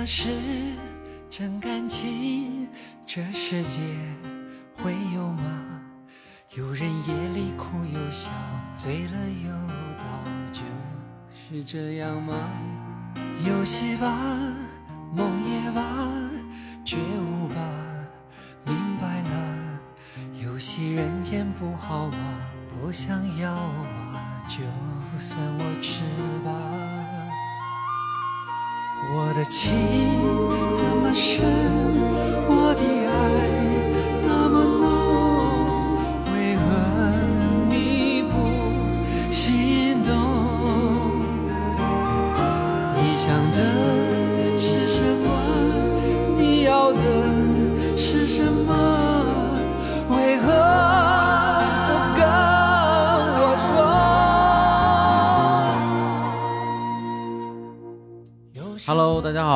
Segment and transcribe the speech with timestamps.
[0.00, 0.30] 么是
[1.28, 2.66] 真感情？
[3.04, 3.82] 这世界
[4.74, 5.44] 会有吗？
[6.56, 8.30] 有人夜里哭又笑，
[8.74, 9.12] 醉了
[9.44, 9.50] 又
[9.98, 10.62] 倒酒，
[11.30, 12.34] 是这样吗？
[13.46, 14.16] 游戏吧，
[15.14, 15.82] 梦也罢，
[16.82, 17.60] 觉悟吧，
[18.64, 19.80] 明白了，
[20.42, 22.16] 游戏人间不好吗？
[22.80, 24.60] 不想要啊，就
[25.18, 26.00] 算我吃
[26.42, 26.99] 吧。
[29.08, 29.72] 我的情
[30.76, 31.42] 这么深，
[32.46, 33.49] 我的爱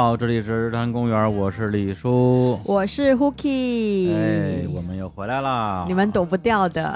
[0.05, 6.95] 好，这里是日坛公园，我是李叔，我是 Hooky，哎，我们又回来了，你们躲不掉的，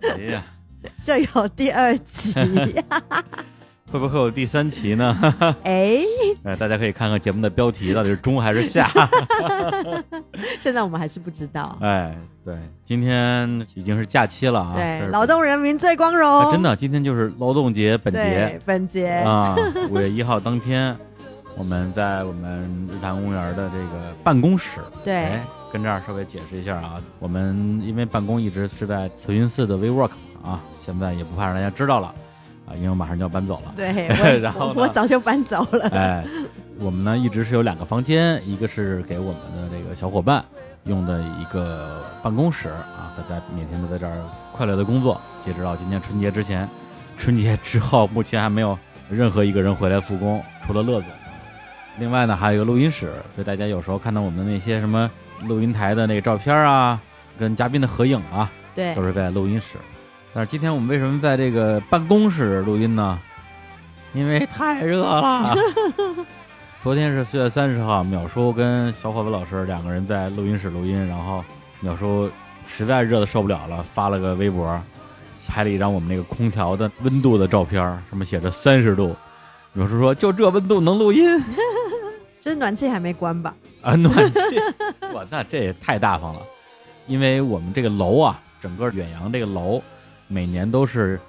[0.00, 0.42] 哎呀，
[1.04, 2.32] 这有第二集。
[3.94, 5.16] 会不会有第三期呢？
[5.62, 6.00] 哎，
[6.42, 8.90] 哎，大家可以看看节目的标题到底是中还是下。
[10.58, 11.78] 现在我们还是不知道。
[11.80, 12.12] 哎，
[12.44, 14.72] 对，今天已经是假期了啊。
[14.74, 16.50] 对，劳动人民最光荣。
[16.50, 18.60] 真的，今天就是劳动节本节。
[18.64, 19.54] 本节啊，
[19.88, 20.96] 五月一号当天，
[21.56, 24.80] 我们在我们日坛公园的这个办公室。
[25.04, 25.38] 对，
[25.72, 30.10] 跟这儿稍微解释一下啊，我们因为办公一直是在慈云寺的 WeWork
[30.42, 32.12] 啊，现在也不怕让大家知道了。
[32.66, 33.72] 啊，因为我马上就要搬走了。
[33.76, 34.08] 对，
[34.40, 35.88] 然后我早就搬走了。
[35.90, 36.24] 哎，
[36.78, 40.44] 我们呢一直是有两个房间，一个是给我们的这个小伙伴
[40.84, 44.16] 用的一个办公室啊，大家每天都在这儿
[44.52, 45.20] 快乐的工作。
[45.44, 46.68] 截止到今年春节之前，
[47.18, 48.78] 春节之后目前还没有
[49.10, 51.10] 任何一个人回来复工，除了乐总。
[51.98, 55.08] 另外呢，还有一个录音室，所以大家有时候看到我们的那些什么
[55.46, 57.00] 录音台的那个照片啊，
[57.38, 59.76] 跟嘉宾的合影啊，对，都是在录音室。
[60.34, 63.16] 但是今天我们为什么在这个办公室录音呢？
[64.12, 65.54] 因为太热了。
[66.82, 71.44] 昨天是四月三十号，淼叔跟小伙子老师两个人在录音室录音，然后
[71.84, 72.28] 淼叔
[72.66, 74.82] 实在热的受不了了，发了个微博，
[75.46, 79.14] 拍了一张我们那个空调的温度的照片，上面写着三十度。
[79.76, 81.24] 淼叔说：“就这温度能录音？
[82.42, 84.40] 这暖气还没关吧？”啊，暖气！
[85.14, 86.40] 哇，那这也太大方了。
[87.06, 89.80] 因为我们这个楼啊，整个远洋这个楼。
[90.28, 91.20] 每年都是，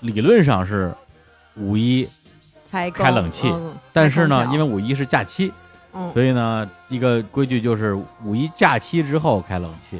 [0.00, 0.94] 理论上是
[1.56, 2.08] 五一
[2.64, 3.52] 才开冷气，
[3.92, 5.52] 但是呢，因为五一是假期，
[6.12, 9.98] 所以呢，一个规矩就是五一假期之后开冷气。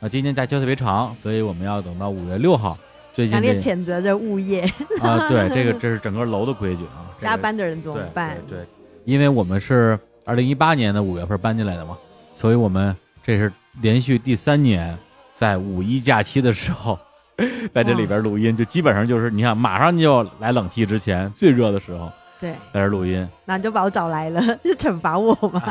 [0.00, 2.78] 那今年假期特别长，所以我们要等到五月六号。
[3.12, 4.60] 最近强烈谴责这物业
[5.00, 5.28] 啊！
[5.28, 7.10] 对，这个这是整个楼的规矩啊。
[7.18, 8.36] 加班的人怎么办？
[8.46, 8.64] 对，
[9.04, 11.98] 因为我们是二零一八年的五月份搬进来的嘛，
[12.32, 12.94] 所以我们
[13.24, 14.96] 这是连续第三年
[15.34, 16.96] 在五一假期的时候。
[17.72, 25.62] 在这里边录音，就基本上就是你看，马上就来冷气之前最热的时候，对，在这录音，那你就把我找来了，就惩罚我嘛？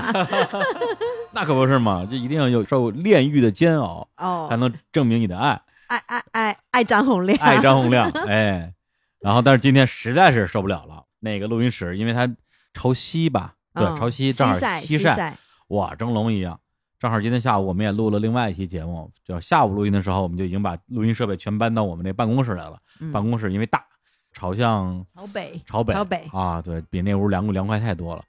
[1.33, 8.73] 那可不是嘛，就一定要有受炼狱的煎熬哦，才能证明你的爱，爱爱爱爱张洪亮，爱张洪亮， 哎，
[9.19, 12.27] 然后但是今天实在是受不了了，那个录音室因为它
[12.73, 15.35] 朝西吧，对，朝西正好西晒，
[15.67, 16.59] 哇，蒸笼一样。
[16.99, 22.79] 正好今天下午我们也录了另外一期节目，就下午录音的时候，我们就已经把录音设备全搬到我们那办公室来了。
[23.13, 23.85] 办公室因为大，
[24.33, 28.23] 朝向朝北，朝北，朝北啊，对比那屋凉快凉快太多了。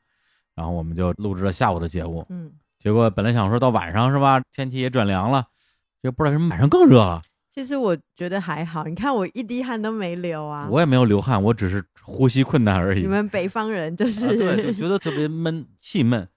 [0.55, 2.27] 然后我们就录制了下午的节目。
[2.29, 5.47] 嗯，结果本来想说到晚上是吧，天气也转凉了，
[6.03, 7.23] 就不知道为什么晚上更热了。
[7.50, 10.69] 其实我觉得还好，你看我一滴汗都没流啊。
[10.71, 13.00] 我也没有流汗，我只是呼吸困难而已。
[13.00, 16.29] 你们北方人就是对，就觉得特别闷，气闷。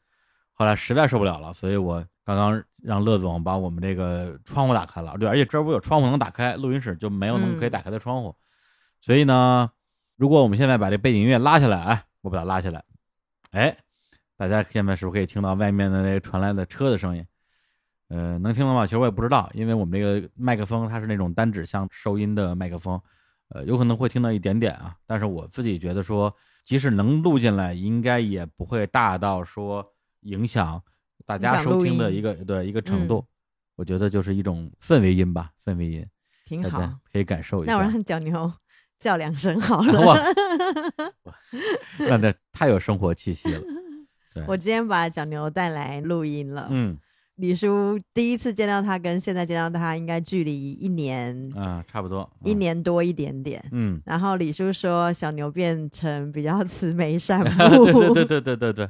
[0.53, 2.05] 后来实在受不了了，所以我。
[2.35, 8.35] 刚刚让乐总把我们这个窗户打开了，对，而且这不有窗户能打开，录音室就没有能可以打开的窗户，
[8.99, 9.69] 所以呢，
[10.17, 12.83] 如果我们现在把这背景音乐拉下来，哎，我把它拉下来，
[13.51, 13.75] 哎，
[14.37, 17.25] 大家现在是不是可以听到外面的那个传来的车的声音？
[18.09, 18.85] 呃，能听到吗？
[18.85, 23.01] 其实我也不知道，因为我们这个麦克风它是那种单指向收音的麦克风，
[23.49, 26.35] 呃，有可能会听到一点点啊，但是我自己觉得说，
[26.65, 30.81] 即使能录进来，应该也不会大到说影响。
[31.25, 33.25] 大家收听的一个对一个程度，
[33.75, 36.05] 我觉得就是一种氛围音吧，氛围音
[36.45, 36.79] 挺好，
[37.11, 37.73] 可以感受一下。
[37.73, 38.51] 那我让脚牛
[38.99, 40.23] 叫两声好 了，
[41.99, 43.61] 那那太有生活气息了。
[44.47, 46.97] 我今天把脚牛带来录音了，嗯，
[47.35, 53.61] 李叔第一次见到他跟现在见到他应该距离一年、啊，差不多一嗯年多一点点。
[53.71, 58.89] 嗯，然后李叔说小牛变成比较慈眉善目，对对对对对对，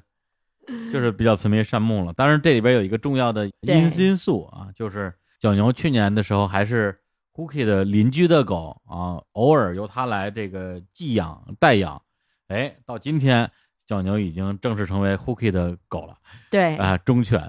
[0.91, 2.13] 就是比较慈眉善目了。
[2.13, 6.97] 当然，这里边有一个重要的因因素啊，就是小牛去年的时候还是
[7.33, 12.01] Cookie 的邻居的狗啊，偶尔由他来这个寄养代养。
[12.47, 13.49] 哎，到今天
[13.87, 16.15] 小牛已经正式成为 Cookie 的狗了
[16.49, 17.41] 对，啊，忠犬。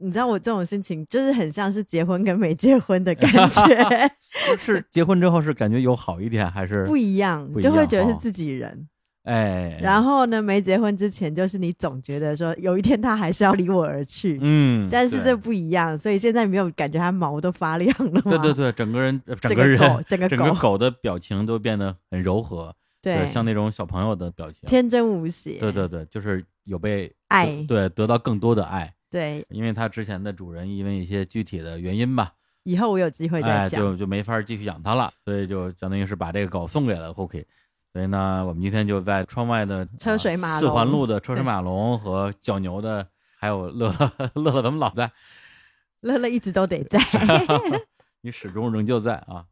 [0.00, 4.08] 你知道我这种心情就是很像是结婚跟没结婚的感觉
[4.56, 8.88] 是结婚之后是感觉有好一点，还是不一样，就会觉得是自己人。
[9.28, 18.30] 哎，然后呢，没结婚之前就是你总觉得说有一天他还是要离我而去，嗯，但是这不一样，所以现在没有感觉他毛都发亮了吗？
[18.30, 20.54] 对对对，整个人呃整个个人狗整个 整个狗。
[20.54, 24.62] 狗的表情都变得很柔和，对，像那种小朋友的表情。
[24.66, 27.62] 天真无邪，对对对，就是有被爱。
[27.68, 29.44] 对得到更多的爱，对。
[29.50, 32.32] 因为它之前的主人因为一些具体的原因吧，
[32.62, 33.78] 以后我有机会再哎，讲。
[33.78, 37.44] 就就没法继续养它了，所以就相当于是把这个狗送给了 Cookie。
[37.92, 43.06] 所以呢，我们今天就在窗外的车水马龙啊四环路的车水马龙和角牛的，
[43.38, 45.10] 还有乐乐乐乐，咱们老在，
[46.00, 46.98] 乐乐一直都得在
[48.20, 49.44] 你始终仍旧在啊。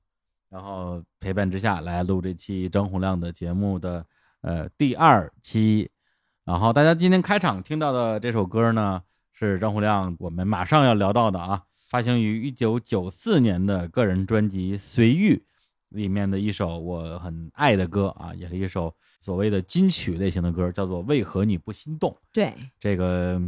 [0.49, 4.05] 然后陪伴之下来录这期张洪亮的节目的
[4.43, 5.91] 呃第二期。
[6.45, 9.03] 然后大家今天开场听到的这首歌呢，
[9.33, 15.35] 是张洪亮我们马上要聊到的啊，发行于一九九四年的个人专辑《随遇》
[15.97, 22.11] 里面的一首我很爱的歌啊，也是一首所谓的金曲类型的歌，叫做《为何你不心动》。
[22.33, 23.41] 对，这个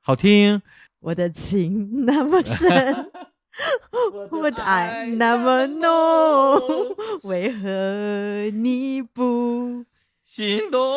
[0.00, 0.62] 好听，
[1.00, 3.10] 我的情那么深，
[4.30, 9.84] 我的爱那么浓，为何你不？
[10.22, 10.96] 心动。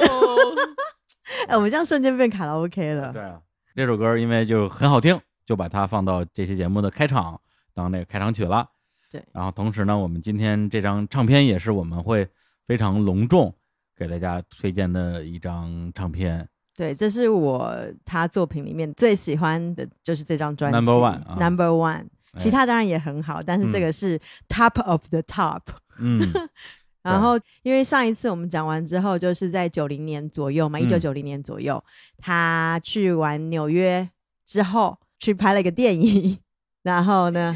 [1.48, 3.12] 哎，我们这样瞬间变卡拉 OK 了。
[3.12, 3.42] 对啊，
[3.76, 7.42] 这首歌因为就很好听，就把它放到这期节目的开场
[7.74, 8.70] 当那个开场曲了。
[9.16, 9.26] 对。
[9.32, 12.28] 然后同时呢，我们今天这张唱片也是我们会
[12.68, 13.54] 非常隆重
[13.96, 16.48] 给大家推荐的一张唱片。
[16.76, 17.74] 对，这是我
[18.04, 21.38] 他作品里面最喜欢的，就是这张专辑 Number one 啊。
[21.40, 22.04] Number One。
[22.04, 22.06] 哎。
[22.38, 23.82] 其他当然也很好，但是这嗯。
[23.82, 24.20] 个是
[24.50, 25.62] Top of the Top。
[26.00, 26.20] 嗯，
[27.02, 30.82] 然后，因为上一次我们讲完之后，就是在九零年左右嘛，嗯。
[30.82, 31.82] 一九九零年左右，
[32.18, 34.10] 他去完纽约
[34.46, 36.38] 之后，去拍了一个电影，
[36.84, 37.56] 然后呢，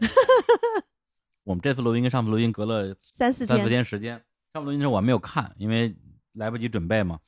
[1.44, 4.22] 我们这次录音跟上次录音隔了三四三四天，时间。
[4.52, 5.94] 上次录音时候我没有看，因为
[6.32, 7.18] 来不及准备嘛。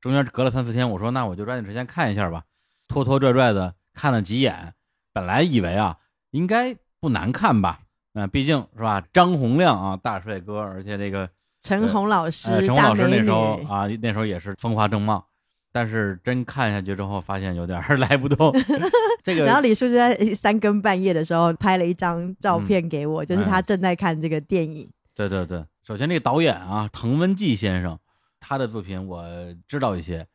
[0.00, 2.44] 中间隔了三四天，我说那我就抓紧时间看一下吧，
[2.88, 4.74] 拖拖拽拽的看了几眼。
[5.12, 5.98] 本来以为啊
[6.30, 7.80] 应该不难看吧，
[8.14, 11.28] 嗯、毕竟是吧，张洪亮啊大帅哥，而且这个
[11.60, 15.26] 陈红老师，呃陈红老师那时候啊那时候也是风华正茂，
[15.72, 18.52] 但是真看下去之后发现有点儿 来不动。
[19.22, 24.88] 这个然后李叔就在三更半夜的时候拍了一张照嗯片给我，就是哎他正在看这个电影。
[25.14, 27.98] 对对对，首先这个导演啊，滕文骥先生，
[28.38, 29.24] 他的作品我
[29.68, 30.26] 知道一些，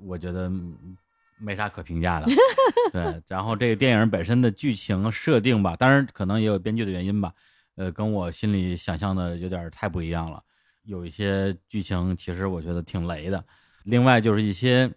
[0.00, 0.96] 我觉得嗯
[1.38, 2.26] 没啥可评价的。
[2.92, 7.32] 对，然后这个电影本身的剧情设定吧，当然可能也有编剧的原因吧，
[7.76, 10.42] 呃，跟我心里想象的有点太不一样了。
[10.84, 13.44] 有一些剧情其实我觉得挺雷的，
[13.84, 14.90] 另外就是一些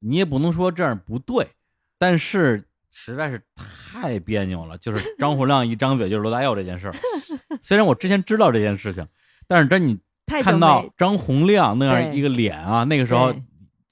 [0.00, 1.48] 你也不能说这样不对，
[1.98, 4.78] 但是实在是太别扭了。
[4.78, 6.94] 就是 张洪亮一张嘴就是罗大佑这件事儿，
[7.62, 9.06] 虽然我之前知道这件事情，
[9.46, 13.34] 但是真你看到张洪亮那样一个脸啊，那个时候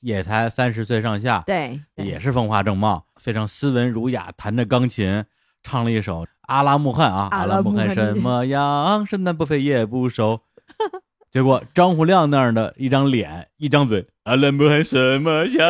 [0.00, 5.24] 也才三十岁上下，对，对也是风华正茂，非常斯文儒雅，弹着钢琴，
[5.62, 10.40] 唱了一首《阿拉木汗》啊，阿阿拉木汗什么样，生南不肥也不熟。
[11.34, 15.68] 结果张洪亮那样的一张脸，一张嘴，阿拉木汗什么样，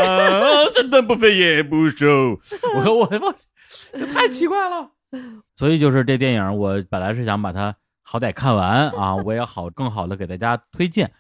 [0.75, 2.39] 生南不飞也不熟。
[2.77, 3.35] 我说我他妈，
[3.91, 4.91] 这太奇怪了。
[5.57, 11.11] 所以就是这电影，我本来是想把它好歹看完啊，我也好更好的给大家推荐。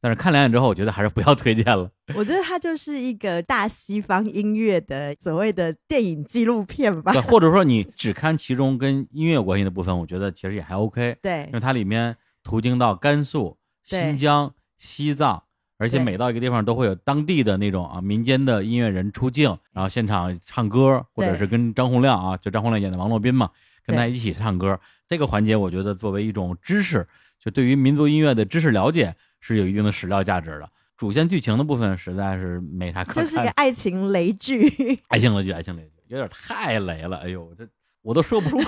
[0.00, 1.90] 但是看两眼之后，我觉得还是不要推荐了。
[2.14, 7.20] 我觉得它就是一个大西方音乐的所谓的电影纪录片吧对，。
[7.22, 13.57] 或者说你只看其中跟音乐有关系的部分，我觉得其实也还 OK，对因为它里面途经到甘肃、对
[13.96, 15.42] 新疆、西藏，
[15.78, 23.50] 而且每到一个地方都会有当地的那种啊民间的音乐人出镜，然后现场唱歌，或者是跟张洪亮啊，就张洪亮演的王洛宾嘛，
[23.86, 24.78] 跟他一起唱歌。
[25.08, 27.06] 这个环节，我觉得作为一种知识，
[27.42, 30.68] 就对于民族音乐的知识了解是有一定的史料价值的。
[30.98, 37.18] 主线剧情的部分实在是没啥可看的，就是一个 爱情雷剧，爱情雷剧，爱情雷剧有点太雷了。
[37.18, 37.66] 哎呦，这
[38.08, 38.64] 我都说不出口，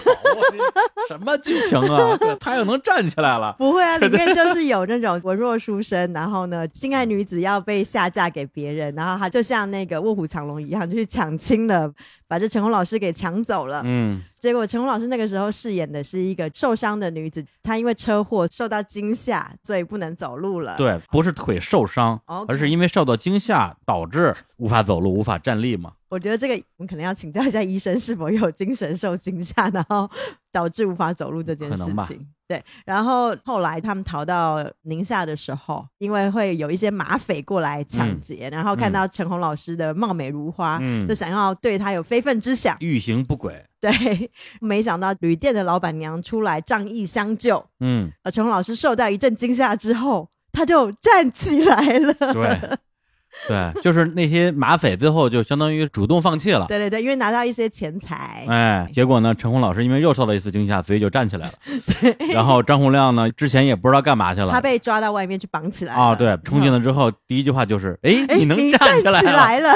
[1.09, 2.14] 什么剧情啊？
[2.18, 11.90] 对他又能站起来了，不会啊，里面就是有那种文弱书生，然后呢，心爱女子要被下嫁给别人，然后他就像那个卧虎藏龙一样，就去抢亲了，
[12.30, 13.82] 把这陈红老师给抢走了。
[13.84, 20.76] 嗯，结果陈红老师那个时候饰演的是一个受伤的女子，她因为车祸受到惊吓，所以不能走路了。
[20.76, 25.94] 对，不是腿受伤，而是因为受到惊吓导致无法走路、无法站立嘛。
[26.08, 30.08] 我觉得这个我们可能要请教一下医生，是否有精神受惊吓，然后
[30.52, 32.26] 导致无法走路这件事情。
[32.49, 42.76] 对，然后后来他们逃到宁夏的时候，因为会有一些马匪过来抢劫，然后看到陈红老师的貌美如花，嗯就，想要对他有非分之想。
[42.80, 43.64] 欲行不轨。
[43.80, 43.90] 对，
[44.61, 52.12] 没想到旅店的老板娘出来仗义相救，嗯，呃，陈红老师受到一阵惊吓之后，他就站起来了。
[52.12, 52.78] 对，
[53.46, 56.66] 对，就是那些马匪最后就相当于主动放弃了。
[56.66, 61.54] 对对对，因为拿到一些钱财，哎，结果呢，陈红老师因为又受到一次惊吓，所以就站起来了。
[62.00, 64.52] 对然后张洪亮呢，之前也不知道干嘛去了。
[64.52, 66.00] 他被抓到外面去绑起来了。
[66.00, 69.32] 啊，对，冲进来，之后，第一句话就是：“哎，哎，你能站起来了。
[69.32, 69.72] 来了。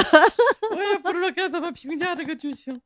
[0.75, 2.80] 我也不知道该怎么评价这个剧情，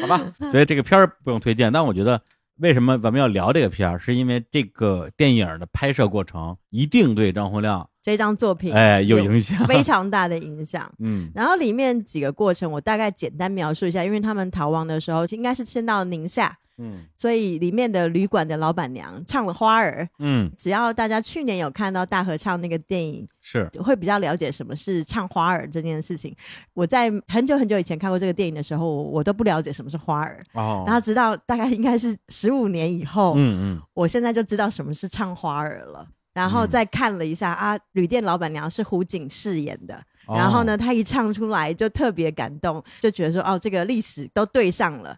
[0.00, 0.20] 好吧？
[0.50, 2.20] 所以这个片儿不用推荐，但我觉得
[2.58, 9.64] 为什么咱们要聊这个片儿，是因为这个电影的拍摄过程一定对张洪亮这张作品哎有影响。
[9.68, 10.90] 非常大的影响。
[11.00, 20.02] 嗯然后里面几个过程，我大概简单描述一下，因为他们逃亡的时候应该是先到宁夏，嗯所以里面的旅馆的老板娘唱了《花儿》。
[20.18, 26.34] 嗯，只要大家去年有看到大合唱那个电影，是会比较了解什么是唱花儿这件事情。
[26.72, 36.06] 我在很久很久以前看过这个电影的时候，我我都不了解什么是花儿，哦，然后直到大概应该是十五年以后，嗯嗯我现在就知道什么是唱花儿了。
[36.32, 39.94] 然后再看了一下、啊，旅店老板娘是胡锦饰演的，
[40.26, 45.16] 哦然后呢，她一唱出来就特别感动，就觉得说哦，这个历史都对上了。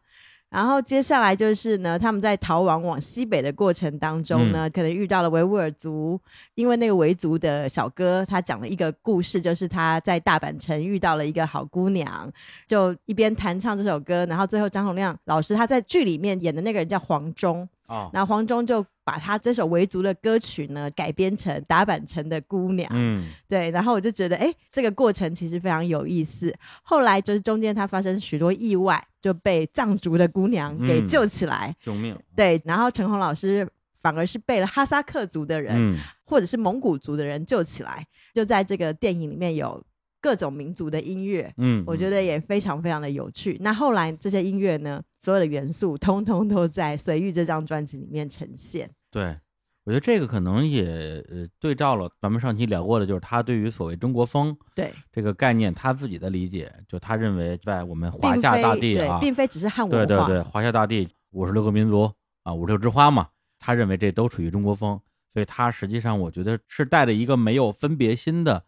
[0.48, 4.52] 然后接下来就是呢，他们在逃亡往西北的过程当中嗯。
[4.52, 6.20] 呢，可能遇到了维吾尔族，
[6.56, 12.30] 因为那个维族的小哥他讲了一个故事，就是他在大阪城遇到了一个好姑娘，
[12.66, 23.28] 就一边弹唱这首歌，然后最后张洪亮老师他在剧里面演的那个人叫黄忠，哦，然后黄忠就把他这首维族的歌曲呢改编成打板城的姑娘，嗯。
[23.48, 26.54] 对，然后我就觉得，哎，这个过程其实非常有意思。
[26.82, 31.08] 后来就是中间他发生许多意外，就被藏族的姑娘给嗯。
[31.08, 33.68] 救起来，救命，对，然后陈红老师
[34.00, 35.98] 反而是被了哈萨克族的人、嗯。
[36.24, 39.82] 或者是蒙古族的人救起来，就在这个电影里面有
[40.22, 41.52] 各种民族的音乐。
[41.58, 43.58] 嗯，我觉得也非常非常的有趣。
[43.60, 48.88] 那后来这些音乐呢，所有的元素通通都在《随遇》这张专辑里面呈现。
[49.10, 49.36] 对。
[49.84, 50.84] 我觉得这个可能也
[51.28, 60.06] 呃对照了咱们上期聊过的，就是他对于所谓中国风对，这个概念他自己的理解，就他认为在我们华夏大地啊，对，并非只是汉文化。
[60.06, 62.08] 对对对，华夏大地五十六个民族
[62.44, 63.26] 啊，五十六枝花嘛，
[63.58, 65.00] 他认为这都属于中国风，
[65.32, 68.64] 所以他实际上我觉得是带着一个没有分别心的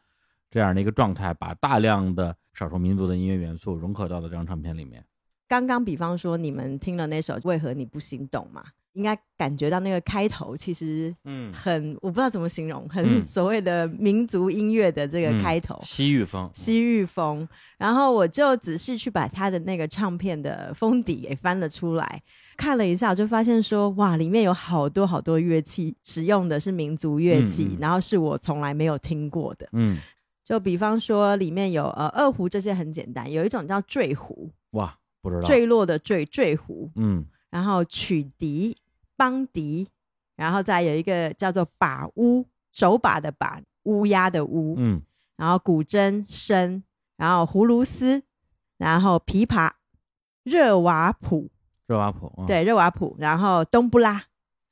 [0.51, 5.05] 这样的一个状态，把大量的少数民族的音乐元素融合到了这张唱片里面。
[5.47, 15.79] 刚刚比方说你们听了那首《为何你不心动》嘛，应该感觉到那个开头其实嗯很，我不知道怎么形容，很嗯所谓的民族音乐的这个开头。
[15.83, 17.47] 西域风，西域风，
[17.77, 22.23] 然后我就仔细去把他的那个唱片的封底给翻了出来，
[22.57, 29.69] 看了一下，我就发现说，哇，里面有好多好多乐器，使用的是民族乐器，嗯嗯然后是我从来没有听过的。
[29.73, 29.99] 嗯，
[30.45, 37.25] 就比方说，里面有呃二胡，这些很简单，有一种叫坠胡，哇，不知道，坠落的坠坠胡，嗯。
[37.51, 38.77] 然后曲笛、
[39.17, 39.89] 邦笛，
[40.37, 45.01] 然后再有一个叫做把乌，手把的把，乌鸦的乌，嗯。
[45.37, 46.83] 然后古筝、笙，
[47.17, 48.23] 然后葫芦丝，
[48.77, 49.71] 然后琵琶、
[50.43, 51.49] 热瓦普，
[51.87, 54.25] 热瓦普，嗯，对，热瓦普，然后冬不拉，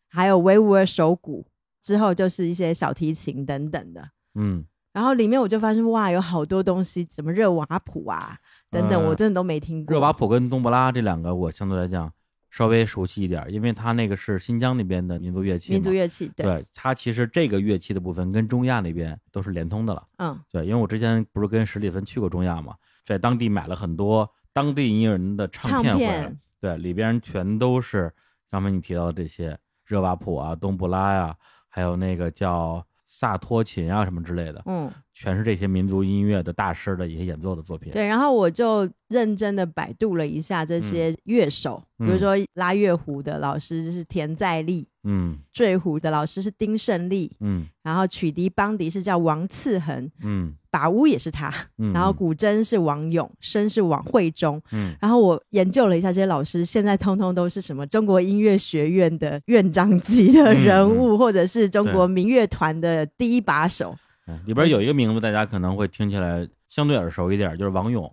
[0.09, 1.47] 还有维吾尔手鼓，
[1.81, 4.11] 之后就是一些小提琴等等的。
[4.35, 8.37] 嗯，然后里面我就发现哇，有好多东西，什么热瓦普啊
[8.71, 9.95] 等等，呃我真的都没听过。
[9.95, 12.13] 热瓦普跟冬不拉这两个，我相对来讲
[12.51, 20.07] 稍微熟悉一点，因为它那个是新疆那边的民族乐器嘛，民族乐器，对，对它其实这个乐器的部分跟中亚那边都是连通的了。
[20.19, 28.13] 嗯，对，因为我之前不是跟史蒂芬去过中亚嘛，在当地买了很多当地音乐人的唱唱片回来，片对，里边全都是
[28.51, 31.35] 刚才你提到的这些热瓦普啊、冬不拉呀、
[31.71, 37.93] 还有那个叫萨托琴啊什么之类的，嗯，全是这些民族音乐的大师的一些演奏的作品。
[37.93, 38.07] 对。
[38.07, 42.07] 然后我就认真的百度了一下这些乐手，嗯。
[42.07, 45.39] 比如说拉乐胡的老师是田在利，嗯。
[45.53, 47.69] 坠胡的老师是丁胜利，嗯。
[47.83, 54.59] 然后曲笛邦笛是叫王次恒，嗯把乌也是他，嗯，然后古筝是王勇，笙是王慧忠。
[54.73, 63.95] 嗯然后我研究了一下这些老师，现在通通都是什么中国音乐学院的院长级的人物，或者是中国民乐团的第一把手。
[64.27, 68.11] 嗯里边有一个名字，大家可能会听起来相对耳熟一点，就是王勇。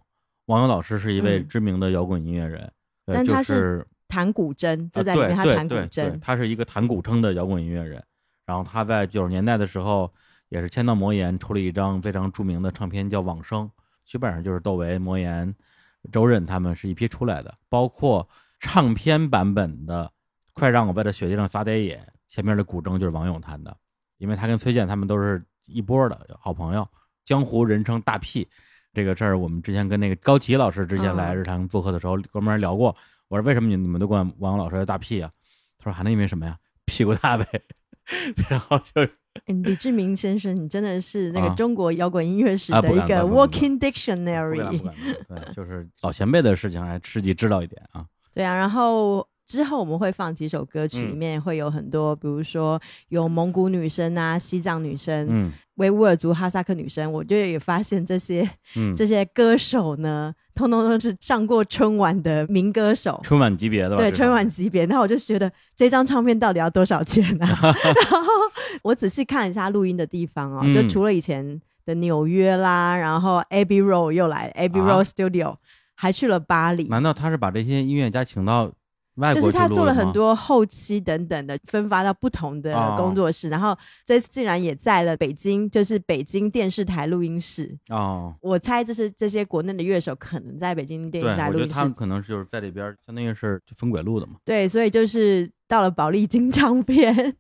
[0.48, 2.60] 王勇老师是一位嗯知名的摇滚音乐人，
[3.06, 6.20] 呃但他是弹古筝，就啊在里面他弹古筝。
[6.20, 8.04] 他是一个弹古筝的摇滚音乐人。
[8.46, 10.12] 然后他在九十年代的时候，
[10.50, 13.66] 也是签到魔岩出了一张非常著名的唱片，叫《往生》，
[14.06, 15.56] 基本上就是窦唯、魔岩、
[16.12, 18.28] 周润他们是一批出来的，包括
[18.60, 20.06] 唱片版本的
[20.54, 23.76] 《快让我在这雪地上撒点野》，前面的古筝就是王勇弹的，
[24.18, 26.88] 因为他跟崔健他们都是一波的好朋友，
[27.24, 28.48] 江湖人称大 P。
[28.92, 32.94] 这个事儿，我们之前跟那个高奇老师之前来嗯日常做客的时候，哥们儿聊过。
[33.28, 35.32] 我说为什么你你们都管王勇老师叫大 P 啊？
[35.78, 36.58] 他说还能因为什么呀？
[36.86, 37.46] 屁股大呗。
[38.50, 39.12] 然后就嗯
[39.64, 44.82] 李志明先生，你真的是那啊个中国摇滚音乐史啊的一个不敢不敢不 walking dictionary。
[45.28, 48.06] 对，就是 老前辈的事情还自己知道一点啊。
[48.34, 57.12] 对啊，然后之后我们会放几首歌曲，嗯里面会有很多，比如说有蒙古女生啊、西藏女生、嗯维吾尔族、哈萨克女生。
[57.12, 63.20] 我就也发现这些 嗯，这些歌手呢，通通都是上过春晚的名歌手。
[63.24, 63.98] 春晚级别的吧？
[63.98, 67.48] 对春晚级别，那我就觉得这张唱片到底要多少钱啊？
[67.64, 68.32] 然后
[68.84, 75.56] 我仔细看了一下录音的地方哦，嗯就除了以前的纽约啦，然后 Abbey Road 又来 Abbey 啊 Road Studio，、
[75.96, 76.88] 还去了巴黎。
[76.90, 78.70] 难道他是把这些音乐家请到
[79.20, 87.78] 外就是他做了很多后期等等的，分发到不同的哦工作室，然后这次竟然也在了北京，就是北京电视台录音室。
[87.90, 88.34] 哦。
[88.42, 94.34] 我猜这是这些国内的乐手可能在北京电，视台我觉得录音室，他们可能是就是在里边，相当于是分轨录的嘛。
[94.46, 97.36] 对，所以就是到了保利金 唱片，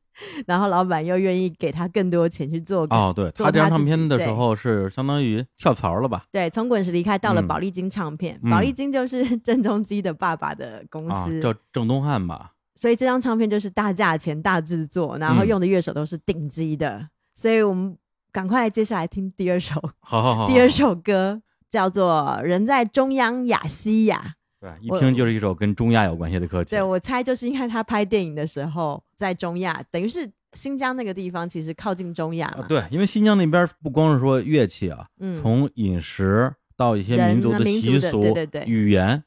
[0.45, 6.25] 然后老板又愿意给他更多钱去做更哦，对他这张唱片的时候是相当于跳槽了吧？
[6.31, 8.39] 对，从滚石离开，到了嗯宝丽金唱片。
[8.43, 12.51] 嗯宝丽金就是 郑中基的爸爸的公啊司，，叫郑东汉吧？
[12.75, 17.07] 所以这张唱片就是大价钱、大制作，然后嗯用的乐手都是顶级的。
[17.35, 17.97] 所以我们
[18.31, 24.21] 赶快接下来听第二首，好好好，第二首歌叫做《人在中央亚西亚》。
[24.59, 26.71] 对，一听就是一首跟中亚有关系的歌曲。
[26.71, 32.63] 对我猜就是因为他拍电影的时候在中亚，等于是新疆那个地方其实靠近中亚嘛。
[32.63, 39.23] 啊，对，因为新疆那边不光是说乐器啊，嗯，从饮食到一些民族的习俗、对对对语言，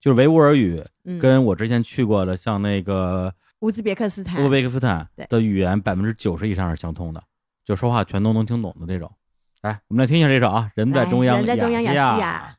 [0.00, 7.22] 就是维吾尔语，嗯跟我之前去过的像那个乌兹别克斯坦乌兹别克斯坦的语言，百分之九十以上是相通的，
[7.64, 9.08] 就说话全都能听懂的这种。
[9.62, 12.56] 来，我们来听一下这首啊，《人在中央人在中央亚细亚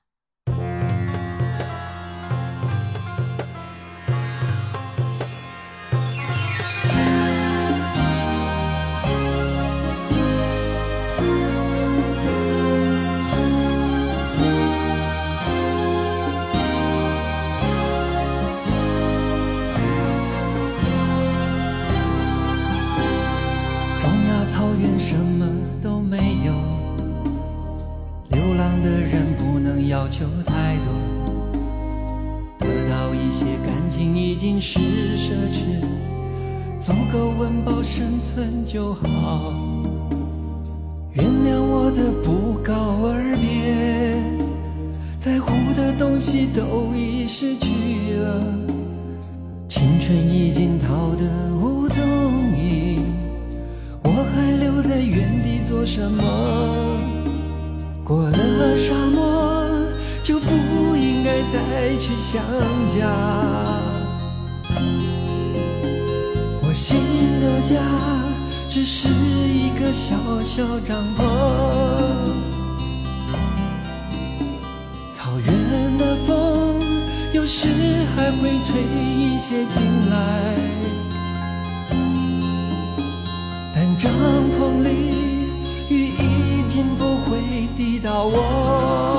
[30.03, 30.91] 要求太多，
[32.59, 34.77] 得到一些感情已经是
[35.15, 35.79] 奢侈，
[36.77, 39.53] 足够温饱生存就好。
[41.13, 42.73] 原谅我的不告
[43.07, 44.21] 而别，
[45.21, 48.43] 在乎的东西都已失去了，
[49.69, 51.23] 青春已经逃得
[51.55, 52.03] 无踪
[52.57, 53.05] 影。
[54.03, 56.23] 我还留在原地做什么？
[58.03, 59.63] 过了沙漠
[61.51, 62.41] 再去想
[62.89, 63.07] 家。
[66.61, 66.97] 我新
[67.41, 67.81] 的家
[68.67, 71.21] 只是一个小小帐篷，
[75.11, 76.81] 草原的风
[77.33, 77.67] 有时
[78.15, 80.55] 还会吹一些进来。
[83.75, 84.11] 但帐
[84.57, 84.89] 篷里
[85.89, 89.12] 雨已经不会滴到我。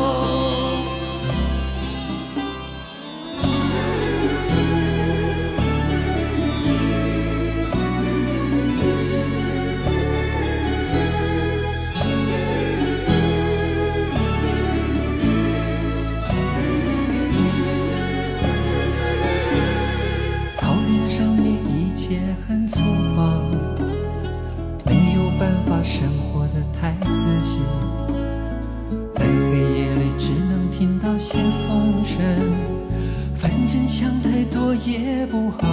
[33.96, 35.68] 想太多也不好。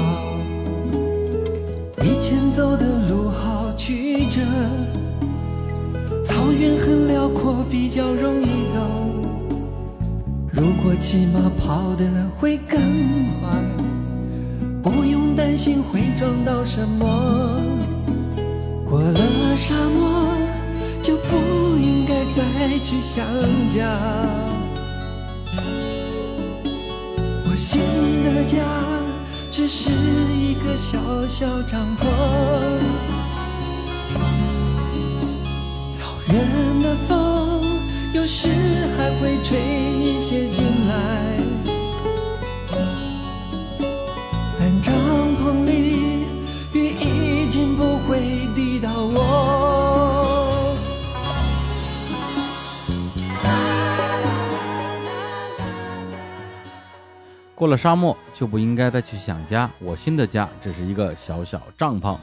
[2.03, 4.39] 以前走的路好曲折，
[6.23, 8.77] 草原很辽阔，比较容易走。
[10.51, 12.05] 如果骑马跑得
[12.37, 12.79] 会更
[13.41, 13.59] 快，
[14.83, 17.59] 不用担心会撞到什么。
[18.87, 19.19] 过了
[19.57, 20.31] 沙漠，
[21.01, 23.25] 就不应该再去想
[23.75, 23.97] 家。
[27.71, 27.79] 新
[28.25, 28.57] 的家
[29.49, 32.05] 只是一个小小帐篷，
[35.93, 37.63] 草原的风
[38.13, 38.49] 有时
[38.97, 41.39] 还会吹一些进来，
[57.61, 62.17] 过了沙漠就不应该再去想家，我新的家只是一个小小帐篷。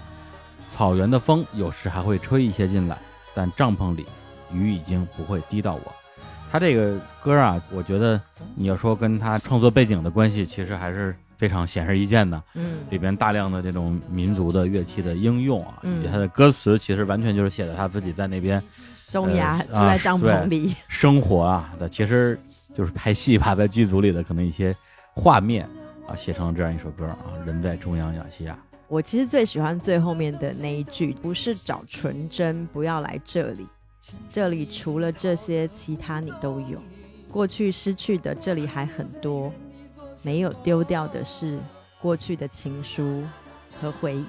[0.69, 2.99] 草原的风有时还会吹一些进来，
[3.37, 4.05] 但帐篷里
[4.53, 5.95] 雨已经不会滴到我。
[6.51, 8.21] 他这个歌啊，我觉得
[8.57, 12.43] 你要说跟他创作背景的关系，其实还是非常显而易见的。
[12.55, 18.61] 嗯里边大量的这种民族的乐器的应用啊，嗯以及他的歌词，其实完全就是写的他自己在那边
[19.13, 22.37] 中亚呃住在帐篷里，生活啊的，其实
[22.75, 24.75] 就是拍戏吧，在剧组里的可能一些
[25.19, 25.69] 画面
[26.07, 28.57] 啊，写成了这样一首歌啊，人在中央亚细亚。
[28.87, 33.67] 我其实最喜欢最后面的那一句，不是找纯真，不要来这里，
[34.31, 36.81] 这里除了这些，其他你都有。
[37.33, 39.53] 过去失去的，这里还很多，
[40.23, 41.59] 没有丢掉的是
[42.01, 43.25] 过去的情书
[43.81, 44.25] 和回忆。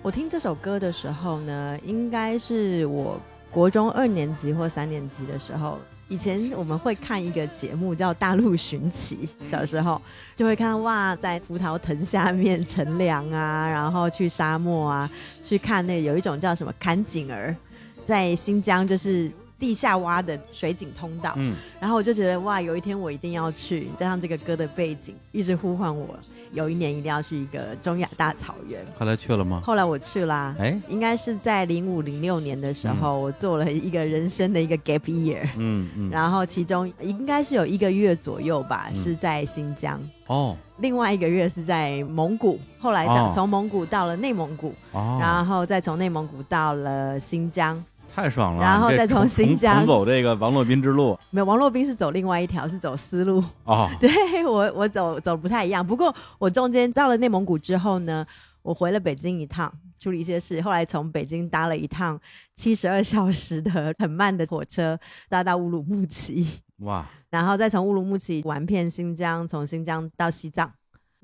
[0.00, 5.76] 我听这首歌的时候呢，应该是我国中二年级或三年级的时候。
[6.14, 10.00] 以前我们会看一个节目叫《大陆寻奇》，小时候
[10.36, 15.10] 就会看到哇，在葡萄藤下面乘凉啊，然后去沙漠啊，
[15.42, 17.56] 去看那有一种叫什么坎井儿，
[18.04, 19.28] 在新疆就是
[19.64, 26.14] 地下挖的水井通道，嗯，然后我就觉得哇，有一天我一定要去，加上这个歌的背景一直呼唤我，
[26.52, 28.84] 有一年一定要去一个中亚大草原。
[28.94, 29.62] 后来去了吗？
[29.64, 38.94] 后来我去啦，哎，应该是在零五零六年的时候，我做了一个人生的一个 gap year，、嗯嗯，然后其中应该是有一个月左右吧，嗯。
[38.94, 39.98] 是在新疆。
[40.26, 40.54] 哦。
[40.78, 43.32] 另外一个月是在蒙古，后来到哦。
[43.32, 47.82] 从蒙古到了内蒙古，哦，然后再从内蒙古到了新疆。
[48.14, 53.42] 太爽了，然后再从新疆重走这个王洛宾之路没有，王洛宾是走另外一条，是走丝路。
[53.64, 54.08] 哦， 对
[54.46, 55.84] 我，我走走不太一样。
[55.84, 58.24] 不过我中间到了内蒙古之后呢，
[58.62, 60.62] 我回了北京一趟，处理一些事。
[60.62, 62.20] 后来从北京搭了一趟
[62.54, 64.96] 七十二小时的很慢的火车，
[65.28, 66.46] 搭到乌鲁木齐，
[66.78, 70.70] 哇，然后再从乌鲁木齐玩遍新疆，从新疆到西藏。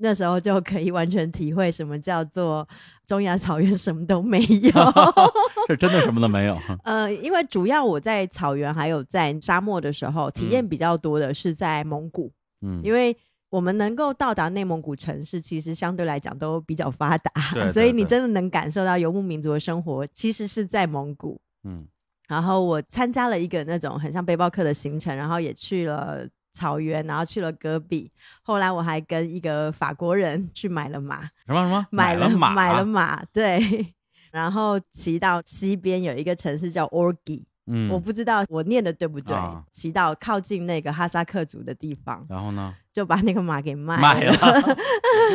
[0.01, 2.67] 那时候就可以完全体会什么叫做
[3.05, 4.71] 中亚草原什么都没有。
[5.67, 13.15] 是真的什么都没有， 呃，因为主要我在草原还有在沙漠的时候，体验比较多的是在蒙古，嗯，因为
[13.49, 21.39] 我们能够到达内蒙古城市，其实相对来讲都比较发达，对对所以你真的能感受到游牧民族的生活，其实是在蒙古。
[21.63, 21.85] 嗯
[22.27, 28.11] 然后我参加了一个那种很像背包客的行程，然后也去了草原，然后去了戈壁。
[28.43, 33.93] 后来我还跟一个法国人去买了马，什么什么买了马，买了马，对。
[34.31, 39.35] 然后骑到西边有一个城市叫 Orgi，、嗯，我不知道我念的对不对。
[39.35, 44.37] 啊骑到靠近那个哈萨克族的地方，然后呢，就把那个马给卖买了，给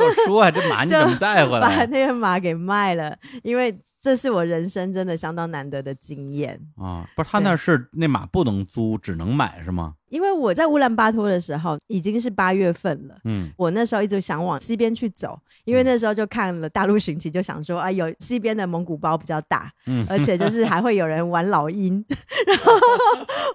[0.02, 1.86] 我说啊，这马你怎么带回来把？
[1.86, 6.60] 那个马给卖了，因为这是我人生真的相当难得的经验。
[6.76, 9.94] 啊，不是他那是那马不能租，只能买是吗？
[10.08, 22.02] 因为我在乌兰巴托的时候已经是八月份了，嗯我那时候一直想往西边去走，因为那时候就看了大陆寻奇，就想说啊，有西边的蒙古包比较大，嗯，而且就 是还会有人玩老鹰，
[22.46, 22.72] 然后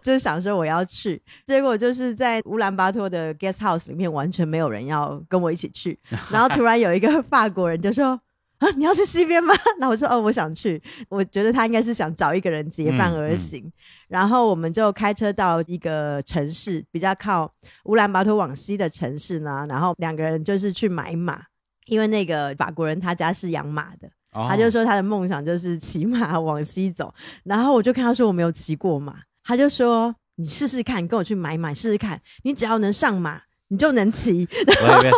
[0.04, 6.00] 就是想说我要去，结果就是在乌兰巴托的 guest house 里面完全没有人要跟我一起去，
[6.32, 8.20] 然后突然有一个法国人就说。
[8.62, 9.56] 啊，你要去西边吗？
[9.80, 10.80] 那我说哦，我想去。
[11.10, 13.68] 我觉得他应该是想找一个人结伴而行，
[14.08, 17.52] 然后我们就开车到一个城市，比较靠
[17.86, 19.66] 乌兰巴托往西的城市呢。
[19.68, 21.42] 然后两个人就是去买马，
[21.88, 27.12] 因为那个法国人他家是养马的，哦他就说他的梦想就是骑马往西走，
[27.44, 33.42] 然后我就看他说我没有骑过马，他就说你试试看，你跟我去买马试试看，你只要能上马，
[33.72, 34.46] 你就能骑。
[34.86, 35.12] 我以为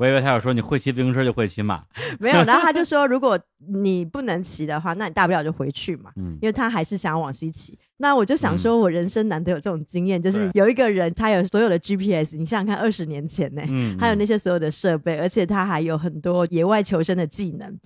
[0.00, 1.84] 我以为他要说你会骑自行车就会骑马，
[2.18, 6.10] 没有，然后他就说如果你不能骑的话，那你大不了就回去嘛。
[6.16, 17.78] 嗯因为他还是想要往西骑，那我就想说，我人生难得有这种经验，就是有一个人他有所有的 GPS，你想想看，二十年前呢、嗯，还有那些所有的设备，而且他还有很多野外求生的技能。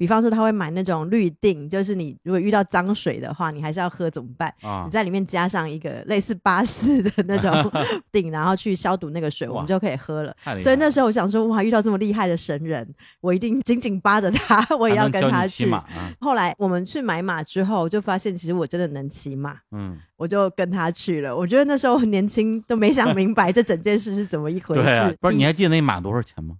[0.00, 4.48] 比方说他会买那种滤锭，就是你如果遇到脏水的话，你还是要喝怎么办？
[4.62, 7.52] 啊你，在里面加上一个类似巴斯的那种
[8.10, 10.34] 锭，然后去消毒那个水，我们就可以喝了。
[10.58, 12.88] 所以那时候我想说，哇，遇到这么厉害的神人，
[13.20, 15.70] 我一定紧紧扒着他， 我也要跟他去
[16.18, 21.36] 后来我们去买马之后，就发现其实我真的能骑马，嗯，我就跟他去了。
[21.36, 24.82] 我觉得那时候很年轻，都没想明白这整件事是怎么一回事。
[24.82, 26.56] 对啊，不是你还记得那马多少钱吗？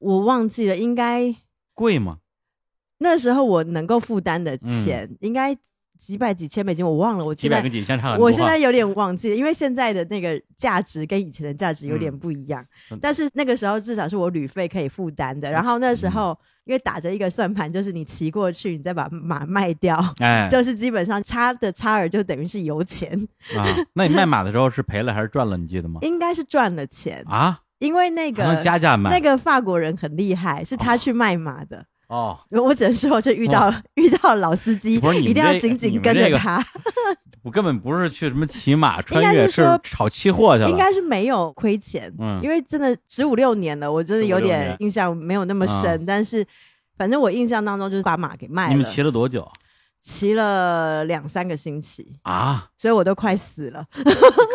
[0.00, 1.32] 我忘记了，应该
[1.72, 2.18] 贵吗？
[3.00, 5.56] 那时候我能够负担的钱，应该
[5.98, 7.24] 几百几千美金，我忘了。
[7.24, 8.24] 我几百跟几千差很多啊。
[8.24, 12.64] 我现在有点忘记了，因为现在的那个价值跟以前的价值有点嗯不一样。
[12.90, 15.50] 嗯但是那个时候至少是我旅费可以负担的。
[15.50, 23.10] 然后那时候、因为打着一个算盘，就是你骑过去，你再把马卖掉，哎，就是基本上差的差额就等于是油钱，
[23.56, 25.56] 啊， 那你卖马的时候是赔了还是赚了？
[25.56, 26.00] 你记得吗？
[26.02, 28.56] 应该是赚了钱，啊，因为那个。
[28.56, 29.10] 加价卖？
[29.10, 31.78] 那个法国人很厉害，是他去卖马的。
[31.78, 31.84] 哦，
[32.50, 36.62] 我只能说，就遇到遇到老司机，不是你一定要紧紧跟着他。
[37.42, 40.68] 我根本不是去什么骑马穿应该越，是说炒期货去了。
[40.68, 42.38] 应该是没有亏钱，嗯。
[42.42, 46.46] 因为真的十五六年了，我真的有点印象没有那么深，但是
[46.98, 49.50] 反正我印象当中就是把马给卖了，你们骑了多久
[50.00, 52.68] 骑了两三个星期，啊？
[52.78, 53.84] 所以我都快死了，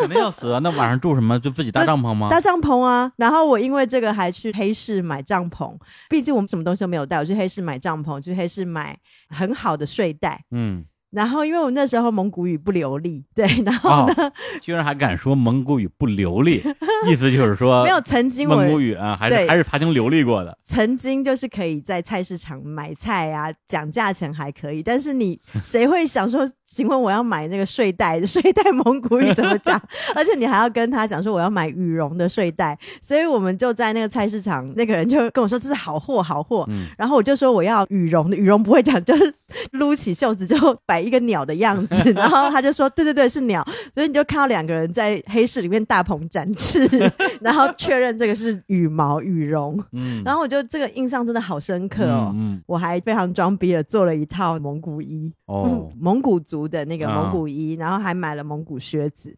[0.00, 0.58] 肯定要死啊！
[0.58, 1.38] 那晚上住什么？
[1.38, 2.28] 就自己搭帐篷吗？
[2.28, 5.72] 搭帐篷啊，然后我因为这个还去黑市买帐篷，
[6.08, 10.44] 毕竟我们什么东西都没有带，我去黑市买帐篷，去黑市买很好的睡袋。
[10.50, 10.84] 嗯，
[11.16, 16.62] 然后，因为我那时候蒙古语不流利，对， 然后呢，哦，居然还敢说蒙古语不流利，
[17.08, 20.56] 意思就是说没有曾经我蒙古语啊，还是还是曾经流利过的。
[20.66, 29.80] 曾经就是可以在菜市场买菜啊，讲价钱还可以，但是你 谁会想说，请问我要买那个睡袋，睡袋蒙古语怎么讲？
[30.14, 39.32] 而且你还要跟他讲说我要买羽绒的睡袋，所以我们就在那个菜市场，那个人就跟我说这是好货好货，嗯，然后我就说我要羽绒的，羽绒不会讲，就是
[39.70, 43.62] 撸起袖子就摆一个鸟的样子， 然后他就说对对对是鸟，
[43.94, 46.80] 所以你就看到两个人在黑市里面大鹏展翅，
[47.40, 49.78] 然后确认这个是羽毛羽绒。
[49.92, 52.32] 嗯，然后我觉得这个印象真的好深刻哦。
[52.34, 52.62] 嗯，嗯。
[52.66, 57.22] 我还非常装逼的做了一套蒙古衣，哦， 蒙古族的那个啊。
[57.22, 59.36] 蒙古衣，然后还买了蒙古靴子。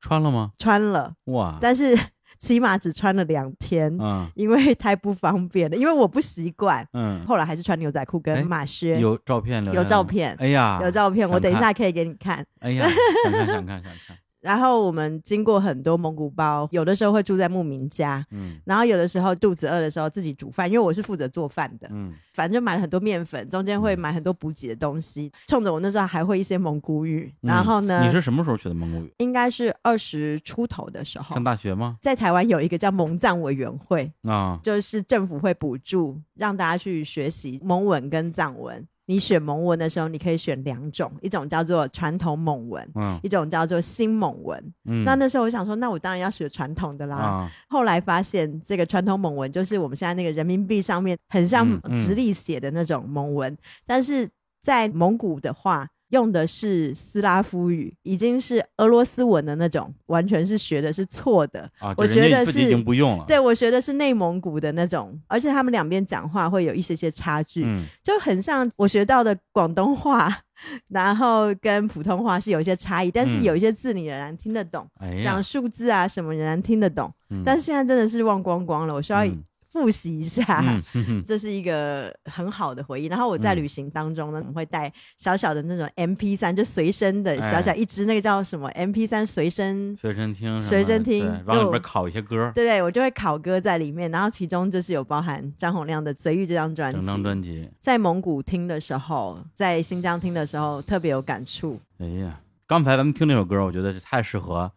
[0.00, 0.52] 穿了吗？
[0.56, 1.94] 穿了，哇，但是
[2.40, 4.28] 起码只穿了两天，嗯。
[4.34, 6.84] 因为太不方便了，因为我不习惯。
[6.94, 12.44] 嗯，后来还是穿牛仔裤哎跟马靴，有照片的有照片哎呀，有照片，我等一下可以给你看。
[12.60, 12.88] 哎呀，
[13.24, 25.30] 想看想看想看，然后我们经过很多蒙古包，有的时候会住在牧民家，嗯然后有的时候肚子饿的时候自己煮饭，因为我是负责做饭的，嗯，反正就买了很多面粉，中间会买很多补给的东西。
[25.46, 29.12] 冲着我那时候还会一些蒙古语，嗯然后呢，你是什么时候学的蒙古语？
[29.18, 31.96] 应该是二十出头的时候上，大学吗？
[32.00, 38.86] 在台湾有一个叫蒙藏委员会，啊，就是政府会补助让大家去学习蒙文跟藏文。
[39.10, 44.72] 你选蒙文的时候，你可以选两种，一种叫做传统蒙文，嗯一种叫做新蒙文。
[44.84, 47.16] 嗯，那那时候我想说，那我当然要学传统的啦。
[47.16, 54.28] 啊，后来发现，这个传统蒙文就是我们现在那个人民币上面很像直立写的那种蒙文，但是
[54.62, 55.88] 在蒙古的话。
[56.10, 61.68] 用的是斯拉夫语，已经是俄罗斯文的那种，完全是学的是错的。
[61.78, 70.28] 啊，我就人觉得是已经不用了，对我学的是内蒙古的那种，而且他们两边讲话会有一些些差距，嗯就很像我学到的广东话，
[70.88, 77.12] 然后跟普通话是有一些差异，但是嗯有一些字你仍然听得懂，哎讲，数字啊什么仍然听得懂。
[77.30, 80.62] 嗯但是现在真的是忘光光了，我需要嗯复习一下。
[81.24, 83.06] 这是一个很好的回忆。
[83.06, 97.70] 然后我在嗯旅行当中呢，我们会带小小的那种 MP 三，就随身的哎小小一只，那个叫什么 MP 三随身随身听随身听然后里就边拷一些歌，对对，我就会考歌在里面，然后其中就是有包含张洪亮的《随遇》这张专辑整张辑，专辑。
[97.80, 101.78] 在蒙古听的时候，在新疆听的时候特别有感触。
[101.98, 104.70] 哎呀，刚才咱们听那首歌，我觉得是太适合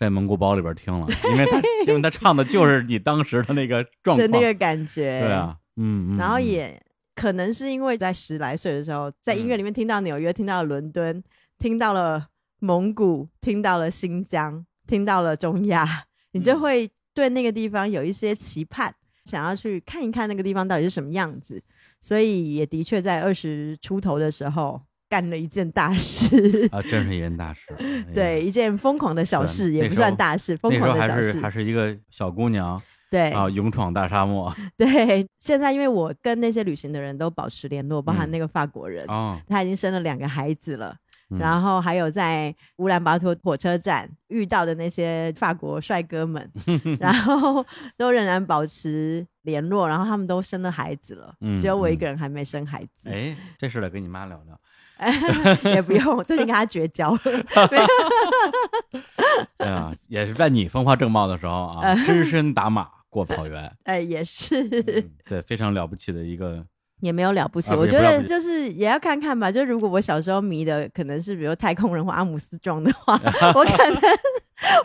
[0.00, 6.42] 在蒙古包里边听了，因为他因为他唱的就是你当时的那个状况，的那个感觉，对啊，嗯嗯，然后嗯。
[6.42, 6.82] 也
[7.14, 11.22] 可能是因为在十来岁的时候，在音乐里面听到纽约，听到了伦敦，
[11.58, 12.28] 听到了
[12.60, 15.86] 蒙古，听到了新疆，听到了中亚，
[16.32, 16.60] 你就嗯。
[16.60, 18.94] 会对那个地方有一些期盼，
[19.26, 21.62] 想要去看一看那个地方到底是什么样子。
[22.00, 24.80] 所以也的确在二十出头的时候
[25.10, 27.66] 干了一件大事，啊，真是一件大事，
[28.14, 31.50] 对，一件疯狂的小事，也不算大事，疯狂的小还是还。
[31.50, 33.32] 是一个小姑娘对。
[33.32, 34.54] 啊，勇闯大沙漠。
[34.76, 38.30] 对，现在因为我跟那些旅行的人都保持联络，包含嗯。
[38.30, 40.96] 那个法国人，啊，他已经生了两个孩子了。
[41.30, 41.38] 嗯。
[41.40, 46.48] 然后还有在乌兰巴托火车站遇到的那些法国帅哥们，
[47.00, 54.58] 然后都仍然保持联络，然后他们都生了孩子了，嗯只有我一嗯个人还没生孩子，哎，这事得跟你妈聊聊。
[55.74, 57.20] 也不用，我最近跟他绝交了。
[59.58, 66.64] 对啊，也是在你风华正茂的时候啊， 只身打马过草原，哎，也是，嗯对，非常了不起的一个。
[67.00, 67.70] 也没有了不起。
[67.70, 69.50] 啊我觉得就是也要看看吧。
[69.50, 73.18] 就如果我小时候迷的可能是比如太空人或阿姆斯壮的话，
[73.54, 73.98] 我可能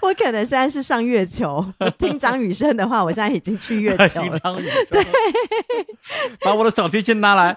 [0.01, 1.65] 我可能现在是上月球。
[1.78, 4.39] 我听张雨生的话，我现在已经去月球了。
[4.39, 5.06] 张雨生，
[6.39, 7.54] 把我的小提琴拿来。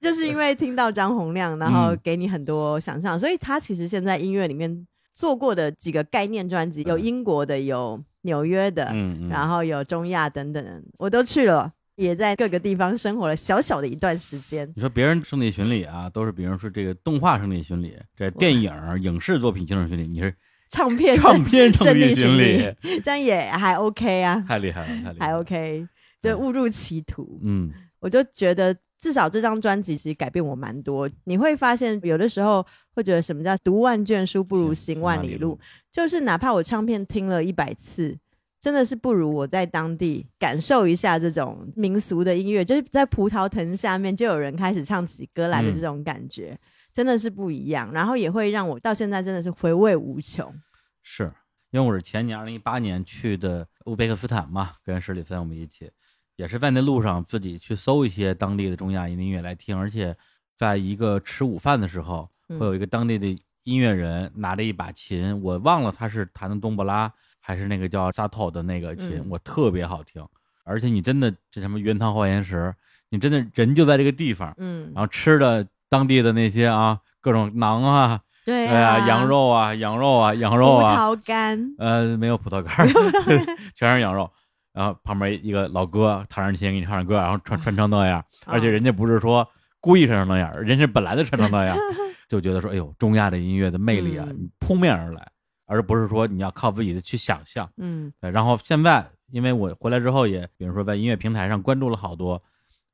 [0.00, 2.00] 就是因为听到张洪亮，然后嗯。
[2.02, 14.70] 给你很多想象，所以他其实现在音乐里面做过的几个概念专辑，有英国的，有纽约的，嗯嗯，然后有中亚等等，我都去了，也在各个地方生活了小小的一段时间。
[14.74, 20.34] 你说别人圣地巡礼啊，都是比如说这个动画圣地巡礼，这电影、影视作品精神巡礼，你是
[20.70, 25.86] 唱片唱片圣地巡圣地巡礼，这样也还 OK 啊，太厉害了，太厉害了，还 OK，
[26.22, 27.40] 就误入歧途。
[27.42, 27.70] 嗯。
[28.00, 31.10] 我就觉得至少这张专辑其实改变我蛮多。
[31.24, 35.58] 你会发现有的时候会觉得什么叫读万卷书不如行万里路，，
[35.90, 38.16] 就是哪怕我唱片听了一百次。
[38.60, 46.60] 真的是不如我在当地感受一下这种民俗的音乐，就是在葡萄藤下面就有人开始唱起歌来的嗯这种感觉，
[46.92, 47.90] 真的是不一样。
[47.90, 50.54] 然后也会让我到现在真的是回味无穷。
[51.02, 51.32] 是
[51.70, 55.90] 因为我是前年二零一八年去的乌兹别克斯坦嘛，跟史里芬我们一起，
[56.40, 60.16] 也是在那路上自己去搜一些当地的中亚音乐来听，而且
[60.56, 62.58] 在一个吃午饭的时候，嗯。
[62.58, 63.26] 会有一个当地的
[63.64, 69.26] 音乐人拿着一把琴，我忘了他是弹的冬不拉还是那个叫萨透的那个琴，嗯。
[69.28, 70.26] 我特别好听，
[70.64, 72.74] 而且你真的这什么原汤化原石，
[73.10, 82.88] 你真的人就在这个地方，嗯，然后吃的当地的那些啊各种馕啊，对哎呀啊，羊肉啊羊肉啊羊肉啊，葡萄干，呃，没有葡萄干儿，
[83.76, 84.30] 全是羊肉。
[84.72, 89.46] 然后旁边一个老哥弹着琴给你唱着歌，然后穿穿成那样，而且人家不是说
[89.80, 91.76] 故意穿成那样，人家本来就穿成那样，
[92.28, 94.28] 就觉得说，哎呦，中亚的音乐的魅力啊，
[94.58, 95.28] 扑面而来，
[95.66, 97.68] 而不是说你要靠自己的去想象。
[97.76, 98.12] 嗯。
[98.20, 102.40] 然后现在，因为我回来之后也，比如说在音乐平台上关注了好多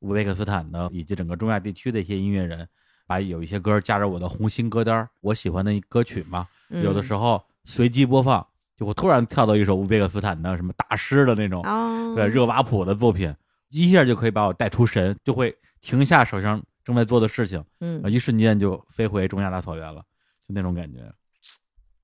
[0.00, 2.66] 乌兹别克斯坦的以及整个中亚地区的一些音乐人，
[3.06, 13.34] 把有一些歌加入我的红心歌单，我喜欢的歌曲嘛，嗯有的时候随机播放，就我突然跳到一首乌兹别克斯坦的什么大师的那种，哦，对热瓦普的作品，
[13.70, 20.02] 一下就可以把我带出神，就会停下手上正在做的事情，嗯啊，一瞬间就飞回中亚大草原了，
[20.46, 20.98] 就那种感觉，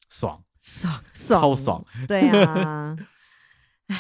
[0.08, 2.96] 爽，爽爽超爽，对啊，
[3.88, 3.96] 哎，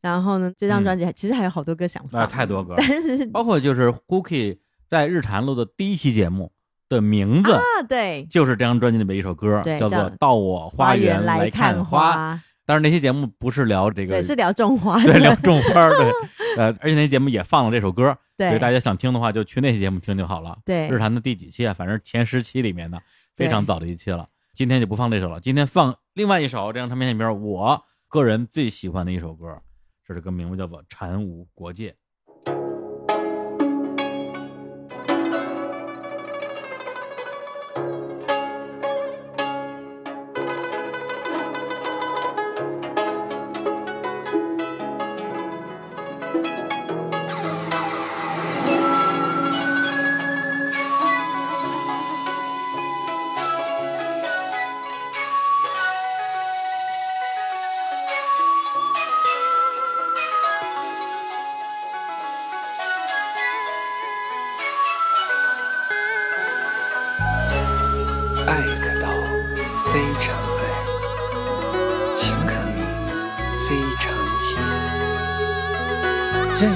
[0.00, 6.52] 然后呢，这张专辑还其实还有好多歌想放，那太多歌，但是包括就是 Cookie 在日坛录的第一期节目
[6.92, 16.12] 的名字，啊，对，就是这张专辑里面一首歌，对叫做《到我花园来看花，但是那期节目不是聊这个，对，是聊种花 对，聊种花，对，
[16.58, 20.58] 呃，而且那些节目也放了这首歌，所以对大家想听的话就去那期节目听就好了。
[20.64, 21.72] 对日坛的第几期啊？
[21.72, 23.00] 反正前十期里面的
[23.34, 24.28] 非常早的一期了。
[24.54, 29.58] 今天就不放这首了，今天放另外一首这张唱片里边我个人最喜欢的一首歌，
[30.06, 31.90] 这首歌名字叫做《禅无国界》。“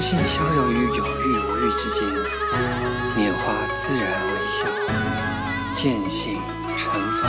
[0.09, 2.07] 任性逍遥于有欲无欲之间，
[3.17, 3.43] 拈花
[3.75, 4.59] 自然微笑，
[5.75, 6.39] 见性
[6.77, 6.79] 成
[7.17, 7.27] 佛。”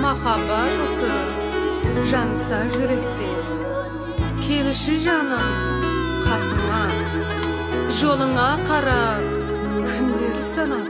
[0.00, 1.12] Mahabat otu
[2.10, 3.30] jansa yürekte
[4.40, 5.48] Kelişi canım
[6.24, 6.86] kasıma
[8.00, 9.22] Joluna qarab
[9.88, 10.80] Künderi sana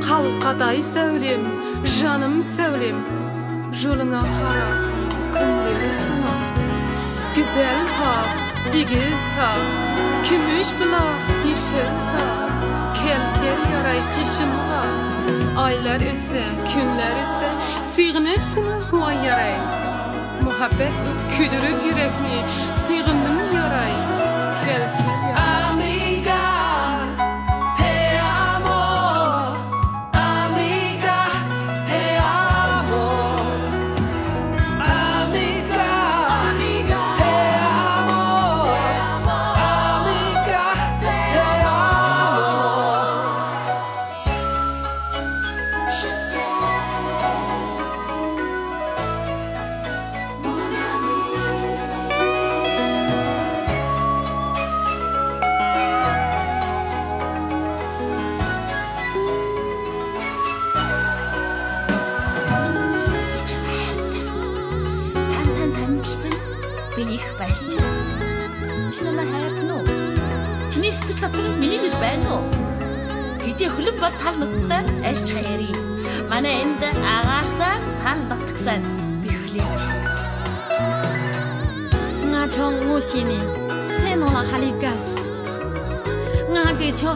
[0.00, 1.44] Qalqaday sevlim
[2.00, 2.96] Canım sevlim
[3.72, 4.80] Joluna qarab
[5.32, 6.53] Künderi sana
[7.36, 8.24] Güzel tağ,
[8.78, 9.56] igiz tağ,
[10.28, 12.48] Kümüş bulaq, yeşil tağ,
[12.94, 14.84] Kelkel yaray qışımğa,
[15.56, 17.50] Aylar ötsə, günlər ötsə,
[17.82, 19.54] Sığınıb sınaq yaray.
[20.42, 22.38] Muhabbet öt, küdürüb yürekmi,
[22.72, 23.43] Sığındım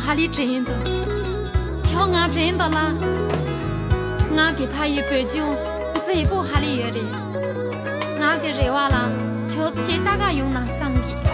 [0.00, 0.72] 我里震动，
[1.82, 2.94] 瞧俺震了，
[4.36, 5.42] 俺给拍一杯酒，
[6.06, 7.00] 再不下里热的，
[8.20, 9.10] 俺给热完了，
[9.48, 11.27] 瞧见大家用那三个。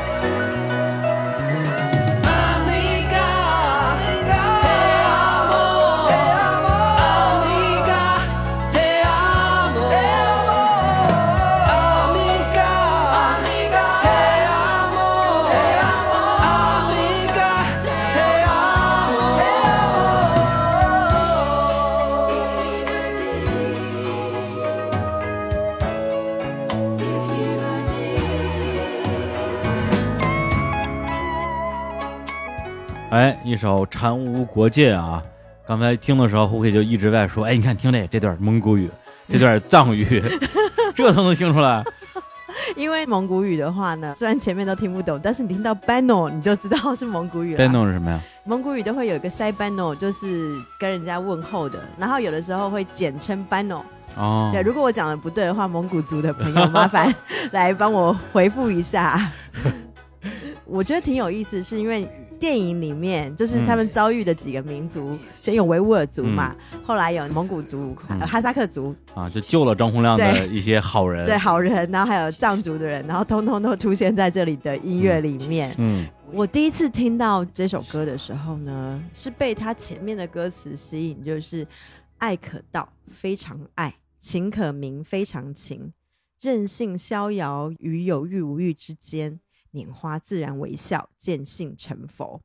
[33.55, 35.23] 一首《禅无国界》啊，
[35.65, 38.91] 刚才听的时候，胡可就一直在说，哎，你看听这这段蒙古语，
[39.29, 40.21] 这段藏语，
[40.93, 41.85] 这都能听出来。
[42.75, 47.65] 因为蒙古语的话呢，虽然前面都听不懂，但是你听到 bano 你就知道是蒙古语了。
[47.65, 48.21] bano 是什么呀？
[48.43, 53.83] 蒙古语都会有一个 say bano，就是跟人家问候的，然后有的时候会简称 bano。
[54.17, 57.15] 哦，对，如果我讲的不对的话，蒙古族的朋友麻烦
[57.53, 59.31] 来帮我回复一下。
[60.67, 62.09] 我觉得挺有意思，是因为
[62.45, 71.25] 电影里面就是他们遭遇的几个民族，先有维吾尔族嘛，后来有蒙古族、哈萨克族，啊，就救了张洪亮的一些好人。
[71.25, 75.75] 对好人，然后还有藏族的人，然后通通都出现在这里的音乐里面。
[75.79, 81.67] 嗯我第一次听到这首歌的时候呢，是被它前面的歌词吸引，就是
[82.19, 85.95] “爱可道，非常爱；情可明，非常情。
[86.43, 89.41] 任性逍遥于有欲无欲之间，
[89.75, 92.41] 拈花自然微笑，见性成佛。”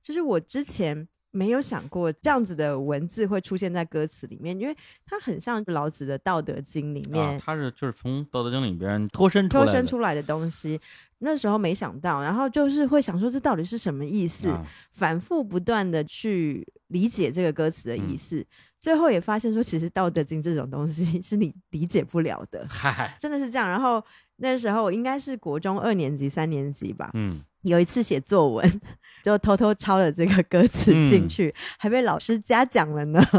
[0.00, 10.80] 就是我之前没有想过这样子的文字会出现在歌词里面，因为它很像老子的《道德经》里面啊，他是就是从《道德经》里边脱身出来脱的，身出来的东西。
[11.18, 14.48] 那时候没想到，然后就是会想说这到底是什么意思？
[14.48, 18.46] 啊反复不断的去理解这个歌词的嗯意思，
[18.78, 23.66] 最后也发现说，其实《道德经》这种东西 是你理解不了的，嗨，真的是这样。
[23.66, 24.04] 然后
[24.36, 28.80] 那时候我应该是国中二年级、三年级吧，嗯，有一次写作文，
[29.22, 33.22] 就偷偷抄了这个歌词嗯进去，还被老师嘉奖了呢。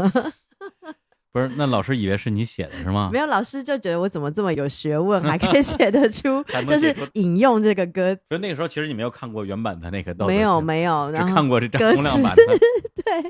[1.32, 3.18] 不是，那老师以为是你写的是吗没？
[3.18, 8.16] 有，老师就觉得我怎么这么有学问，还可以写得出 就是引用这个歌。
[8.30, 12.42] 所以那个时候其实你没有看过原版的那个《没有没有，只然后看过这张歌洪亮版的。
[13.04, 13.22] 对，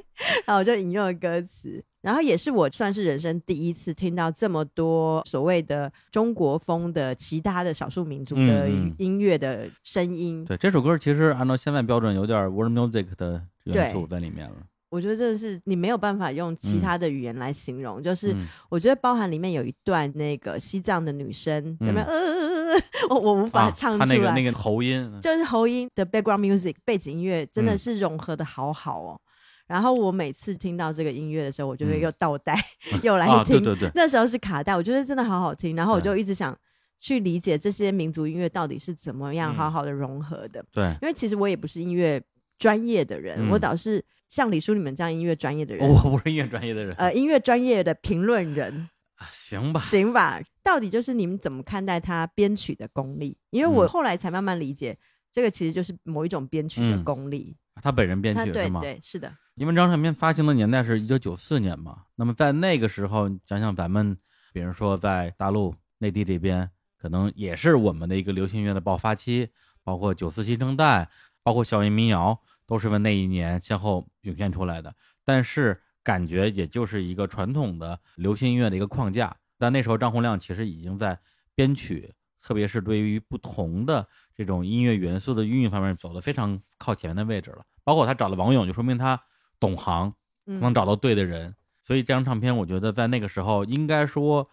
[0.46, 14.54] 然后我就引用了歌词，然后也是我算是人生第一次听到这么多所谓的中国风的其他的少数民族的音乐的声音，对，这首歌其实按照现在标准有点 world music 的元素在里面了。
[14.88, 18.46] 我觉得真的是你没有办法用其他的语言来形容，就是嗯。
[18.68, 22.80] 我觉得包含里面有一段那个西藏的女生嗯怎么样，呃呃呃呃，
[23.10, 27.78] 我我无法啊，唱出来，他那个那个喉音，就是喉音的 background music 背景音乐真的嗯。
[27.78, 29.20] 是融合的好好哦。
[29.66, 32.56] 然后我每次听到这个音乐的时候，我就会嗯又倒带、
[33.02, 33.62] 又来啊，听。
[33.62, 35.74] 对对对，那时候是卡带，我觉得真的好好听。
[35.74, 36.56] 然后我就一直想
[37.00, 40.64] 去理解这些民族音乐到底是怎么样嗯好好的融合的。
[40.72, 42.22] 对，因为其实我也不是音乐
[42.58, 50.40] 专业的人，嗯我倒是像李叔你们这样音乐专业的人，我不是音乐专业的人，呃，音乐专业的评论人，啊行吧，行吧？
[50.62, 53.36] 到底就是你们怎么看待他编曲的功力？
[53.50, 54.96] 因为我嗯后来才慢慢理解，
[55.30, 57.56] 这个其实就是某一种编曲的嗯功力。
[57.82, 58.80] 他本人编曲的吗？
[58.80, 64.14] 对对是的，因为这张唱片发行的年代是一九九四年嘛，那么在那个时候，想想咱们，
[64.52, 69.48] 比如说在大陆、内地这边，可能也是我们的一个流行音乐的爆发期，
[69.82, 71.08] 包括九四新生代，
[71.42, 74.94] 包括校园民谣，都是在那一年先后涌现出来的。
[75.24, 79.34] 但是感觉也就是一个传统的流行音乐的一个框架。
[79.56, 81.18] 但那时候张洪亮其实已经在
[81.54, 87.64] 编曲，特别是对于不同的这种音乐元素的运用方面走得非常靠前的位置了。
[87.82, 89.18] 包括他找了王勇，就说明他
[89.58, 90.12] 懂行，
[90.46, 91.54] 嗯能找到对的人。
[91.82, 94.48] 所以这张唱片，我觉得在那个时候，应该说，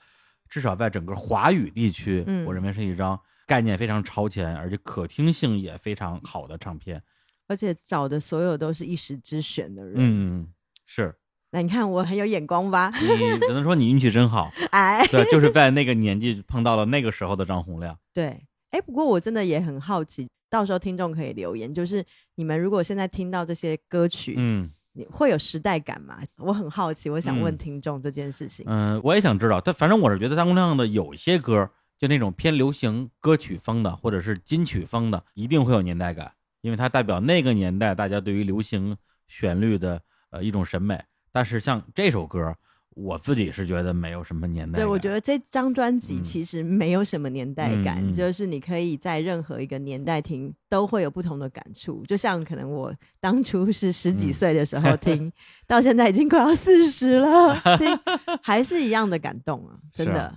[0.50, 7.02] 至少在整个华语地区，嗯我认为是一张概念非常超前，而且可听性也非常好的唱片。
[7.48, 9.94] 而且找的所有都是一时之选的人。
[9.98, 10.48] 嗯，
[10.86, 11.14] 是
[11.52, 12.92] 那你看我很有眼光吧？
[13.00, 17.98] 你只能说你运气真好， 哎，对，就是在那个年纪碰到了那个时候的张洪亮。
[18.14, 22.04] 对，哎，不过我真的也很好奇，到时候听众可以留言，就是
[22.36, 26.20] 你们如果现在听到这些歌曲，嗯你会有时代感吗？
[26.38, 28.64] 我很好奇，我想问嗯听众这件事情。
[28.70, 36.32] 嗯、我也想知道，但反正我是觉得张国亮的有些歌就那种偏流行歌曲风的或者是金曲风的，一定会有年代感，
[36.62, 38.96] 因为它代表那个年代大家对于流行
[39.28, 41.04] 旋律的呃一种审美。
[41.32, 42.56] 但是像这首歌，
[42.96, 44.90] 我自己是觉得没有什么年代对，感。
[44.90, 52.04] 我觉得这张专辑嗯其实没有什么年代感，就是你可以在任何一个年代听，都会有不同的感触。
[52.08, 55.32] 就像可能我当初是十几嗯岁的时候 听，
[55.68, 57.88] 到现在已经快要四十了， 听
[58.42, 59.76] 还是一样的感动啊！
[59.92, 60.34] 真的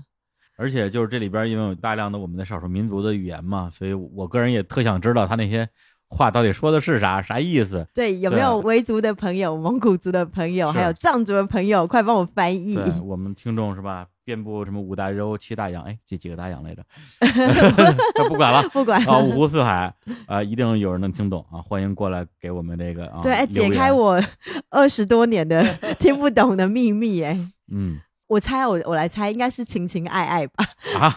[0.59, 5.69] 而且就是这里边因为有大量的我们的少数民族的语言嘛，所以我个人也特想知道他那些
[6.09, 7.87] 话到底说的是啥，啥意思。
[7.95, 12.79] 对，有没有维族的朋友、蒙古族的朋友，还有藏族的朋友，快帮我翻译。
[13.03, 14.07] 我们听众是吧？
[14.25, 16.83] 遍布什么五大洲、七大洋，哎，几几个大洋来着？
[18.29, 18.69] 不管了。
[18.71, 19.95] 不管啊，五湖四海
[20.27, 21.63] 啊、一定有人能听懂啊！
[21.63, 24.21] 欢迎过来给我们这个啊，对，哎解开我
[24.71, 25.63] 二十多年的
[26.01, 27.23] 听不懂的秘密。
[27.23, 27.39] 哎，
[27.71, 30.65] 嗯我猜我我来猜，应该是情情爱爱吧，
[30.99, 31.13] 啊，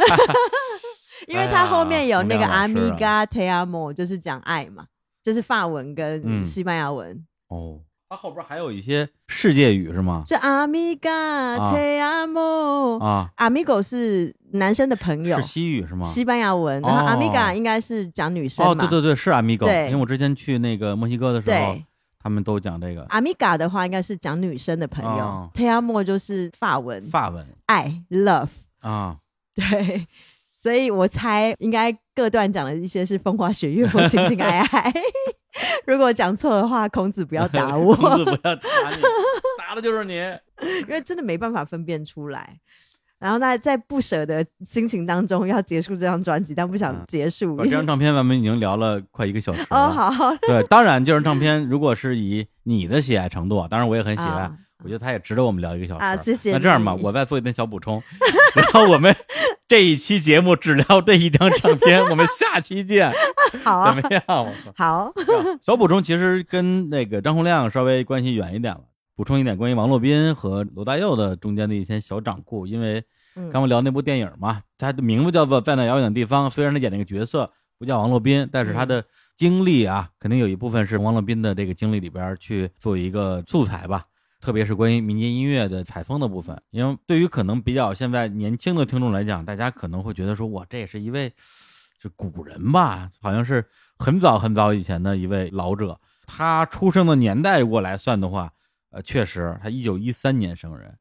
[1.29, 4.85] 因为它后面有那个阿哎呀洪米亮嘎 te amo，就是讲爱嘛，
[5.21, 6.43] 就是法文跟嗯。
[6.43, 10.23] 西班牙文，哦，它后边还有一些世界语是吗？
[10.27, 11.71] 就阿米嘎啊。
[11.71, 13.03] Te amo。
[13.03, 16.03] 啊，阿米狗是男生的朋友是，西语是吗？
[16.03, 17.07] 西班牙文，然后哦。
[17.07, 18.87] 阿米嘎应该是讲女生哦，嘛。
[18.87, 19.85] 对对对，是 amigo，对。
[19.87, 21.77] 因为我之前去那个墨西哥的时候，
[22.17, 23.05] 他们都讲这个。
[23.09, 27.01] 阿米嘎的话应该是讲女生的朋友哦，te amo 就是法文。
[27.03, 27.45] 法文。
[27.67, 28.49] 爱 love。
[28.81, 29.17] 啊，
[29.53, 30.07] 对，
[30.59, 34.93] 所以我猜应该各段讲的一些是风花雪月或情情爱爱。
[35.87, 39.01] 如果讲错的话，孔子不要打我， 孔子不要打你，
[39.57, 40.15] 打的就是你。
[40.81, 42.59] 因为真的没办法分辨出来。
[43.17, 47.55] 然后那在不舍的心情当中要结束这张专辑，但不想嗯结束。
[47.55, 49.67] 把这张唱片咱们已经聊了快一个小时了。
[49.71, 58.01] 哦，好，对，当然这张唱片如果是以你的喜爱程度啊，当然我也很喜爱，啊我觉得他也值得我们聊一个小时啊谢谢那这样吧，我再做一点小补充，
[58.55, 59.15] 然后我们
[59.67, 63.11] 这一期节目只聊这一张唱片，我们下期见，
[63.63, 64.23] 好啊怎，么样？
[64.75, 65.13] 好，
[65.61, 68.81] 小补充其实跟那个张洪亮稍微关系远一点了。
[69.15, 73.03] 补充一点关于王洛宾和罗大佑的中间的一些小掌故，因为
[73.35, 79.03] 嗯刚刚聊那部电影嘛，他的名字叫做《在那遥远的地方》，虽然他演那个角色不叫王洛宾，但是他的
[79.35, 84.05] 经历啊，肯定有一部分是王洛宾的这个经历里边去做一个素材吧。
[84.39, 91.33] 特别是关于民间音乐的采风的部分，因为对于可能比较现在年轻的听众来讲，大家可能会觉得说，哇这也是一位
[92.01, 93.65] 是古人吧，好像是
[93.97, 95.99] 很早很早以前的一位老者。
[96.25, 98.51] 他出生的年代如果来算的话，
[98.91, 100.95] 呃，确实他一九一三年生人。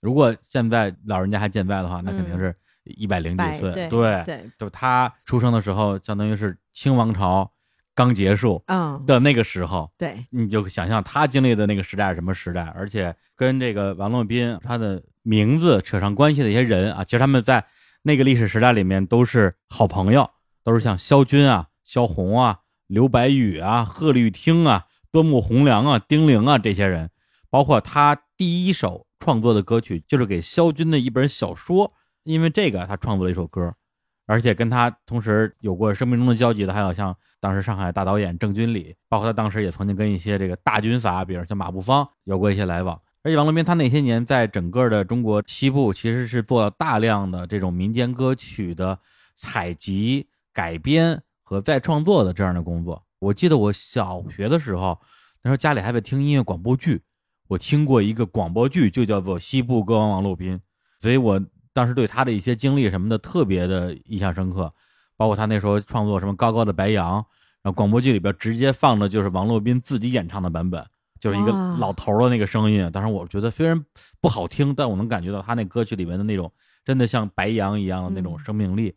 [0.00, 3.72] 如果现在老人家还健在的话，那肯定是一百零几岁。
[3.88, 7.52] 对，对，就他出生的时候，相当于是清王朝
[8.00, 17.62] 刚结束嗯，的那个时候，对，你就想象他经历的那个时代是什么时代，而且跟这个王洛宾他的名字扯上关系的一些人啊，其实他们在
[18.00, 20.30] 那个历史时代里面都是好朋友，
[20.64, 27.10] 都是像萧军啊、萧红啊、刘白羽啊、贺绿汀啊、端木蕻良啊、丁玲啊这些人，
[27.50, 31.92] 包括他第一首创作的歌曲就是给萧军的一本小说，
[32.24, 33.74] 因为这个他创作了一首歌，
[34.30, 42.96] 而且跟他同时有过生命中的交集的，还有像当时上海大导演郑君里，包括他当时也曾经跟一些这个大军阀，比如像马步芳有过一些来往。
[43.24, 48.96] 而且王洛宾他那些年在整个的中国西部其实是做了大量的这种民间歌曲的
[49.36, 53.02] 采集、改编和再创作的这样的工作。
[53.18, 54.96] 我记得我小学的时候，
[55.42, 57.02] 那时候家里还在听音乐广播剧，
[57.48, 60.56] 我听过一个广播剧，就叫做《西部歌王王洛宾》，
[61.00, 61.42] 所以我
[61.72, 64.72] 当时对他的一些经历什么的特别的印象深刻，
[65.16, 67.12] 包括他那时候创作什么《高高的白杨》，
[67.62, 70.84] 然后广播剧里边直接放的就是王洛宾自己演唱的版本，
[71.20, 72.90] 就是一个老头的那个声音。
[72.90, 73.84] 当时我觉得虽然
[74.20, 76.50] 不好听，但我能感觉到他那歌曲里面的那种
[76.84, 78.94] 真的像白杨一样的那种嗯生命力。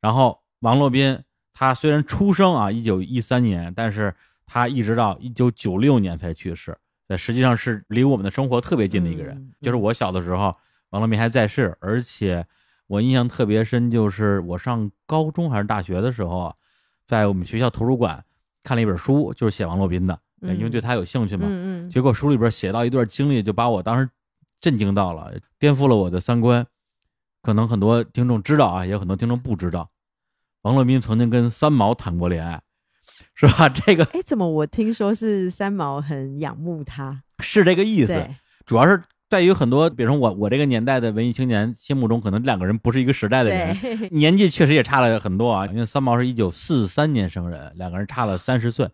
[0.00, 1.18] 然后王洛宾
[1.52, 4.14] 他虽然出生啊一九一三年，但是
[4.46, 6.76] 他一直到一九九六年才去世，
[7.08, 9.36] 呃，实际上是离我们的生活特别近的一个人。
[9.36, 10.56] 嗯就是我小的时候，
[10.90, 12.46] 王洛宾还在世，而且
[12.86, 16.54] 我印象特别深，就是我上高中还是大学的时候啊，
[17.06, 18.24] 在我们学校图书馆
[18.62, 21.46] 看了一本书，就是写王洛宾的，因为对他有兴趣嘛。
[21.48, 24.08] 嗯嗯，结果书里边写到一段经历，就把我当时
[24.60, 26.66] 震惊到了，颠覆了我的三观。
[27.42, 29.88] 可能很多听众知道啊，也有很多听众不知道，
[30.62, 32.60] 王洛宾曾经跟三毛谈过恋爱，
[33.34, 33.68] 是吧？
[33.68, 37.22] 这个哎，怎么我听说是三毛很仰慕他？
[37.38, 38.28] 是这个意思，
[38.66, 43.78] 主要是在于很多，比如说我我这个年代的文艺青年心目中，可能两个人不是一个时代的人，
[44.10, 45.66] 年纪确实也差了很多啊。
[45.68, 48.88] 因为三毛是一九四三年生人，两个人差了三十岁。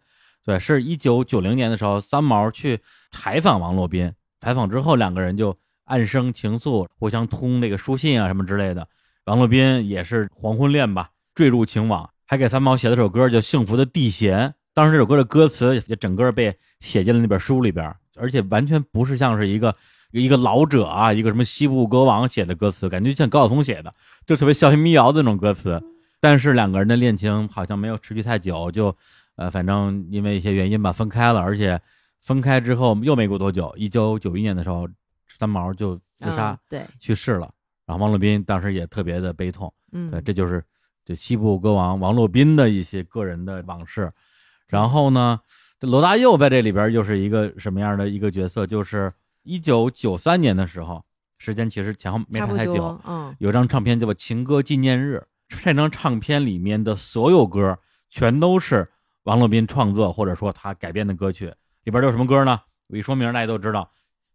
[0.45, 2.78] 对，是一九九零年的时候，三毛去
[3.11, 8.87] 采访王洛宾，采访之后两个人就暗生情愫，互相通这个书信啊什么之类的。
[9.24, 14.51] 王洛宾也是黄昏恋吧，坠入情网，还给三毛写了首歌叫《幸福的地弦》。
[14.74, 19.74] 当时这首歌的歌词也整个被写进了那本书里边，而且完全不是像是一个
[20.12, 23.94] 一个老者啊，一个什么西部歌王写的歌词，感觉像高晓松写的，
[24.26, 25.82] 就特别笑嘻民谣的那种歌词。
[26.18, 28.96] 但是两个人的恋情好像没有持续太久，就
[29.36, 31.40] 呃，反正因为一些原因吧，分开了。
[31.40, 31.80] 而且
[32.20, 34.88] 分开之后又没过多久，一九九一年的时候，
[35.38, 37.52] 三毛就自杀、嗯对，去世了。
[37.84, 39.72] 然后王洛宾当时也特别的悲痛。
[39.92, 40.64] 嗯，对，这就是
[41.04, 44.11] 就西部歌王王洛宾的一些个人的往事。
[44.68, 45.38] 然后呢，
[45.78, 48.66] 这罗大佑在这里边又是一个什么样的一个角色？
[48.66, 49.12] 就是
[49.47, 51.05] 一九九三年的时候，
[51.38, 55.24] 时间其实前后没差太久，，嗯有张唱片叫做《情歌纪念日》，
[55.64, 57.78] 这张唱片里面的所有歌
[58.11, 58.90] 全都是
[59.22, 61.47] 王洛宾创作或者说他改编的歌曲，
[61.84, 62.61] 里边都有什么歌呢？
[62.88, 63.90] 我一说名大家都知道，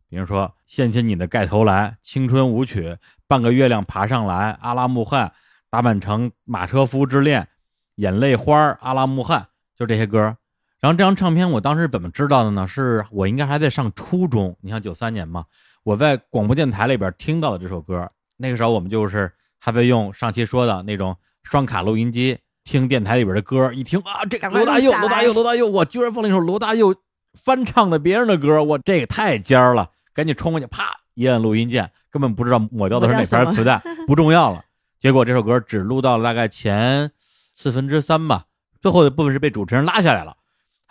[0.07, 2.89] 比如说《献起你的盖头来》《青春舞曲》
[3.27, 5.27] 《半个月亮爬上来》《阿拉木汗》
[5.69, 7.41] 《达满城马车夫之恋》
[7.95, 9.41] 《眼泪花》《阿拉木汗》，
[9.77, 10.37] 就这些歌。
[10.81, 12.67] 然后这张唱片我当时怎么知道的呢？
[12.67, 15.45] 是我应该还在上初中，你像九三年嘛，
[15.83, 18.09] 我在广播电台里边听到的这首歌。
[18.37, 26.95] 那个时候我们就是还在用上期说的那种双卡录音机听电台里边的歌，一听啊，这个罗大佑，罗大佑，罗大佑，我居然放了一首罗大佑
[27.35, 34.63] 翻唱的别人的歌，我这个太尖了，赶紧冲过去，啪一按录音键，根本不知道抹掉的是哪盘磁带，不重要了。
[34.99, 38.45] 结果这首歌只录到了大概前四分之三吧，
[38.81, 40.37] 最后的部分是被主持人拉下来了。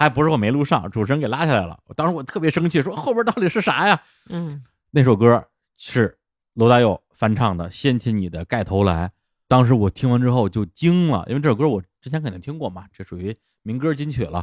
[0.01, 1.79] 还不是我没录上，主持人给拉下来了。
[1.95, 4.01] 当时我特别生气，说后边到底是啥呀？
[4.31, 5.47] 嗯那首歌
[5.77, 6.17] 是
[6.55, 9.09] 罗大佑翻唱的《掀起你的盖头来》。
[9.47, 14.43] 当时我听完之后就惊了，因为这首歌我之前肯定听过嘛，这属于民歌金曲了。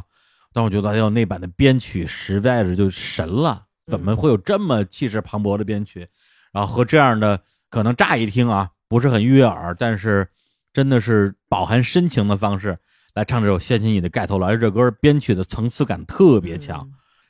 [0.52, 6.06] 但我觉得哎呦那版的编曲实在是就神了，怎么会有这么气势磅礴的编曲？
[6.52, 10.28] 然后和这样的可能乍一听啊不是很悦耳，但是
[10.72, 12.78] 真的是饱含深情的方式
[13.14, 14.54] 来唱这首《掀起你的盖头来》。
[14.56, 16.80] 这歌编曲的层次感特别强。，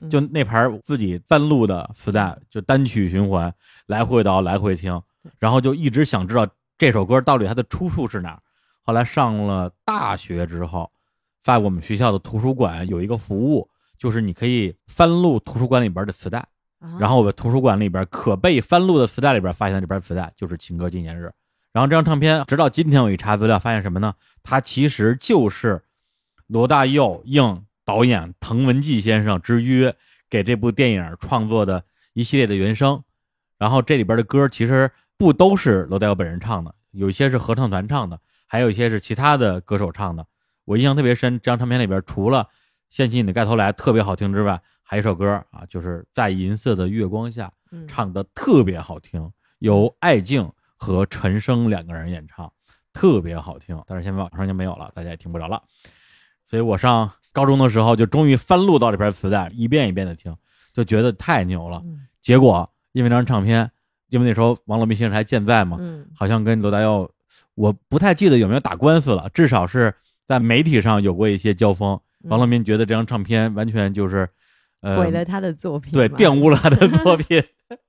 [0.01, 3.53] 嗯就那盘自己翻录的磁带，就单曲循环，
[3.87, 5.03] 来回倒，来回听，
[5.41, 8.41] 然后就一直想知道这首歌到底它的出处是哪儿。
[8.83, 10.89] 后来上了大学之后，
[11.43, 13.69] 在我们学校的图书馆有一个服务，
[13.99, 16.39] 就是你可以翻录图书馆里边的磁带，
[16.79, 21.27] 啊然后我的图书馆里边可被翻录的磁带里边发现了这盘磁带就是《情歌纪念日》，
[21.79, 24.13] 然后这张唱片直到今天我一查资料发现什么呢？
[24.43, 25.81] 它其实就是
[26.49, 29.95] 罗大佑应导演滕文骥先生之约
[30.29, 33.01] 给这部电影创作的一系列的原声，
[33.59, 38.19] 然后这里边的歌其实不都是罗大佑本人唱的，有一些是合唱团唱的，
[38.49, 40.27] 还有一些是其他的歌手唱的。
[40.65, 42.43] 我印象特别深，这张唱片里边除了
[42.91, 52.51] 《掀起你的盖头来》特别好听之外，还有一首歌啊，就是在银色的月光下，嗯唱的特别好听，由艾敬和陈升两个人演唱，
[52.95, 53.79] 特别好听。
[53.87, 55.63] 但是现在网上就没有了，大家也听不着了。
[56.45, 60.35] 所以我上高中的时候就终于翻录到这盘磁带，一遍一遍的听，
[60.73, 61.83] 就觉得太牛了。
[61.85, 63.71] 嗯结果因为那张唱片，
[64.09, 67.11] 因为那时候王洛宾先生还健在嘛，嗯好像跟罗大佑，
[67.55, 69.95] 我不太记得有没有打官司了，至少是
[70.27, 71.99] 在媒体上有过一些交锋。
[72.23, 74.29] 王洛宾觉得这张唱片完全就是，
[74.81, 77.43] 呃，毁了他的作品嘛，对，玷污了他的 作品，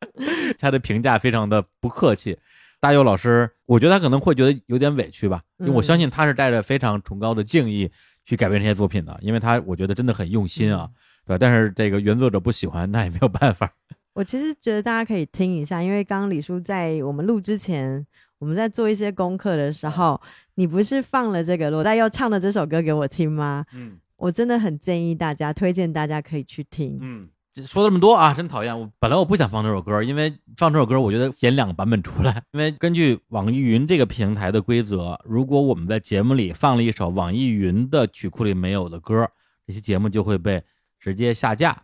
[0.60, 2.38] 他的评价非常的不客气。
[2.80, 7.90] 大佑老师，我觉得他可能会觉得有点委屈吧，因为我嗯相信他是带着非常崇高的敬意
[8.26, 10.90] 去改编这些作品的，因为他我觉得真的很用心啊，
[11.26, 11.38] 对吧？
[11.38, 13.72] 但是这个原作者不喜欢，那也没有办法。
[14.14, 18.06] 我其实觉得大家可以听一下，因为刚刚李叔在我们录之前，
[18.38, 20.20] 我们在做一些功课的时候，
[20.56, 23.66] 你不是放了这个罗大佑唱的这首歌给我听吗？
[23.74, 26.98] 嗯我真的很建议大家，推荐大家可以去听。
[27.00, 27.30] 嗯，
[27.66, 28.80] 说这么多啊，真讨厌。
[28.80, 32.43] 我本来我不想放这首歌，因为放这首歌，我觉得剪两个版本出来。
[32.54, 39.28] 因为根据网易云这个平台的规则，如果我们在节目里放了一首网易云的曲库里没有的歌，
[39.66, 40.64] 这期节目就会被
[41.00, 41.84] 直接下架，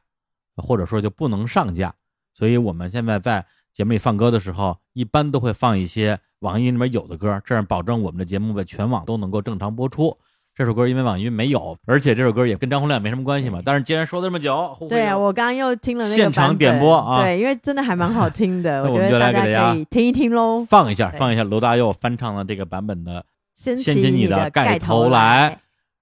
[0.55, 1.93] 或者说就不能上架。
[2.33, 10.17] 所以我们现在在节目里放歌的时候，一般都会放一些网易云里面有的歌，这样保证我们的节目在全网都能够正常播出。
[10.55, 13.61] 这首歌因为网易云没有，而且这首歌也跟张洪亮没什么关系嘛。
[13.63, 20.65] 但是既然说了这么久，对啊，我刚刚又听了那个现场点播啊对，因为真的还蛮好听的， 那我觉得大家可以听一听喽。
[20.65, 23.25] 放一下，放一下罗大佑翻唱的这个版本的。
[23.53, 25.59] 掀掀起你你的盖盖头来来，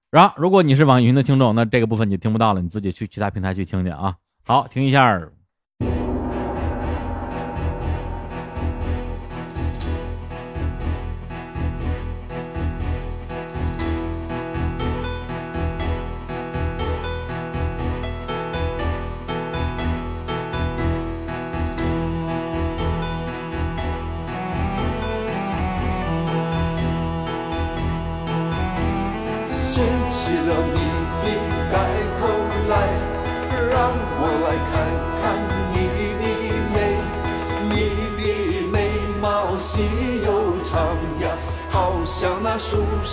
[0.09, 4.15] 然后，如果你是网易云的听众，那这个部分你听不到了，你自己去其他平台去听去啊。
[4.43, 5.21] 好，听一下。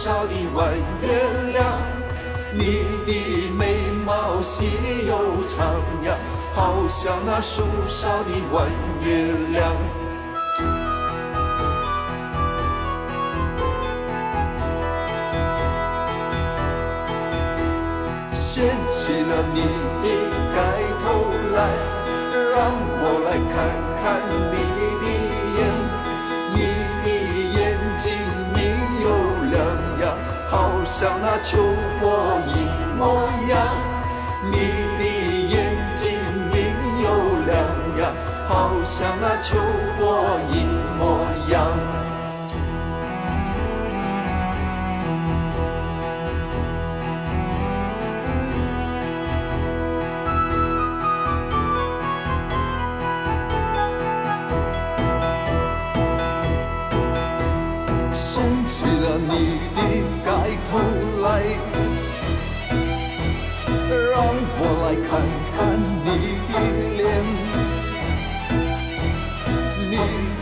[0.00, 0.72] 树梢的弯
[1.02, 1.08] 月
[1.52, 1.62] 亮。
[2.54, 2.64] 你
[3.04, 3.76] 的眉
[4.06, 4.70] 毛细
[5.06, 6.16] 又长呀，
[6.54, 8.66] 好像那树梢的弯
[9.02, 9.70] 月亮。
[18.34, 19.60] 掀起了你
[20.00, 20.06] 的
[20.54, 20.58] 盖
[21.04, 21.04] 头
[21.54, 21.58] 来，
[22.54, 22.72] 让
[23.02, 23.52] 我来看
[24.00, 24.02] 看
[24.50, 24.54] 你
[31.00, 31.56] 像那秋
[31.98, 33.56] 波一模样。
[34.52, 34.56] 你
[34.98, 35.02] 的
[35.48, 35.56] 眼
[35.90, 36.20] 睛
[36.52, 36.56] 明
[37.02, 37.06] 又
[37.46, 37.56] 亮
[37.98, 38.12] 呀，
[38.46, 39.56] 好像那秋
[39.98, 40.54] 波一
[64.62, 65.10] 我来看
[65.56, 65.58] 看
[66.04, 66.06] 你
[66.52, 66.54] 的
[66.98, 67.00] 脸，
[69.88, 69.92] 你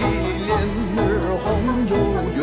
[0.00, 0.02] 的
[0.44, 0.50] 脸
[0.98, 1.46] 儿红
[1.86, 1.92] 又
[2.34, 2.36] 圆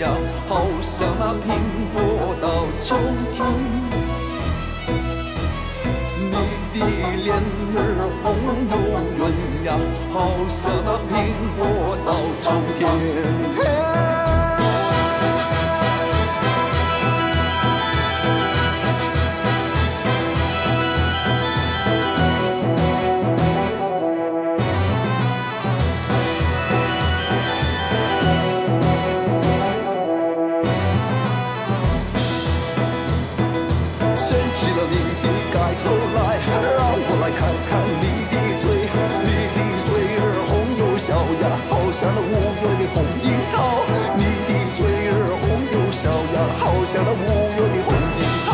[0.00, 0.04] 呀，
[0.46, 0.50] 好
[0.82, 1.48] 像那苹
[1.94, 1.96] 果
[2.42, 2.44] 到
[2.82, 2.86] 秋
[3.32, 3.34] 天。
[6.20, 6.34] 你
[6.78, 6.80] 的
[7.24, 7.26] 脸
[7.78, 7.80] 儿
[8.22, 8.24] 红
[8.68, 8.72] 又
[9.16, 9.20] 圆
[9.64, 9.68] 呀，
[10.12, 10.14] 好
[10.50, 11.10] 像那苹
[11.56, 11.60] 果
[12.04, 12.08] 到
[12.42, 12.44] 秋
[12.78, 12.80] 天。
[42.02, 42.34] 像那五月
[42.82, 43.54] 的红樱桃。
[44.18, 47.14] 你的嘴儿红又小呀，好像那五
[47.54, 48.50] 月的红樱桃。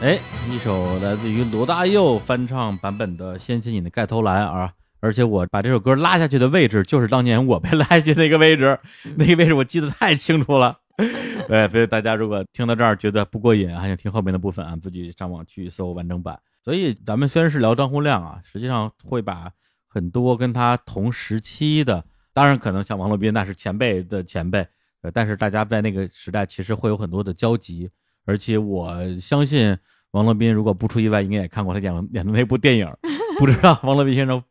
[0.00, 0.18] 哎，
[0.50, 8.80] 一首来自于罗大佑翻唱版本的《掀起你的盖头来》啊，而且我把这首歌拉下去的位置，就是当年我被拉下去那个位置，
[9.16, 10.78] 那个位置我记得太清楚了。
[11.46, 16.38] 对，所以大家如果听到这儿觉得不过瘾，还想听后面的部分啊，自己上网去搜完整版。
[16.64, 19.50] 所以咱们虽然是聊张洪亮啊，实际上会把
[19.88, 24.66] 很多跟他同时期的，当然可能像王洛宾那是前辈的前辈，
[25.02, 27.90] 呃，但是大家在那个时代其实会有很多的交集，
[28.24, 29.76] 而且我相信
[30.12, 32.88] 王洛宾如果不出意外，应该也看过他演演的那部电影，
[33.38, 34.42] 不知道王洛宾先生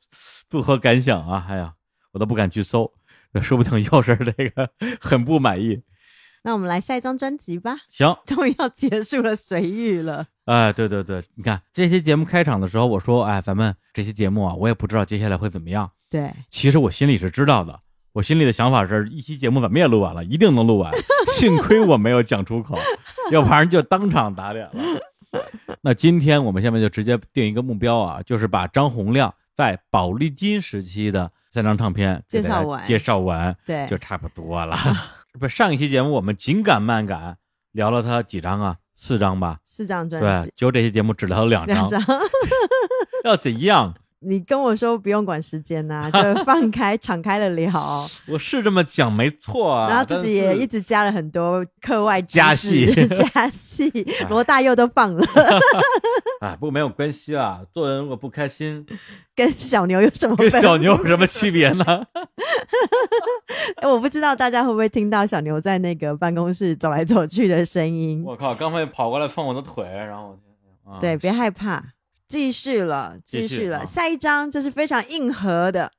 [0.49, 1.45] 作何感想啊？
[1.47, 1.73] 哎呀，
[2.11, 2.91] 我都不敢去搜，
[3.41, 5.81] 说不定又是这个很不满意。
[6.43, 10.25] 那我们来下一张专辑吧，行，终于要结束了随遇了。
[10.45, 15.89] 哎，对对对，你看这期节目开场的时候，我说，哎，咱们这期节目啊，我也不知道接下来会怎么样。
[16.09, 17.79] 对，其实我心里是知道的，
[18.13, 20.91] 我心里的想法是一期节目怎么也录完了，一定能录完。
[21.31, 22.75] 幸亏我没有讲出口，
[23.31, 24.83] 要不然就当场打脸了。
[25.81, 34.75] 那今天我们下面就直接定一个目标啊，就是把张洪亮在宝丽金时期的三张唱片介绍完介绍完，对就差不多了。
[35.39, 37.37] 不是，上一期节目我们紧赶慢赶
[37.71, 38.77] 聊了他几张啊？
[38.95, 39.59] 四张吧。
[39.65, 42.01] 四张专对辑，，对，就这期节目只聊了两两张。
[43.23, 43.95] 要怎样？
[44.23, 47.71] 你跟我说不用管时间呐、 就放开敞开了聊，
[48.29, 53.89] 我是这么讲没错啊，然后自己也一直加了很多课外加戏加戏，
[54.29, 55.25] 罗大佑都放了，
[56.39, 57.61] 啊，不过没有关系啊。
[57.73, 58.85] 做人如果不开心，
[59.35, 61.83] 跟小牛有什么跟小牛有什么区别呢？
[63.77, 68.23] 哎我不知道大家会不会听到小牛在那个办公室走来走去的声音。
[68.23, 70.37] 我靠，刚才跑过来碰我的腿，然后
[70.85, 71.83] 我啊对，别害怕，
[72.31, 73.85] 继续了，继续了。
[73.85, 75.91] 下一张这是非常硬核的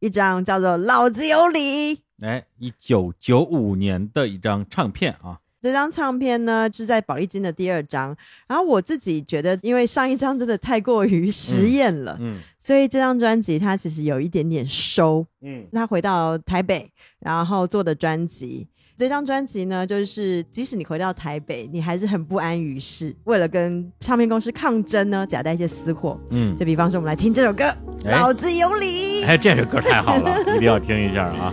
[0.00, 1.96] 一张，叫做《老子有理》。
[2.22, 8.16] 哎，一九九五年的一张唱片啊，这张唱片呢是在宝丽金的第二张，
[8.48, 15.26] 然后我自己觉得，因为上一张真的太过于实验了，嗯所以这张专辑它其实有一点点收。
[15.42, 18.66] 嗯他回到台北，然后做的专辑。
[18.96, 23.14] 这张专辑呢，就是即使你回到台北，你还是很不安于世。
[23.24, 26.18] 为了跟唱片公司抗争呢，夹带一些私货。
[26.30, 27.64] 嗯，就比方说，我们来听这首歌
[28.04, 29.22] 《哎老子有理》。
[29.26, 31.52] 哎，这首歌太好了， 一定要听一下啊。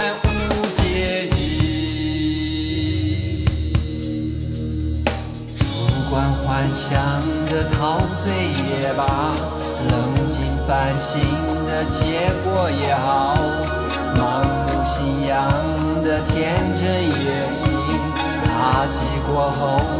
[0.00, 1.36] 房无产无阶级。
[5.56, 5.60] 主
[6.10, 6.88] 观幻想
[7.50, 7.78] 的陶
[8.22, 9.00] 醉也罢，
[9.88, 9.92] 冷
[10.30, 10.34] 静
[10.66, 11.20] 反省
[11.66, 12.00] 的结
[12.44, 13.36] 果也好，
[14.16, 15.36] 盲目信仰
[16.02, 16.34] 的天
[16.76, 16.82] 真
[17.24, 17.60] 也行，
[18.46, 18.96] 打击
[19.26, 19.58] 过后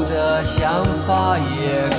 [0.09, 1.43] 的想法也
[1.91, 1.99] 可。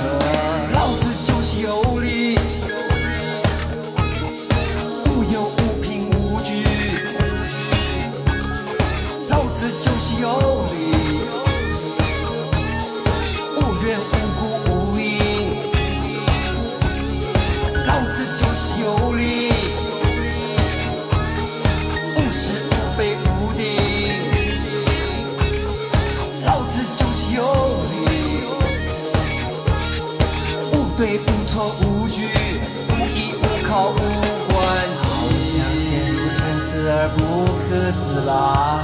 [36.90, 38.80] 而不可自拔。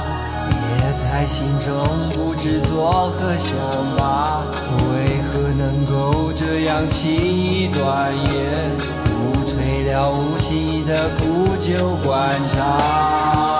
[0.51, 3.55] 也在心中不知作何想
[3.97, 4.43] 吧？
[4.91, 8.77] 为何能够这样轻易断言？
[9.21, 13.58] 无垂了无心意的古旧观察。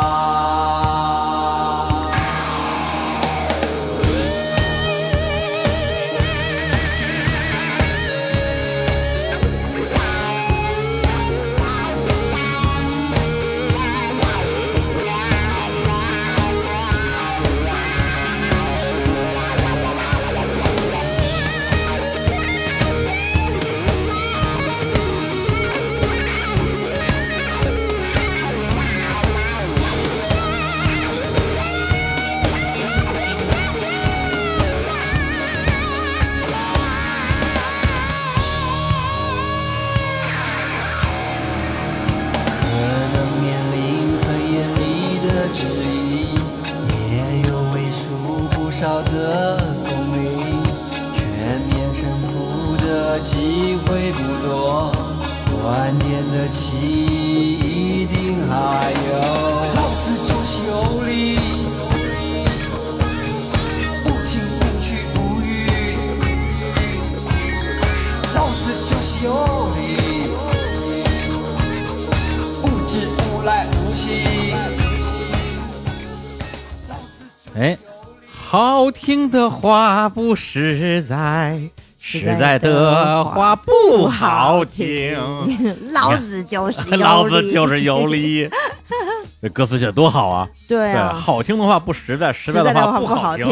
[78.52, 81.70] 好听的话不实在，
[82.00, 85.16] 实在的话不好听。
[85.94, 88.50] 老子就是 有理老子就是有理。
[89.40, 90.50] 这歌词写得多好啊！
[90.68, 93.46] 对，好听的话不实在，实实在的话不好听。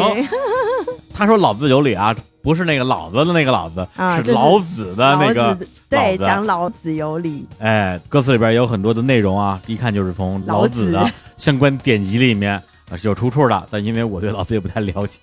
[1.13, 5.55] 他说老子有理啊，不是那个老子的那个老子，啊是老子的那个
[5.87, 12.59] 对讲老子有理，哎，歌词里边有很多的内容啊，一看就是从老老子的相关典籍里面
[12.89, 13.67] 啊是有出处的。
[13.71, 15.19] 但因为我对老子也不太了解，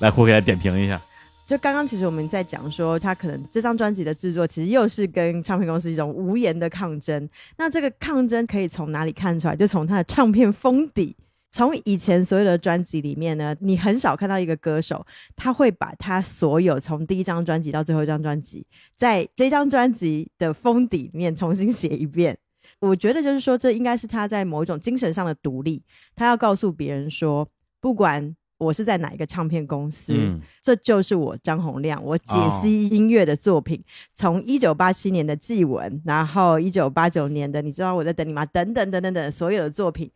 [0.00, 1.00] 来胡给他点评一下。
[1.46, 7.28] 就刚刚其实我们在讲说，他可能这张专辑的制作其实又是跟唱片公司一种无言的抗争。
[7.58, 9.54] 那这个抗争可以从哪里看出来？
[9.54, 11.14] 就从他的唱片封底。
[11.52, 15.06] 从以前所有的专辑里面呢，你很少看到一个歌手
[15.36, 22.36] 他会把他所有从第一张专辑到最后一张专辑，在这张专辑的封底面重新写一遍。
[22.80, 25.82] 我觉得就是说，这应该是他在某一种精神上的独立。
[26.14, 27.48] 他要告诉别人说，
[27.80, 40.10] 不管我是在哪一个唱片公司，嗯这就是我张洪亮，我解哦析音乐的作品，从一九八七年的《祭文》，然后一九八九年的《你知道我在等你吗》等等等等等所有的作品，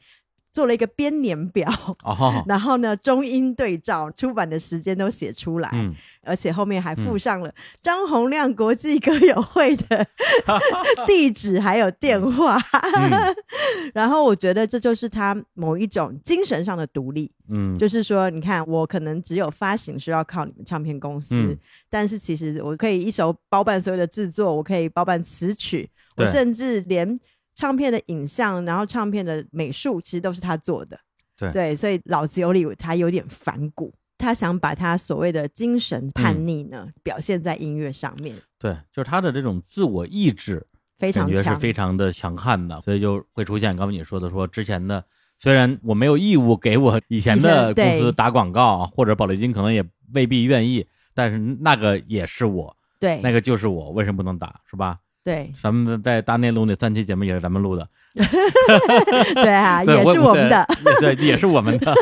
[0.52, 1.70] 做了一个编年表，
[2.04, 10.06] 哦， 然后呢中英对照，出版的时间都写出来，嗯，而且后面还附上了张洪亮国际歌友会的
[11.06, 12.58] 地址还有电话，
[12.96, 13.34] 嗯。
[13.94, 17.30] 然后我觉得这就是他某一种精神上的独立。
[17.50, 21.56] 嗯，就是说，你看，我可能只有发行需要靠你们唱片公司，嗯。
[21.88, 27.18] 但是其实我可以一手包办所有的制作，我可以包办词曲，我甚至连
[27.58, 30.96] 唱片的影像，然后唱片的美术，其实都是他做的。
[31.36, 40.64] 对所以老子有理，他有点反骨，他想把他所谓的精神叛逆呢，嗯表现在音乐上面，对，就是他的这种自我意志，
[40.98, 41.54] 非常强。
[41.54, 45.04] 是非常的强悍的，所以就会出现刚才你说的，说之前的
[45.36, 49.84] 虽然我没有义务给我以前的公司打广告，或者宝丽金可能也
[50.14, 54.98] 未必愿意，但是那个也是我，对，那个就是我，为什么不能打，是吧？
[55.28, 57.86] 对咱们在大内录那三期节目也是咱们录的，
[59.34, 60.66] 对啊， 对也是我们的。，
[61.00, 61.94] 对，也是我们的，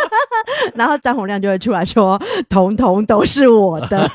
[0.74, 2.18] 然后张洪亮就会出来说
[2.48, 4.08] ：“统统都是我的。”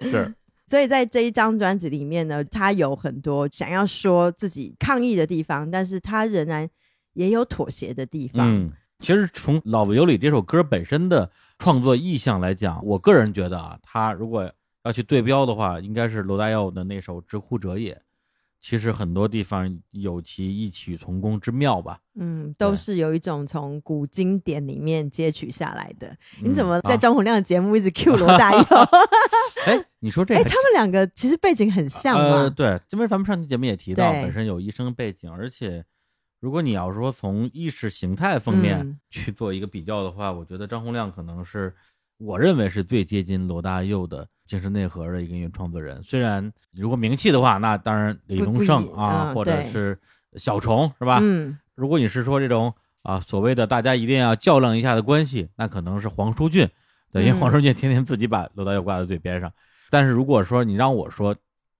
[0.00, 0.32] 是，
[0.66, 6.66] 所以在这一张专辑里面呢，他有很多想要说自己抗议的地方，但是他仍然
[7.12, 8.40] 也有妥协的地方。
[8.48, 14.50] 嗯，其实从《老不有理》这首歌本身的创作意向来讲，我个人觉得啊，他如果
[14.88, 17.94] 要去对标的话，应该是罗大佑的那首《直呼者也》。
[18.58, 22.00] 其实很多地方有其异曲同工之妙吧。
[22.14, 26.16] 嗯，都是有一种从古经典里面截取下来的。
[26.42, 28.62] 你嗯怎么在啊张洪亮的节目一直 Q 罗大佑？
[29.66, 32.50] 哎，你说这哎、还他们两个其实背景很像呃，嘛。
[32.50, 35.84] 对，因为咱们上期节目也提到，本身有医生背景，而且
[36.40, 41.72] 如果你要说从意识形态方面嗯去做一个比较的话，我觉得张洪亮可能是
[42.18, 46.02] 我认为是最接近罗大佑的精神内核的一个音乐创作人。
[46.02, 49.98] 虽然如果名气的话，那当然李宗盛啊，嗯或者是
[50.34, 51.20] 小虫是吧？
[51.22, 56.68] 嗯，如果你是说这种啊所谓的大家一定要较量一下的关系，那可能是黄舒骏，
[57.12, 59.52] 对，因为嗯黄舒骏天天自己把罗大佑挂在嘴边上。
[59.88, 61.34] 但是如果说你让我说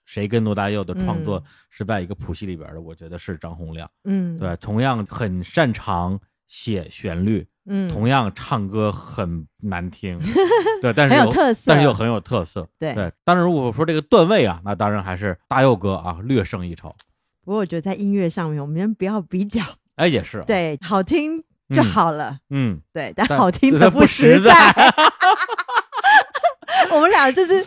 [0.05, 10.19] 谁跟罗大佑的创作嗯是在一个谱系里边的，我觉得是张洪量，嗯，对，同样很擅长写旋律，嗯，同样唱歌很难听，
[10.83, 11.63] 对，但是很有特色。
[11.67, 12.95] 但是又很有特色，对。
[12.95, 13.13] 对。
[13.25, 16.95] 当然，如果说这个段位啊，那当然还是大佑哥啊略胜一筹。
[17.45, 19.63] 不过我觉得在音乐上面，我们先不要比较，
[19.97, 21.43] 哎，也是，，对，好听
[21.75, 24.53] 就好了，嗯，对，但但好听的不实实在。
[26.95, 27.65] 我们俩就是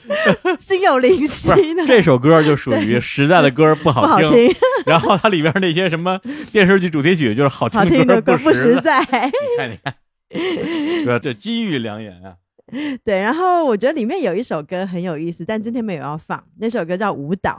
[0.59, 4.55] 心有灵犀呢，这首歌就属于实在的歌不不好听，好听，
[4.86, 6.20] 然后它里边那些什么
[6.51, 8.82] 电视剧主题曲就是好好听的的歌不实实。
[8.82, 8.99] 在。
[9.01, 9.93] 你看，你看，
[10.30, 11.20] 对吧？
[11.20, 12.36] 这金玉良言啊。
[13.03, 16.41] 对，然后我觉得里面有一首歌很有意思，但今天没有要放。
[16.57, 17.51] 那首歌叫《舞蹈》，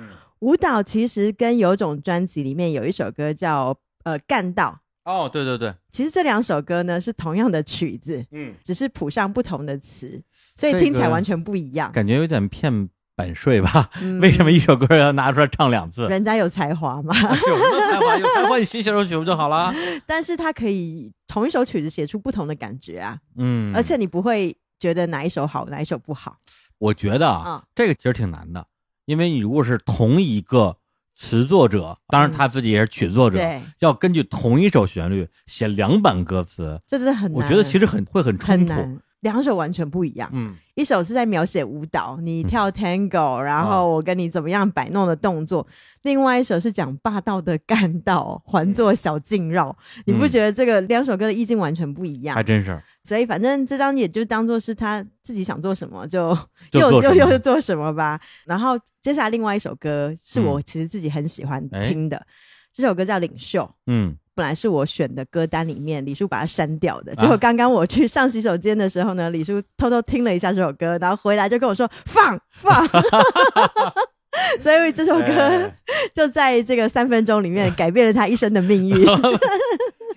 [0.00, 0.06] 嗯，
[0.40, 4.78] 舞蹈其实跟有种专辑里面有一首歌叫呃《干道》，
[5.10, 10.22] 哦，对对对，其实这两首歌呢是同样的曲子，嗯，只是谱上不同的词，
[10.60, 11.90] 所以听起来完全不一样。
[11.92, 13.90] 感觉有点骗版税吧？
[14.00, 16.06] 嗯为什么一首歌要拿出来唱两次？
[16.08, 17.14] 人家有才华嘛？
[17.14, 18.16] 有才华？
[18.16, 19.74] 有才华，你新写首曲不就好了？
[20.06, 26.36] 但是他可以同一首曲子写出不同的感觉啊，嗯，而且你不会觉得哪一首好，哪一首不好。
[26.78, 28.66] 我觉得啊，嗯这个其实挺难的，
[29.04, 30.76] 因为你如果是同一个
[31.14, 37.42] 词作者，当然他自己也是曲作者，对，要根据同一首旋律写两版歌词，这真的很难。
[37.42, 38.72] 我觉得其实很会很冲突。
[39.20, 40.30] 两首完全不一样。
[40.32, 45.66] 嗯，一首是在描写舞蹈，你跳 tango，、然后我跟你怎么样摆弄的动作；
[46.02, 49.76] 另外一首是讲霸道的干道，环作小径绕。
[50.06, 52.34] 你不觉得这个两首歌的意境完全不一样？
[52.34, 52.80] 还真是。
[53.02, 56.36] 所以反正这张也就当做是他自己想做什么就
[56.72, 58.20] 又又又做什么吧。
[58.44, 62.26] 然后接下来另外一首歌是我嗯其实自己很喜欢哎听的，
[62.72, 63.62] 这首歌叫《领袖》。
[63.86, 67.12] 嗯，本来是我选的歌单里面，李叔把它删掉的。
[67.12, 72.88] 啊结果刚刚我去上洗手间的时候呢，李叔偷偷听了一下这首歌，然后回来就跟我说放放。
[74.58, 75.74] 所以这首歌哎
[76.14, 79.04] 就在这个三分钟里面改变了他一生的命运。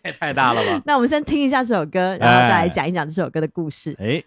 [0.01, 0.81] 太 太大了吧？
[0.87, 3.93] 那我们先听一下这首歌，然后再来讲一讲这首歌的故事。
[3.99, 4.23] 哎，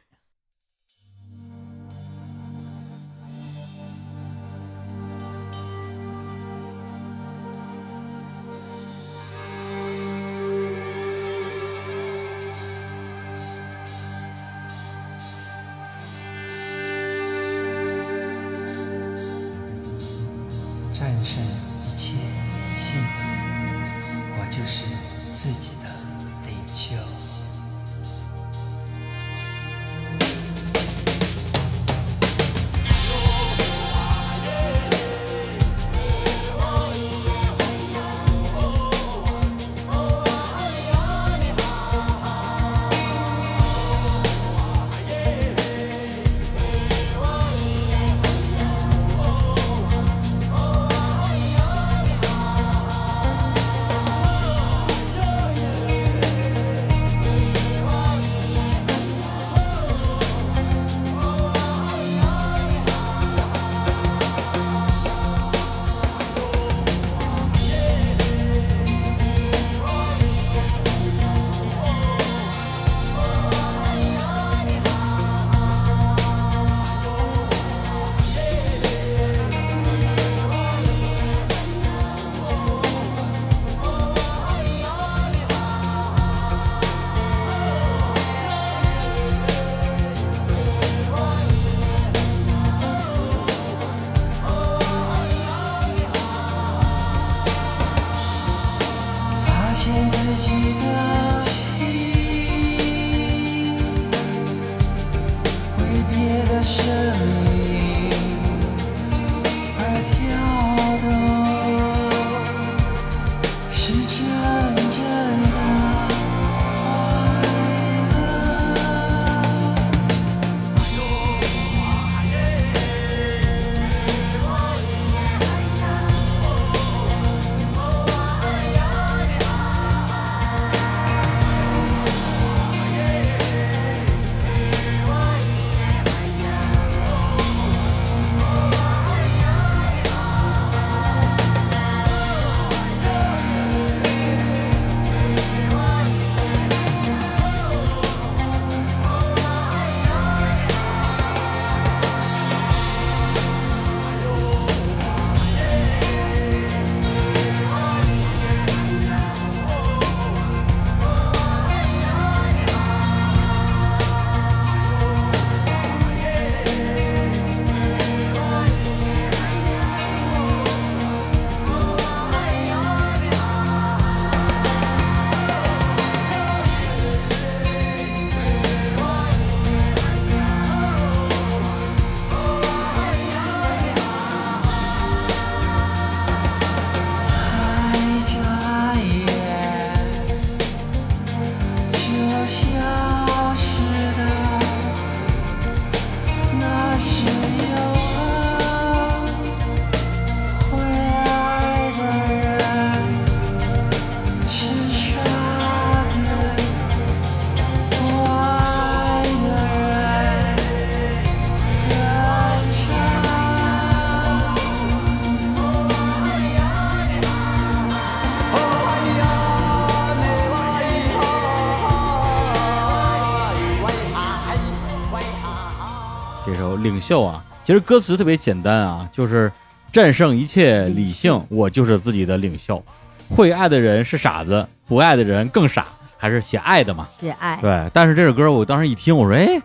[227.06, 229.50] 首《领袖》啊，其实歌词特别简单啊，就是
[229.92, 232.82] 战胜一切理性，我就是自己的领袖。
[233.28, 235.86] 会爱的人是傻子，不爱的人更傻，
[236.16, 237.06] 还是写爱的嘛？
[237.08, 237.58] 写爱。
[237.60, 237.88] 对。
[237.92, 239.60] 但是这首歌我当时一听，我说，哎，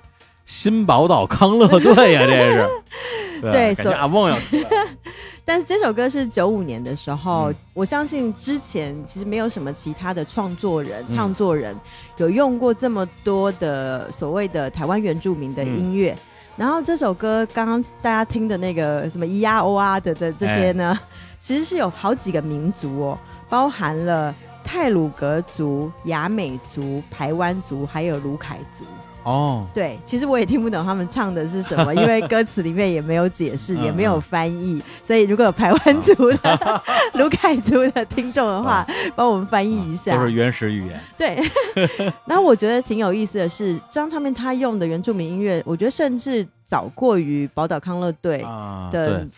[0.46, 2.70] 新宝岛康乐队呀，这是。
[3.42, 4.38] 对所感觉阿梦要
[5.44, 11.76] 但是这首歌是九五年的时候，嗯我相信之前其实没有什么其他的创作人、嗯唱作人
[12.18, 16.12] 有用过这么多的所谓的台湾原住民的音乐。
[16.14, 16.18] 嗯
[16.62, 21.07] 然后这首歌刚刚大家听的那个什么咿呀哦啊的的这些呢，哎
[21.39, 23.18] 其实是有好几个民族哦，
[23.49, 24.32] 包含了
[24.64, 28.86] 泰鲁格族、雅美族、排湾族，还有卢凯族。
[29.24, 36.84] 哦，对，其实我也听不懂他们唱的是什么， 因为歌词里面也没有解释，嗯也没有翻译，所以如果有台湾族的、
[37.14, 38.86] 卢凯族的听众的话，
[39.16, 40.14] 帮我们翻译一下。
[40.14, 41.00] 嗯都是原始语言。
[41.18, 41.39] 对，
[42.26, 49.30] 然后我觉得挺有意思的是，这张唱片他用的原住民音乐，我觉得甚至早过于宝岛康乐队啊，的对，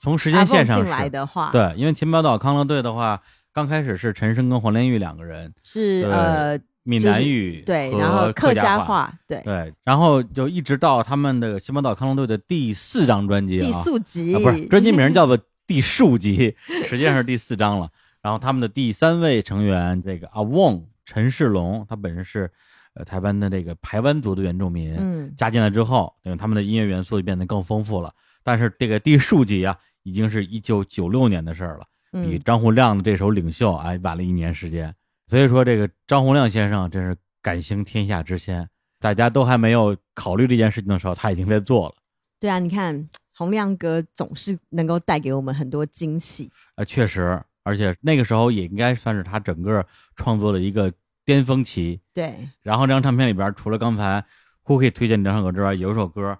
[0.00, 0.90] 从时阿间线上是。
[0.90, 3.20] 来的话，，对，因为秦宝岛康乐队的话，
[3.52, 16.54] 刚开始是陈升跟黄连玉两个人，是呃闽就是南语对，和然后客家话，对，对，然后就一直到他们的秦宝岛康龙队的第四张专辑啊，第四集、啊不是专辑名叫做第数集，
[16.86, 17.88] 实际上是第四张了。
[18.20, 22.50] 然后他们的第三位成员这个阿旺陈世龙，他本身是
[22.94, 28.12] 呃台湾的这个台湾族的原住民，嗯加进来之后，等于他们的音乐元素就变得更丰富了。
[28.44, 34.92] 但是这个第数集啊，已经是一九九六年的事儿了，比嗯，张洪亮的这首《领袖》哎晚了一年时间。
[35.32, 38.68] 所以说，这个张洪亮先生真是敢行天下之先，
[39.00, 41.94] 大家都还没有考虑这件事情的时候，他已经在做了。
[42.38, 49.82] 对啊，你看洪亮哥总是能够带给我们很多惊喜，啊，确实，而且那个时候也应该算是他整个
[50.16, 50.92] 创作的一个
[51.24, 51.98] 巅峰期。
[52.12, 54.22] 对，然后这张唱片里边，除了刚才
[54.66, 56.38] Cookie 推荐这两首歌之外，有一首歌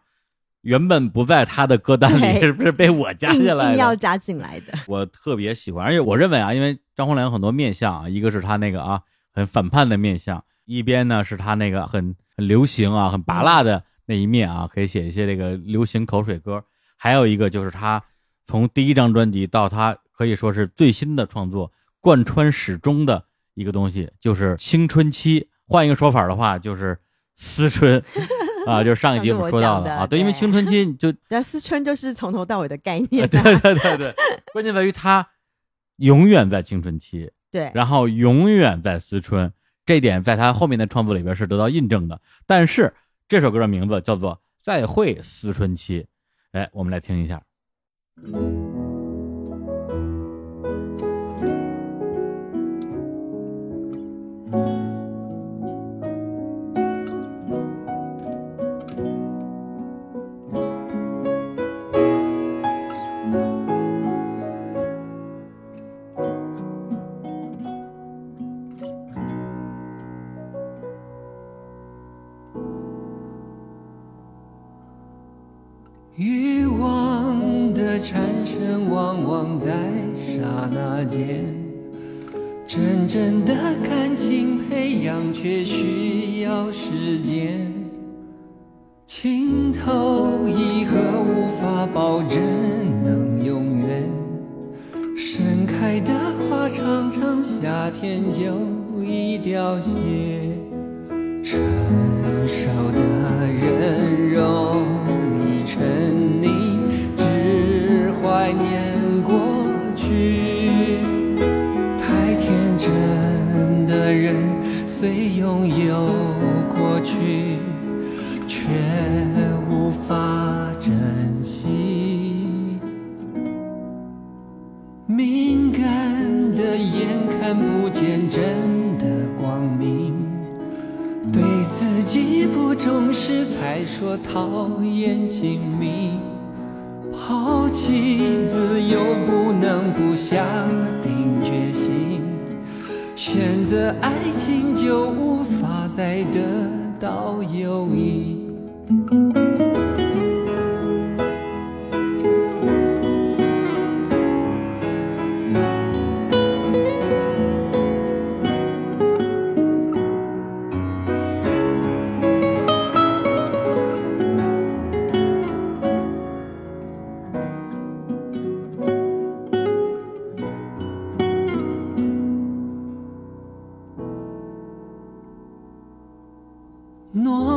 [0.63, 3.73] 原本不在他的歌单里，是不是被我加进来的？
[3.73, 9.01] 硬要加进来的，我特别喜欢，而且我认为啊，因为张洪良有很多面相啊，一个是他那个啊
[9.33, 16.65] 很反叛的面相，一边呢是他那个很很流行啊、很拔辣的那一面啊，可以写一些这个流行口水歌。
[16.97, 18.03] 还有一个就是他
[18.45, 23.25] 从第一张专辑到他可以说是最新的创作，贯穿始终的
[23.55, 25.49] 一个东西，就是青春期。
[25.69, 26.99] 换一个说法的话，就是
[27.37, 28.03] 思春
[28.71, 34.15] 啊，就是上一集我们说到的啊，对，因为青春期 就那思春就是从头到尾的概呃 念、对啊，对对对，
[34.53, 35.27] 关键在于他
[35.97, 39.53] 永远在青春期，对，然后永远在思春，
[39.85, 42.21] 这点在他后面的创作里边是得到印证的。
[42.47, 42.95] 但是
[43.29, 46.01] 这首歌的名字叫做《再会思春期》，
[46.53, 47.43] 哎，我们来听一下。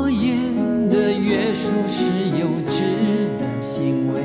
[0.05, 2.03] 诺言的约束是
[2.39, 2.83] 幼稚
[3.39, 4.21] 的行为，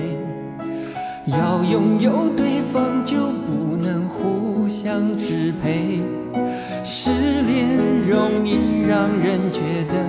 [1.25, 6.03] 要拥有对方就不能互相支配。
[6.85, 10.00] 失恋容易让人觉得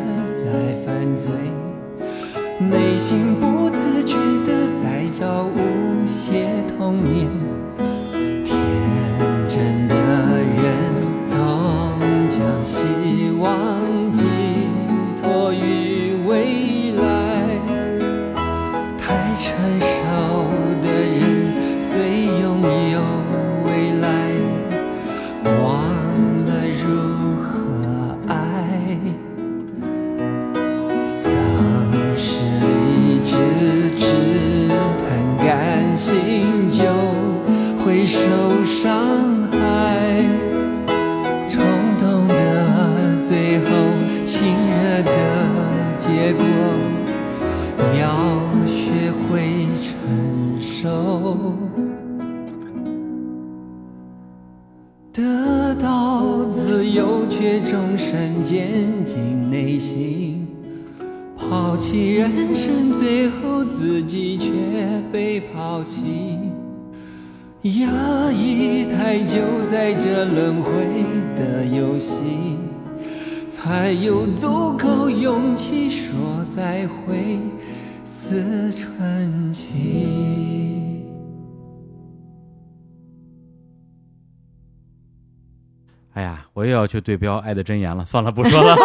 [86.62, 88.76] 我又要去对标《爱的箴言》了，算了，不说了。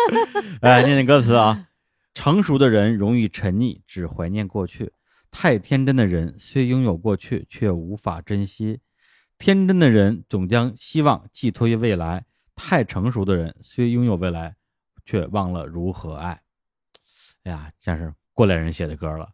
[0.62, 1.68] 哎，念念歌词啊，
[2.14, 4.86] 成熟的人容易沉溺，只怀念过去；
[5.30, 8.80] 太天真的人虽拥有过去，却无法珍惜。
[9.36, 12.24] 天真的人总将希望寄托于未来，
[12.56, 14.56] 太成熟的人虽拥有未来，
[15.04, 16.40] 却忘了如何爱。
[17.42, 19.28] 哎呀，像是过来人写的歌了。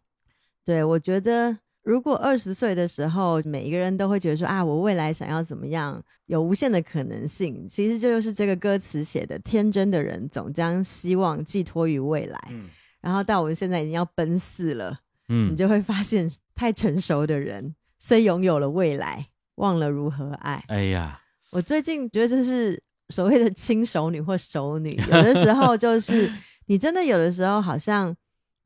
[0.65, 7.65] 对，我觉得如果二十岁的时候，每一个人都会觉得说啊，我未来想要怎么样，有无限的可能性。
[7.69, 12.37] 其实这就是这个歌词写的，天真的人总将希望寄托于未来。
[12.51, 12.65] 嗯
[12.99, 14.99] 然后到我们现在已经要奔四了，
[15.29, 20.61] 嗯你，就会发现，太成熟的人虽拥有了未来，忘了如何爱。
[20.67, 26.29] 哎呀，我最近觉得就是所谓的轻熟女或熟女，有的时候就是
[26.65, 28.13] 你真的有的时候好像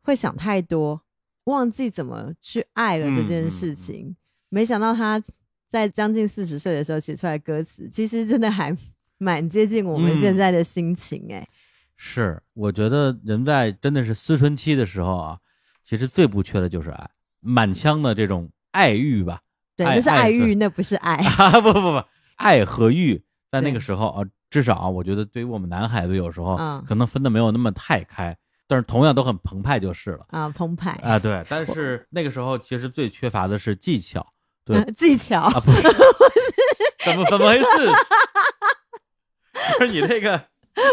[0.01, 0.99] 会想太多，
[1.45, 4.15] 忘记怎么去爱了这件事情。
[4.49, 5.21] 没想到他
[5.67, 8.75] 在将近四十岁的时候写出来歌词，其实真的还
[9.17, 11.47] 蛮接近我们嗯现在的心情哎、
[11.95, 15.37] 是，我觉得人在真的是思春期的时候啊，
[15.83, 17.09] 其实最不缺的就是爱，
[17.39, 19.41] 满腔的这种爱欲吧。
[19.77, 21.15] 对，那是爱爱欲，那不是爱。
[21.37, 22.03] 啊，不不不，
[22.35, 28.35] 爱和欲在那个时候啊，至少啊，我觉得对于我们男孩子有时候嗯可能分的没有那么太开，
[28.71, 31.19] 但是同样都很澎湃就是了啊，澎湃啊。
[31.19, 34.25] 对，但是那个时候其实最缺乏的是技巧，
[34.63, 35.81] 对 技巧，啊，不是，
[37.03, 37.65] 怎么怎么回事？
[39.77, 40.41] 不是你这个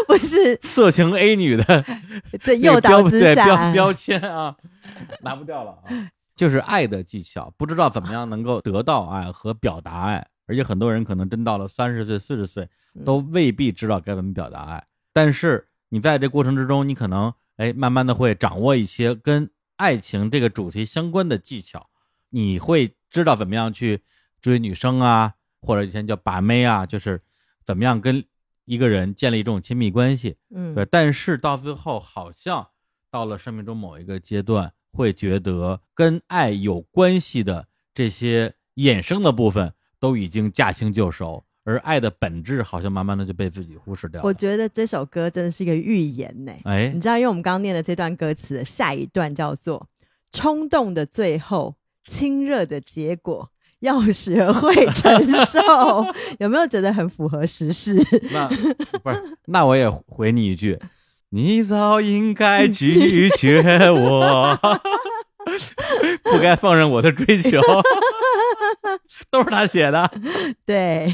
[0.05, 1.63] 不是色情 A 女的
[2.41, 4.53] 这那个诱导之标对下，标标签啊，
[5.21, 5.83] 拿不掉了啊。
[6.35, 14.83] 就是爱的技巧，不知道怎么样能够得到爱和表达爱，而且很多人可能真到了三十岁、四十岁，嗯都未必知道该怎么表达爱。
[15.13, 21.89] 但是你在这过程之中，你可能哎，慢慢的会掌握一些跟爱情这个主题相关的技巧，
[22.29, 24.01] 你会知道怎么样去
[24.41, 27.21] 追女生啊，或者以前叫把妹啊，就是
[27.65, 28.23] 怎么样跟
[28.63, 30.37] 一个人建立一种亲密关系。
[30.55, 32.65] 嗯对，但是到最后好像
[33.11, 44.27] 到了生命中某一个阶段，会觉得跟爱有关系的这些衍生的部分都已经驾轻就熟，而爱的本质好像慢慢的就被自己忽视掉了。
[44.27, 46.51] 我觉得这首歌真的是一个预言呢。
[46.63, 49.85] 哎你，知道，因为我们刚刚念的这段歌词的下一段叫做
[50.33, 53.47] “冲动的最后，亲热的结果，
[53.81, 55.59] 要学会承受
[56.39, 57.95] ”，有没有觉得很符合时事？
[58.31, 58.47] 那
[59.03, 60.79] 不是，那我也回你一句，
[61.29, 64.59] 你早应该拒绝我，
[66.25, 67.61] 不该放任我的追求，
[69.29, 70.09] 都是他写的。
[70.65, 71.13] 对，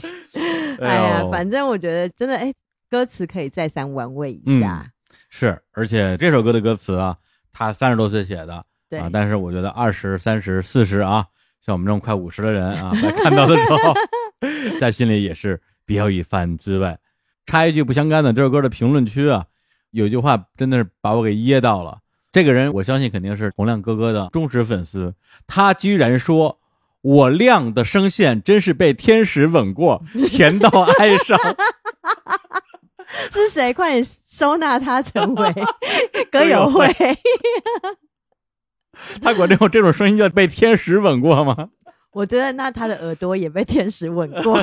[0.80, 2.53] 哎哎呀，呦反正我觉得真的，哎，
[2.89, 4.85] 歌词可以再三玩味一嗯下。
[5.30, 7.18] 是，而且这首歌的歌词啊，
[7.52, 11.26] 他三十多岁写的对，啊，但是我觉得二十三十四十啊，
[11.61, 13.93] 像我们这种快五十的人啊， 在看到的时候，
[14.80, 16.97] 在心里也是别有一番滋味。
[17.45, 19.45] 插一句不相干的，这首歌的评论区啊，
[19.91, 21.99] 有一句话真的是把我给噎到了。
[22.31, 25.14] 这个人我相信肯定是洪亮哥哥的忠实粉丝，
[25.47, 26.60] 他居然说。
[27.06, 31.38] 我亮的声线真是被天使吻过， 甜到哀伤。
[33.32, 33.72] 是谁？
[33.72, 35.53] 快点收纳他成为
[36.32, 36.88] 歌友会。
[39.22, 41.69] 他管这种这种声音叫被天使吻过吗？
[42.11, 44.60] 我觉得那他的耳朵也被天使吻过。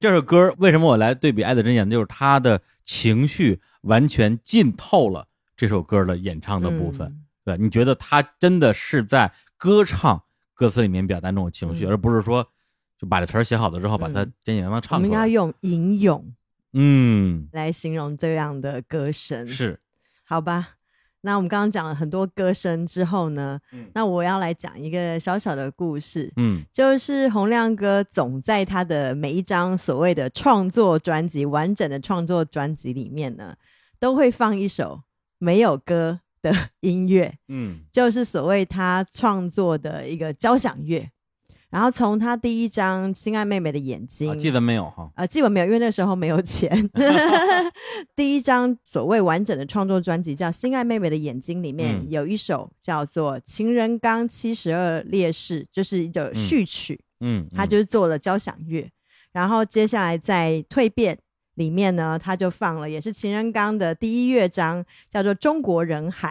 [0.00, 7.06] 这首歌为什么我来对比《爱的箴言》，就是他的情绪完全浸透了这首歌的演唱的部分。
[7.06, 10.22] 嗯对，你觉得他真的是在歌唱
[10.60, 11.88] 歌词里面表达那种情绪，嗯。
[11.88, 12.46] 而不是说
[12.98, 14.32] 就把这词儿写好了之后把它嗯。
[14.44, 15.08] 简简单单唱出来。
[15.08, 16.30] 们要用吟咏
[16.74, 19.80] 嗯，来形容这样的歌声，是，
[20.22, 20.68] 好吧？
[21.22, 23.90] 那我们刚刚讲了很多歌声之后呢，嗯。
[23.94, 26.62] 那我要来讲一个小小的故事，嗯。
[26.74, 33.56] 就是洪亮哥总在他的每一张所谓的创作专辑、完整的创作专辑里面呢，
[33.98, 35.02] 都会放一首
[35.38, 41.08] 没有歌的音乐，嗯就是所谓他创作的一个交响乐。
[41.70, 45.08] 然后从他第一张《心爱妹妹的眼睛》啊，记得没有哈？
[45.14, 46.68] 呃，记得没有，因为那时候没有钱。
[48.16, 58.90] 第一张所谓完整的创作专辑叫《心爱妹妹的眼睛》，里面嗯有一首叫做《情人刚七十二烈士》，就是一首序曲，嗯，他就是做了交响乐。
[59.32, 61.14] 然后接下来在《蜕变》
[61.60, 66.30] 里面呢，他就放了也是情人刚的第一乐章，叫做《中国人海》。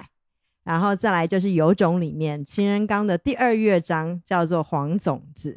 [0.66, 5.54] 然后再来就是《有种》里面情人刚的第二乐章叫做《黄种子》，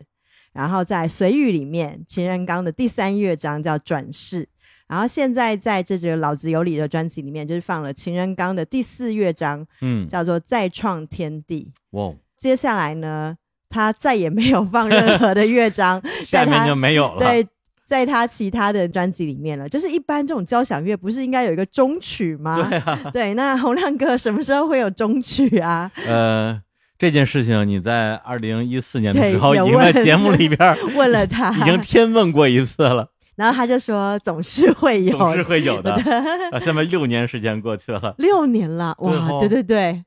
[0.52, 4.44] 然后在《随遇》里面情人刚的第三乐章叫《转世》，
[4.88, 11.70] 然后现在在这个《老子有理》的专辑里面，就是放了情人刚的第四乐章，嗯，叫做《再创天地》。
[11.98, 13.36] 哇，哦接下来呢，
[13.68, 17.18] 他再也没有放任何的乐章 下面就没有了。
[17.18, 17.46] 对，
[17.92, 19.68] 在他其他的专辑里面了。
[19.68, 22.66] 就是一般这种交响乐不是应该有一个终曲吗？
[22.70, 25.90] 对啊，对，那洪亮哥什么时候会有终曲啊？
[26.06, 26.58] 呃，
[26.96, 30.58] 这件事情你在二零一四年的时候已经在节目里边
[30.96, 33.06] 问了他，已经天问过一次了，
[33.36, 35.92] 然后他就说总是会有，总是会有的。
[36.50, 40.02] 啊，现在六年时间过去了，六年了，对哇，哦对对对，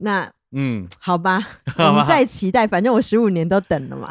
[0.00, 0.30] 那。
[0.56, 1.40] 嗯，好吧，
[1.76, 4.08] 好吧我们再期待，反正我十五年都等了嘛。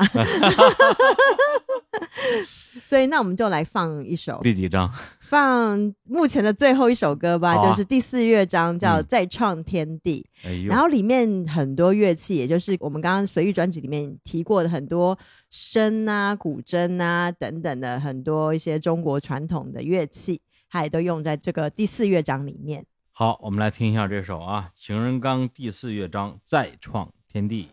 [2.94, 4.88] 所以，那我们就来放一首，第几章？
[5.20, 10.24] 放目前的最后一首歌吧，啊就是第四乐章，叫《嗯再创天地》。
[10.48, 15.18] 哎，然后里面很多乐器，也就是我们刚刚随意专辑里面提过的很多
[15.52, 20.40] 笙啊、古筝啊等等的很多一些中国传统的乐器，
[20.70, 22.86] 它也都用在这个第四乐章里面。
[23.12, 27.70] 好，我们来听一下这首啊，《情人纲》第四乐章《再创天地》。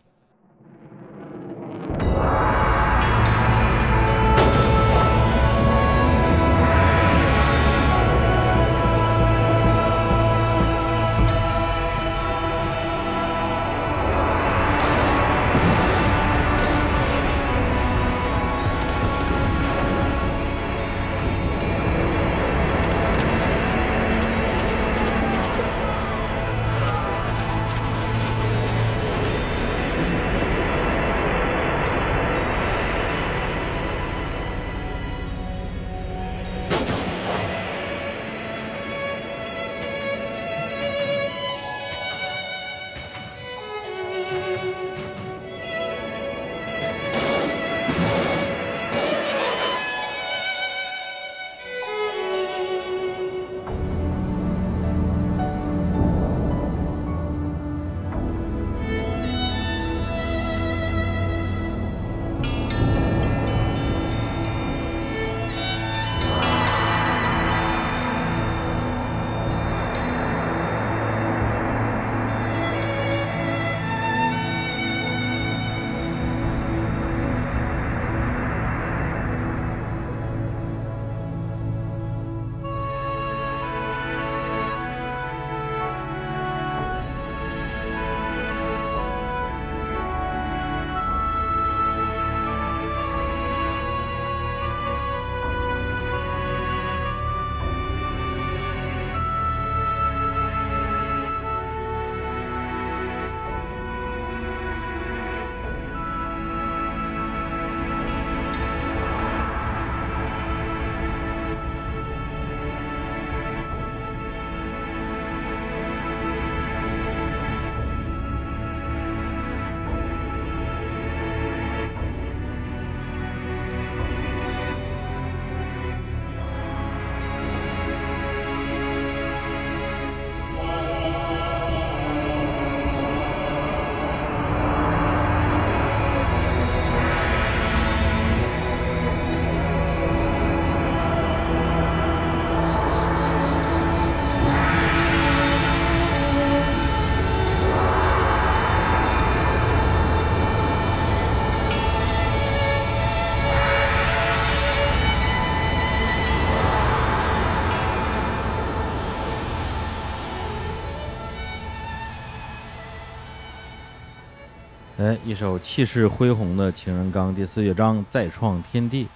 [165.01, 169.07] 哎，一首气势恢宏的《情人纲》第四乐章再创天地。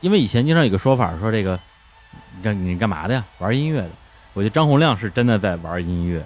[0.00, 1.58] 因为以前经常有个说法说这个，
[2.36, 3.26] 你干你干嘛的呀？
[3.40, 3.90] 玩音乐的。
[4.34, 6.24] 我觉得张洪亮是真的在玩音乐，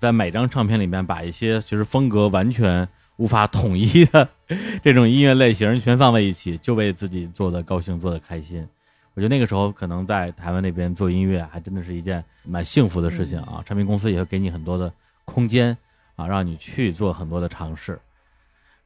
[0.00, 4.28] 在每张唱片里面把一些其实风格完全无法统一的
[4.82, 8.66] 这种音乐类型全放在一起，就为自己做的高兴、做的开心。
[9.14, 13.62] 我觉得那个时候可能在台湾那边做音乐，还真的是一件蛮幸福的事情啊！
[13.64, 14.92] 唱片公司也会给你很多的
[15.24, 15.76] 空间
[16.16, 17.96] 啊，让你去做很多的尝试。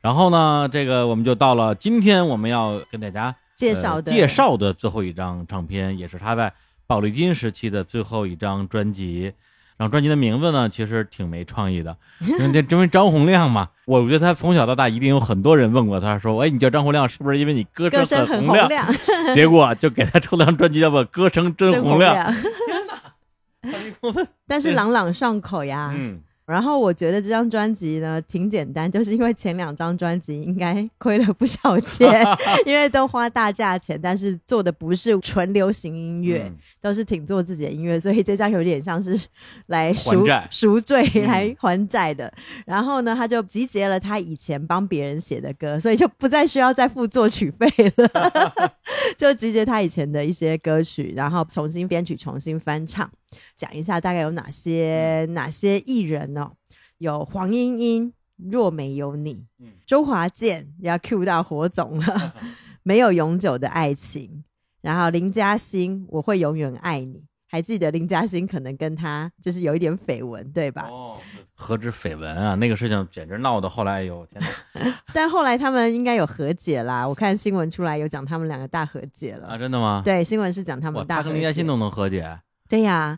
[0.05, 6.53] 然后呢，这个我们就到了今天我们要跟大家介绍的呃介绍的最后一张唱片，也是他在
[6.87, 9.33] 宝丽金时期的最后一张专辑。
[9.77, 18.87] 然后专辑的名字呢，其实挺没创意的， 因为这因为张洪亮嘛，我觉得他从小到大一定有很多人问过他说：“哎，你叫张洪亮是不是因为你歌歌声很亮？”很洪亮，
[19.35, 22.15] 结果就给他出了张专辑，叫做《歌声真真洪亮》。
[22.17, 22.35] 亮。
[24.47, 25.91] 但是朗朗上口呀。
[25.93, 32.23] 嗯，然后我觉得这张专辑呢挺简单，就是因为前两张专辑应该亏了不少钱，
[32.67, 39.19] 因为都花大价钱，但是做的不是纯流行音乐，嗯都是挺做自己的音乐，所以这张有点像是
[39.67, 42.31] 来赎赎罪、嗯来还债的。
[42.67, 47.67] 然后呢，他就集结了他以前帮别人写的歌，所以就不再需要再付作曲费
[47.97, 48.73] 了，
[49.17, 53.11] 就集结他以前的一些歌曲，然后重新编曲、重新翻唱。
[53.57, 56.53] 讲一下大概有哪些、哪些艺人哦，
[56.99, 58.13] 有黄莺莺。
[58.37, 62.35] 若没有你，嗯周华健要 Q 到火总了，
[62.83, 64.43] 没有永久的爱情。
[64.83, 67.23] 然后林嘉欣，我会永远爱你。
[67.47, 70.89] 还记得林嘉欣可能跟他就是有一点绯闻，对吧？
[70.91, 71.17] 哦，
[71.55, 74.95] 何止绯闻啊，那个事情简直闹得后来，哎呦天哪！
[75.15, 77.07] 但后来他们应该有和解啦。
[77.07, 79.49] 我看新闻出来有讲他们两个大和解了。
[79.49, 80.03] 啊，真的吗？
[80.05, 81.29] 对，新闻是讲他，们大和解。
[81.29, 83.17] 他跟林嘉欣都能和解，对呀、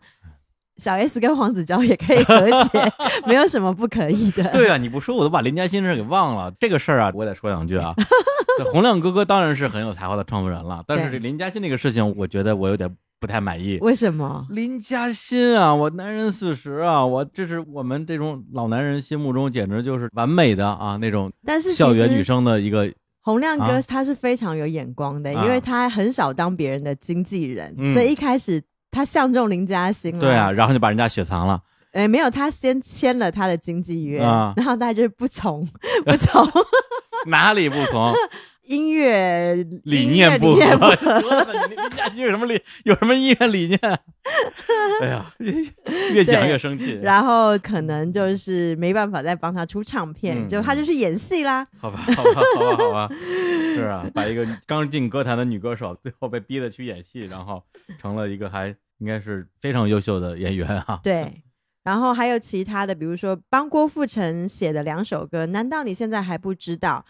[0.76, 2.92] 小 S 跟黄子佼也可以和解，
[3.26, 4.44] 没有什么不可以的。
[4.52, 6.52] 对啊，你不说我都把林嘉欣事给忘了。
[6.60, 7.94] 这个事儿啊，我得说两句啊。
[8.72, 13.78] 洪亮哥哥当然是很有才华的创作人了，但是这林嘉欣这个事情，我觉得我有点不太满意。
[13.80, 14.46] 为什么？
[14.50, 30.20] 林嘉欣啊，我男人四十啊，我这是我们这种老男人心目中简直就是完美的啊那种但是校园女生的一个洪亮哥啊他是非常有眼光的，啊因为他很少当别人的经纪人，嗯所以一开始他相中林嘉欣了。
[30.20, 31.60] 对啊，，然后就把人家雪藏了。
[31.92, 35.66] 哎，没有，他先签了他的经纪约，啊然后大家就不从
[36.04, 36.46] 不从
[37.26, 38.12] 哪里不从？
[38.66, 40.60] 音乐理念不合。
[40.60, 42.60] 得了，你林嘉欣有什么理？
[42.84, 43.78] 有什么音乐理念？
[45.02, 45.52] 哎呀，越
[46.14, 46.98] 越讲越生气。
[47.02, 51.66] 然后可能就是没办法再帮他出唱片，嗯就他就是演戏啦。
[51.78, 57.62] 好吧，好吧，好吧，好吧， 是啊，把一个刚进歌坛的女歌手，最后被逼的去演戏，然后
[57.98, 58.68] 成了一个还
[58.98, 60.98] 应该是非常优秀的演员啊。
[61.02, 61.42] 对，
[61.84, 67.04] 然后还有其他的，比如说帮郭富城写的两首歌，难道你现在还不知道？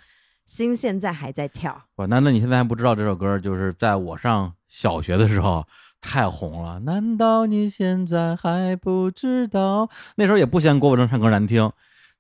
[0.47, 3.37] 心现在还在跳，我那那你现在还不知道这首歌？
[3.39, 5.67] 就是在我上小学的时候
[6.01, 6.79] 太红了。
[6.79, 9.91] 难道你现在还不知道？
[10.15, 11.71] 那时候也不嫌郭富城唱歌难听，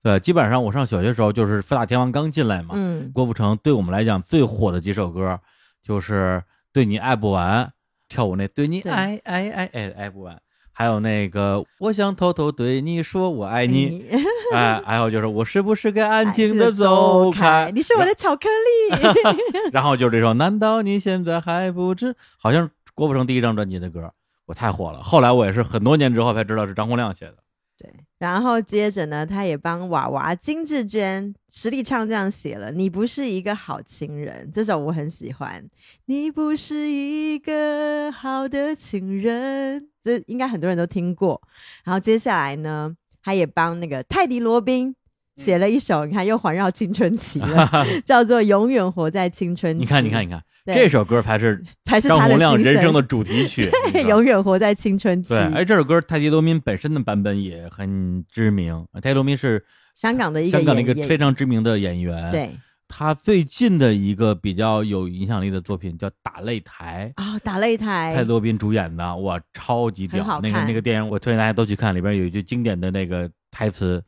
[0.02, 5.40] 对，基本上我上小学的时候就是四大天王刚进来嘛，嗯，郭富城对我们来讲最火的几首歌，
[5.80, 6.42] 就是
[6.72, 7.64] 《对你爱不完》，
[8.08, 10.34] 跳舞那《对你爱爱爱爱爱不完》，
[10.78, 14.04] 还有那个我想偷偷对你说我爱你，
[14.52, 17.72] 哎， 还有就是我是不是该安静的走开？
[17.74, 19.02] 你是我的巧克力。
[19.72, 22.14] 然后就是这首，难道你现在还不知？
[22.38, 24.12] 好像郭富城第一张专辑的歌，
[24.44, 25.02] 我太火了。
[25.02, 27.36] 后来我也是很多年之后才知道是张洪亮写的。
[27.78, 35.62] 对，然后接着呢，他也帮娃娃金志娟实力唱这样写了：“你不是一个好情人。”这首我很喜欢。
[36.06, 41.40] 你不是一个好的情人，这应该很多人都听过。
[41.84, 44.96] 然后接下来呢，他也帮那个泰迪罗宾
[45.36, 47.70] 写了一首，你看又环绕青春期了，
[48.04, 49.78] 叫做《永远活在青春期》。
[49.80, 53.70] 你看，你看，你看，这首歌才是才是张洪亮人生的主题曲。
[54.08, 55.38] 永远活在青春期对，。
[55.54, 58.86] 哎，这首歌泰迪罗宾本身的版本也很知名。
[58.94, 59.64] 泰迪罗宾是
[59.94, 62.50] 香港的一个香港的一个非常知名的演员。，对
[62.88, 67.12] 他最近的一个比较有影响力的作品叫《打擂台》。
[67.22, 70.40] 啊、打擂台泰多宾主演的，哇，超级屌！
[70.40, 74.02] 那个那个电影，我推荐大家都去看，里边有一句经典的那个台词：“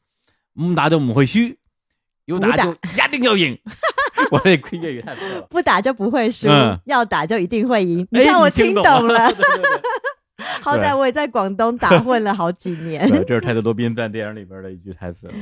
[0.61, 1.39] 唔打就唔会输，
[2.27, 3.59] 有打就一定要赢。
[4.31, 5.41] ”我这粤语太错了。
[5.49, 8.07] 不打就不会输，嗯要打就一定会赢。
[8.11, 9.33] 你哎看我听听懂懂了，
[10.61, 13.09] 好歹我也在广东打混了好几年。
[13.09, 15.35] 对，这是泰德多宾在电影里边的一句台词了。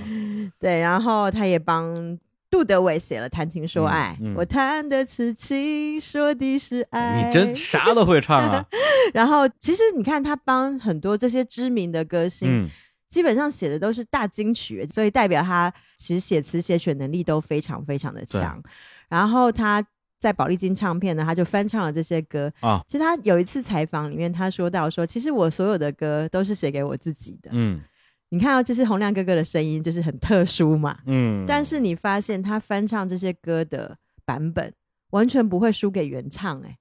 [0.61, 2.19] 对，然后他也帮
[2.51, 7.25] 杜德伟写了《谈情说爱》嗯嗯我谈的痴情，说的是爱。
[7.27, 8.65] 你真啥都会唱啊！
[9.13, 12.69] 然后其实你看，他帮很多这些知名的歌星嗯，
[13.17, 18.63] 基本上写的都是大金曲，所以代表他其实写词写曲能力都非常非常的强。
[19.09, 19.83] 然后他
[20.19, 22.85] 在宝丽金唱片呢，他就翻唱了这些歌啊。
[22.87, 27.49] 其实他有一次采访里面，他说到说，其实我所有的歌都是写给我自己的。
[27.55, 27.81] 嗯
[28.29, 30.99] 你看到这是洪亮哥哥的声音，就是很特殊嘛。
[31.07, 34.71] 嗯，但是你发现他翻唱这些歌的版本，
[35.11, 36.77] 完全不会输给原唱、哎，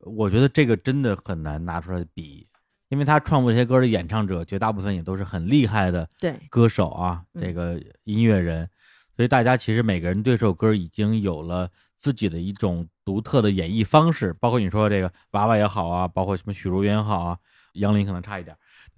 [0.00, 2.48] 我觉得这个真的很难拿出来比，
[2.92, 8.68] 因为他创作这些歌的演唱者绝大部分也都是很厉害的对，歌手啊，嗯这个音乐人，
[9.16, 11.66] 所以大家其实每个人对这首歌已经有了
[11.98, 17.38] 自己的一种独特的演绎方式，包括你说这个娃娃也好啊，包括什么许茹芸也好啊，
[17.72, 18.54] 杨林可能差一点，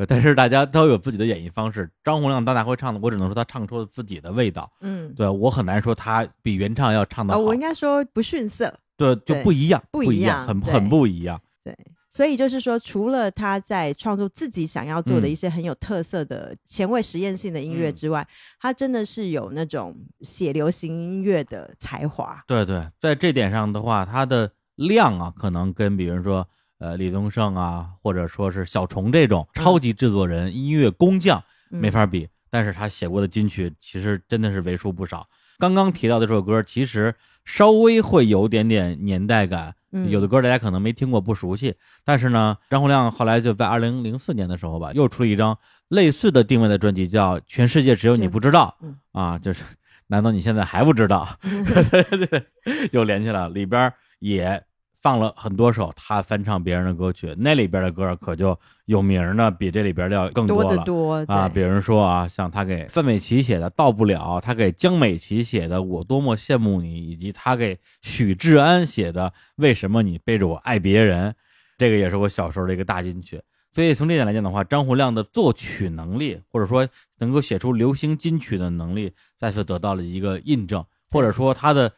[0.08, 1.88] 但是大家都有自己的演绎方式。
[2.02, 8.76] 张洪亮当大会唱的，我只能说他唱出了自己的味道，嗯，对我很难说他比原唱要唱的啊、好，我应该说不逊色。
[8.96, 11.40] 对，就不一样，不一样很很不一样。
[11.62, 11.76] 对，
[12.14, 18.24] 所以就是说，除了他在创作自己想要做的嗯一些很有特色的前卫实验性的音乐嗯之外，
[18.60, 22.40] 他真的是有那种写流行音乐的才华。
[22.46, 31.42] 对对，在这点上的话，他的量啊，可能跟比如说呃李宗盛啊，或者说是小虫这种超级制作人、音乐工匠
[31.72, 32.28] 嗯没法比。
[32.48, 35.26] 但是他写过的金曲其实真的是为数不少。
[35.58, 37.14] 刚刚提到的这首歌，其实
[37.44, 41.74] 稍微会有点点年代感，嗯有的歌大家可能没听过，不熟悉。
[42.04, 45.56] 但是呢，张洪亮后来就在二零零四年的时候吧，又出了一张
[45.88, 49.62] 类似的定位的专辑，叫《全世界只有你不知道》嗯啊，就是
[50.06, 51.28] 难道你现在还不知道？
[51.42, 52.46] 对 对，
[52.92, 54.62] 又连起来了，里边也
[55.04, 60.82] 放了很多首他翻唱别人的歌曲，那里边的歌可就有名的比这里边的要更多了。
[61.28, 71.30] 啊，比如说啊，像他给范玮琪写的《到不了》，他给江美琪写的《我多么羡慕你》，以及他给许志安写的《为什么你背着我爱别人》，
[71.76, 73.38] 这个也是我小时候的一个大金曲。
[73.72, 81.92] 所以从这点来讲的话，张洪亮的作曲能力，或者说能够写出流行金曲的能力，再次得到了一个印证，或者说他的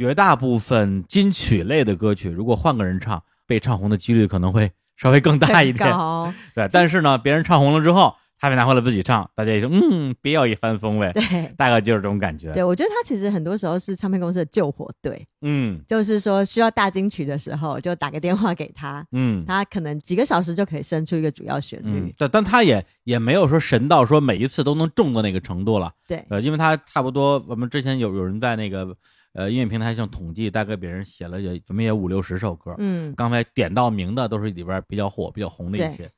[0.00, 5.94] 绝大部分金曲类的歌曲，如果换个人唱，被唱红的几率可能会稍微更大一点。
[6.56, 11.52] 对，但是呢，别人唱红了之后，他被拿回来自己唱，大家也说，嗯，别有一番风味，对。
[11.58, 12.50] 大概就是这种感觉。
[12.54, 25.92] 对，我觉得他其实很多时候是唱片公司的救火队，嗯就是说需要大金曲的时候，就打个电话给他，嗯他可能几个小时就可以生出一个主要旋嗯律。，但但他也也没有说神到说每一次都能中到那个程度了。
[26.08, 28.96] 对，呃，因为他差不多，我们之前有有人在那个
[29.32, 32.74] 呃音乐平台上统计，大概别人写了也怎么也五六十首歌。
[32.78, 36.10] 嗯，刚才点到名的都是里边比较火、比较红的一些。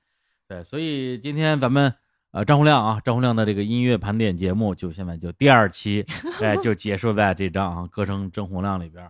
[0.48, 1.92] 对，所以今天咱们
[2.32, 6.06] 呃张洪亮啊，张洪亮的这个音乐盘点节目就现在就第二期，
[6.40, 9.08] 哎，就结束在这张啊《歌声真洪亮》里边。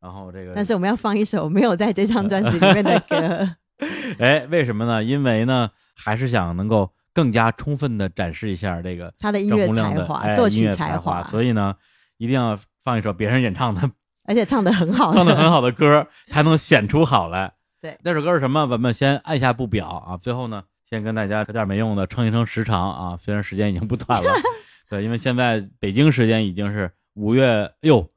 [0.00, 3.56] 然后这个，但是我们要放一首没有在这张专辑里面的歌。
[4.18, 5.02] 哎，为什么呢？
[5.02, 11.76] 因为呢，还是想能够更加充分的展示一下这个他的音乐才华、作曲才，华，所以呢，
[12.22, 13.90] 一定要放一首别人演唱的
[14.26, 17.54] 而且唱的很好，唱的很好的歌，才能显出好来。
[17.80, 18.64] 对那首歌是什么？
[18.68, 20.16] 咱们先按下不表啊。
[20.16, 23.16] 最后呢，先跟大家说点没用的，称一称时长啊。
[23.16, 24.30] 虽然时间已经不短了，
[24.88, 28.08] 对，因为现在北京时间已经是五月哟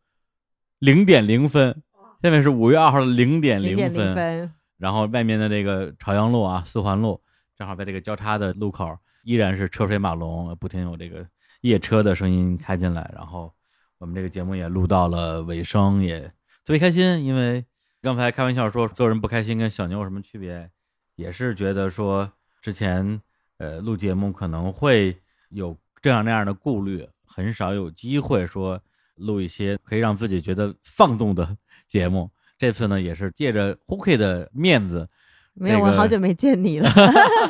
[0.78, 1.82] 零点零分，
[2.22, 4.14] 现在是五月二号的零点零分零。
[4.14, 4.54] 分。
[4.78, 7.20] 然后外面的这个朝阳路啊、四环路，
[7.58, 11.26] 正好在这个交叉的路口，依然是车水马龙，不停有这个
[11.62, 13.10] 夜车的声音开进来。
[13.16, 13.52] 然后
[13.98, 16.22] 我们这个节目也录到了尾声，也
[16.64, 17.66] 特别开心，因为
[18.02, 20.70] 刚才开玩笑说做人不开心跟小牛有什么区别，
[21.16, 22.32] 也是觉得说
[22.62, 23.22] 之前
[23.58, 25.18] 呃录节目可能会
[25.50, 28.82] 有这样那样的顾虑，很少有机会说
[29.16, 31.58] 录一些可以让自己觉得放纵的
[31.88, 32.30] 节目。
[32.58, 35.10] 这次呢，也是借着 Hooky 的面子，
[35.54, 36.90] 没有，那个我好久没见你了，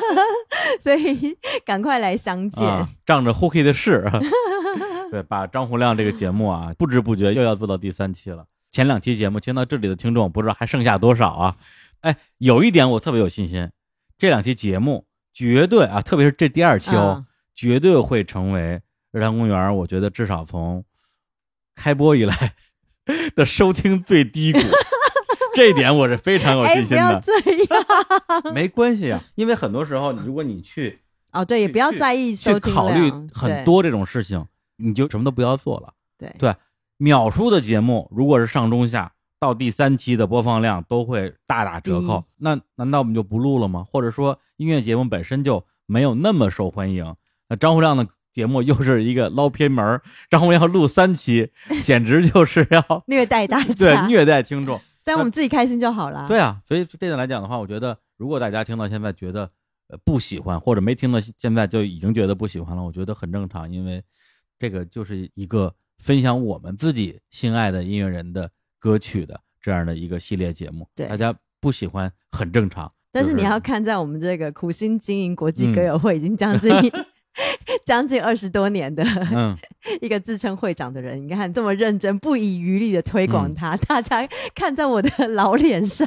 [0.82, 2.66] 所以赶快来相见。
[2.66, 4.04] 啊，仗着 Hooky 的势，
[5.12, 8.46] 对，把张洪亮这个节目啊，不知不觉又要做到第三期了。
[8.70, 11.56] 前两期节目听到这里的听众，不知道还剩下多少啊？
[12.00, 13.70] 哎，有一点我特别有信心，
[14.18, 20.84] 这两期节目绝对啊，特别是这第二期哦，嗯绝对会成为日坛公园，我觉得至少从
[21.74, 22.52] 开播以来
[23.34, 24.58] 的收听最低谷。
[25.54, 30.98] 这一点我是非常有哎，信心的，不要这样没关系啊，因为很多时候，如果你去
[31.32, 34.46] 哦，对，也不要在意去收听考虑很多这种事情，
[34.76, 35.92] 你就什么都不要做了。
[36.18, 36.54] 对对
[36.96, 43.84] 秒叔的节目，如果是上中下到第三期的播放量都会大打折扣，那难道我们就不录了吗？
[43.84, 47.14] 或者说音乐节目本身就没有那么受欢迎？
[47.48, 51.50] 那张洪亮的节目又是一个捞偏门儿，张洪亮录三期，
[51.82, 54.80] 简直就是要 虐待大 家对，虐待听众。
[55.04, 56.26] 但我们自己开心就好了。
[56.26, 59.48] 对啊，所以这点来讲的话，我觉得如果大家听到现在觉得
[59.88, 64.02] 呃不喜欢，或者没听到现在就已经觉得不喜欢了，我觉得很正常，因为
[64.58, 70.88] 这个就是一个分享我们自己心爱的音乐人的歌曲的这样的一个系列节目。
[70.94, 72.90] 对大家不喜欢很正常。
[73.12, 76.70] 但是你要看，在我们这个苦心经营国际歌嗯友会已经将近、
[77.82, 79.02] 将近二十多年的
[79.32, 79.56] 嗯，
[80.02, 83.54] 一个自称会长的人，你看这么认真、不遗余力的推广嗯，
[83.88, 86.06] 大家看在我的 老脸上，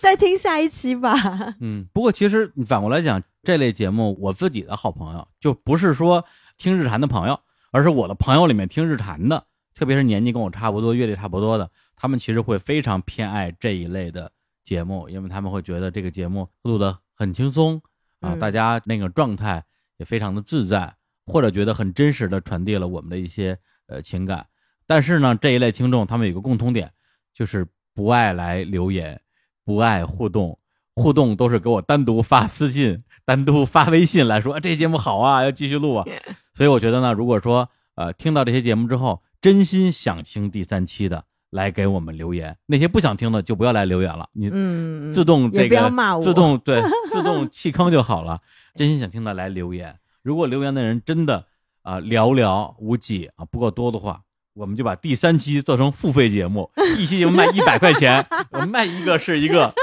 [0.00, 1.56] 再听下一期吧。
[1.60, 6.22] 嗯，不过其实反过来讲，这类节目，我自己的好朋友就不是说
[6.62, 7.40] 听日坛的朋友，
[7.72, 9.44] 而是我的朋友里面听日坛的，
[9.74, 14.30] 特别是年纪跟我差不多、阅历差不多的，他们其实会非常偏爱这一类的
[14.62, 17.82] 节目，因为他们会觉得这个节目录得很轻松
[18.20, 19.64] 啊，嗯大家那个状态
[19.96, 20.94] 也非常的自在，
[21.26, 23.58] 或者觉得很真实的传递了我们的一些
[23.88, 24.46] 呃情感。
[24.86, 26.92] 但是呢，这一类听众他们有个共通点，
[27.34, 29.20] 就是不爱来留言，
[29.64, 30.56] 不爱互动，
[30.94, 36.04] 互动都是给我单独发私信、 单独发微信来说、啊、这节目好啊，要继续录啊。
[36.52, 48.40] 所以我觉得呢，如果说呃听到这些节目之后，真心想听第三期的，来给我们留言；那些不想听的就不要来留言了，你嗯，自动这个骂我自动对 自动弃坑就好了。
[48.74, 51.46] 真心想听的来留言，如果留言的人真的
[51.82, 54.20] 啊、寥寥无几啊不够多的话，
[54.54, 59.74] 我们就把第三期做成付费节目，一期节目卖一百块钱，我卖一个是一个。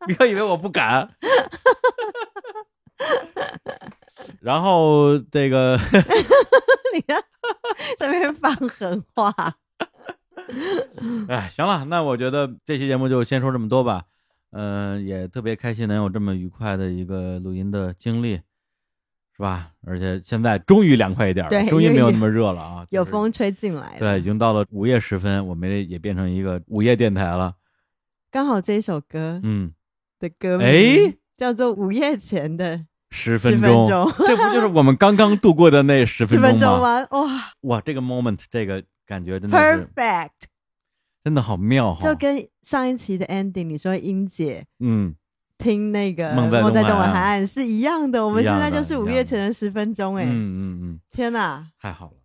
[0.00, 1.08] 不要以为我不敢。
[4.40, 5.78] 然后这个
[6.94, 7.22] 你看
[7.98, 9.32] 在那边放狠话，
[11.28, 14.04] 哎，行了，那我觉得这期节目就先说这么多吧。
[14.52, 18.34] 嗯、也特别开心能有这么愉快的一个录音的经历，
[19.36, 19.70] 是吧？
[19.86, 23.98] 而且现在终于凉快一点终于没有那么热了啊，有就是风吹进来了。
[24.00, 27.54] 对，已经到了午夜时分，我们也变成一个午夜电台了。
[28.30, 29.72] 刚好这一首歌嗯，
[30.18, 32.78] 的歌名哎叫做《午夜前的
[33.10, 37.04] 十十分钟，钟》， 这不就是我们刚刚度过的那十十分分钟吗？
[37.06, 37.26] 钟吗？
[37.26, 37.52] 哇。
[37.62, 40.28] 哇，这个 moment，这个感觉真的是，perfect，
[41.24, 42.02] 真的好妙哈！
[42.02, 45.14] 就跟上一期的 ending，你说英姐嗯，
[45.58, 47.44] 听那个《梦在东海岸。
[47.44, 51.66] 是一样的，我们现在就是午夜前的十分钟，哎，嗯嗯嗯，天哪！
[51.80, 52.16] 太好了。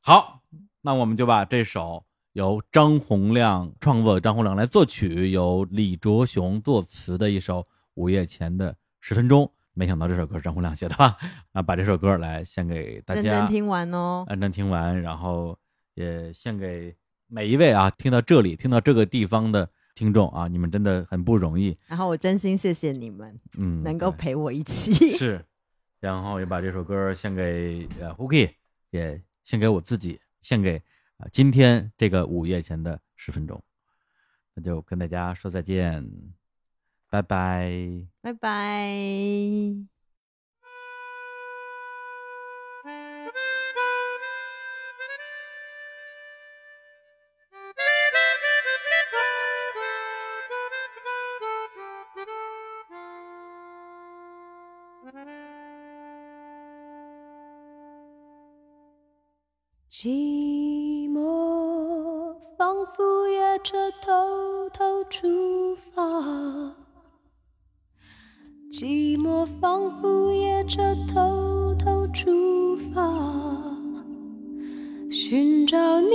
[0.00, 0.40] 好，
[0.80, 7.60] 那我们就把这首由张洪亮创作，张洪亮来作曲，由李卓雄作词的一首
[7.94, 9.44] 《午夜前的十分钟》。
[9.74, 11.16] 没想到这首歌是张洪亮写的吧？
[11.52, 14.24] 啊，把这首歌来献给大家，认真听完哦。
[14.28, 15.58] 认真听完，然后
[15.94, 16.94] 也献给
[17.26, 25.18] 每一位啊，听到这里、听到这个地方的听众啊，你们真的很不容易，然后我真心谢谢你们嗯，能够陪我一起。
[25.18, 25.44] 是，
[26.00, 28.50] 然后也把这首歌献给呃 Hooky，
[28.90, 30.82] 也献给我自己，献给
[31.22, 33.62] 啊、今天这个午夜前的十分钟，
[34.54, 36.04] 那就跟大家说再见，
[37.08, 37.70] 拜拜。
[38.20, 40.01] 拜拜。
[65.22, 66.02] 出发，
[68.72, 73.08] 寂寞仿佛夜车偷偷出发，
[75.08, 76.10] 寻找你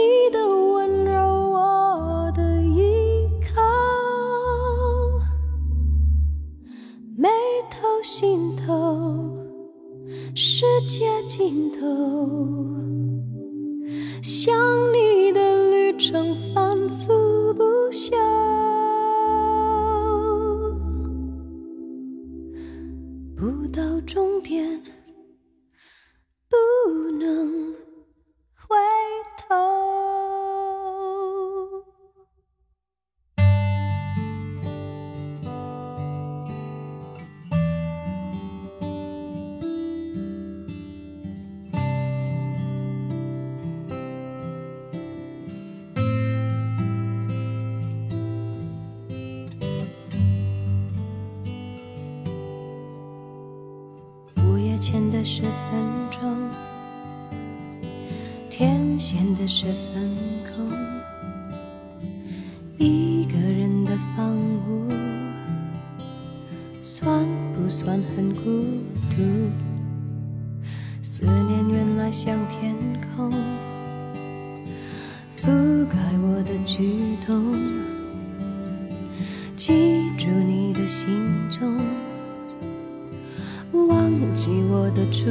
[85.18, 85.26] 初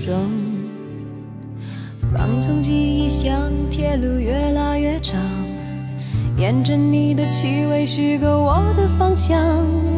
[0.00, 0.14] 衷。
[2.10, 5.20] 放纵记忆像铁路越拉越长，
[6.38, 9.38] 沿着你的气味虚构我的方向，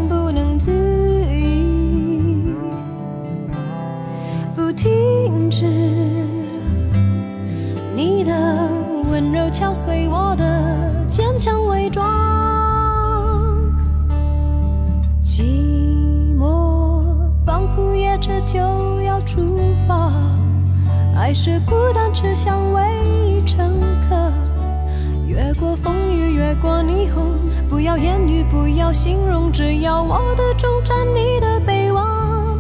[0.09, 0.73] 不能自
[1.33, 2.43] 已，
[4.57, 5.65] 不停止。
[7.95, 8.69] 你的
[9.13, 12.05] 温柔敲碎我的坚强伪装，
[15.23, 17.05] 寂寞
[17.47, 18.59] 仿佛夜车就
[19.25, 19.57] 出
[19.87, 20.13] 发。
[21.15, 24.33] 爱是孤单车厢唯一乘客，
[25.27, 27.35] 越过风雨，越过霓虹，
[27.69, 32.59] 不要言语，不要形容，只要我的终站，你的北望。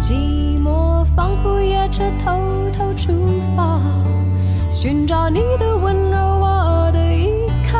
[0.00, 2.32] 寂寞仿佛夜车偷
[2.72, 3.12] 偷出
[3.56, 3.80] 发，
[4.70, 7.78] 寻找你的温柔，我的依靠。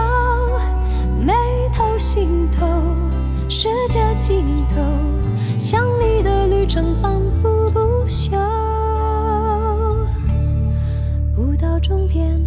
[1.20, 1.32] 眉
[1.72, 2.66] 头心头，
[3.48, 4.44] 世界尽
[4.74, 4.82] 头，
[5.58, 7.48] 想你的旅程反复
[8.06, 8.30] 不休。
[11.34, 12.40] 不到终点，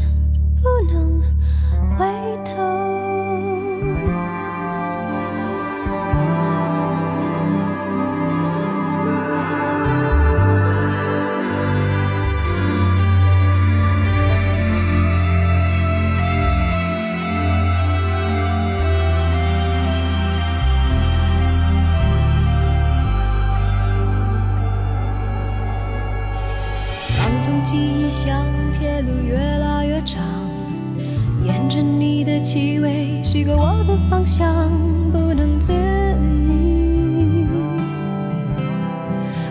[33.53, 34.69] 我的方向，
[35.11, 35.73] 不能自
[36.21, 37.47] 已，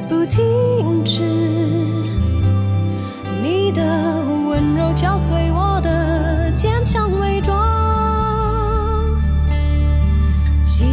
[0.09, 1.23] 不停止。
[3.43, 3.83] 你的
[4.49, 7.57] 温柔敲碎我的坚强伪装，
[10.67, 10.85] 寂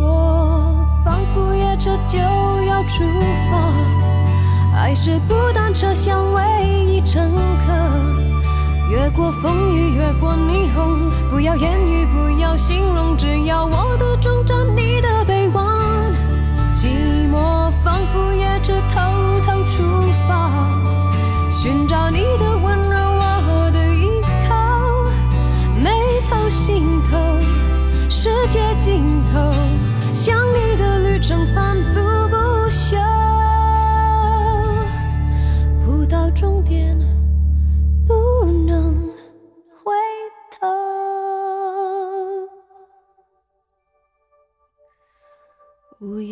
[0.00, 3.04] 寞仿佛夜车就要出
[3.50, 3.58] 发。
[4.76, 6.40] 爱是孤单车厢唯
[6.86, 7.30] 一乘
[7.66, 7.72] 客，
[8.90, 13.96] 越过风雨，越过霓虹，不要言语，不要形容，只要我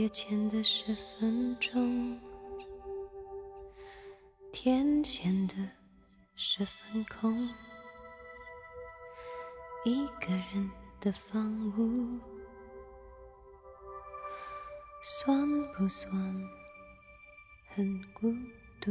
[0.09, 2.19] 夜前的十分钟，
[4.51, 5.55] 天显得
[6.35, 7.47] 十分空，
[9.85, 11.45] 一个人的房
[11.77, 12.19] 屋，
[15.03, 16.11] 算不算
[17.75, 18.33] 很孤
[18.81, 18.91] 独？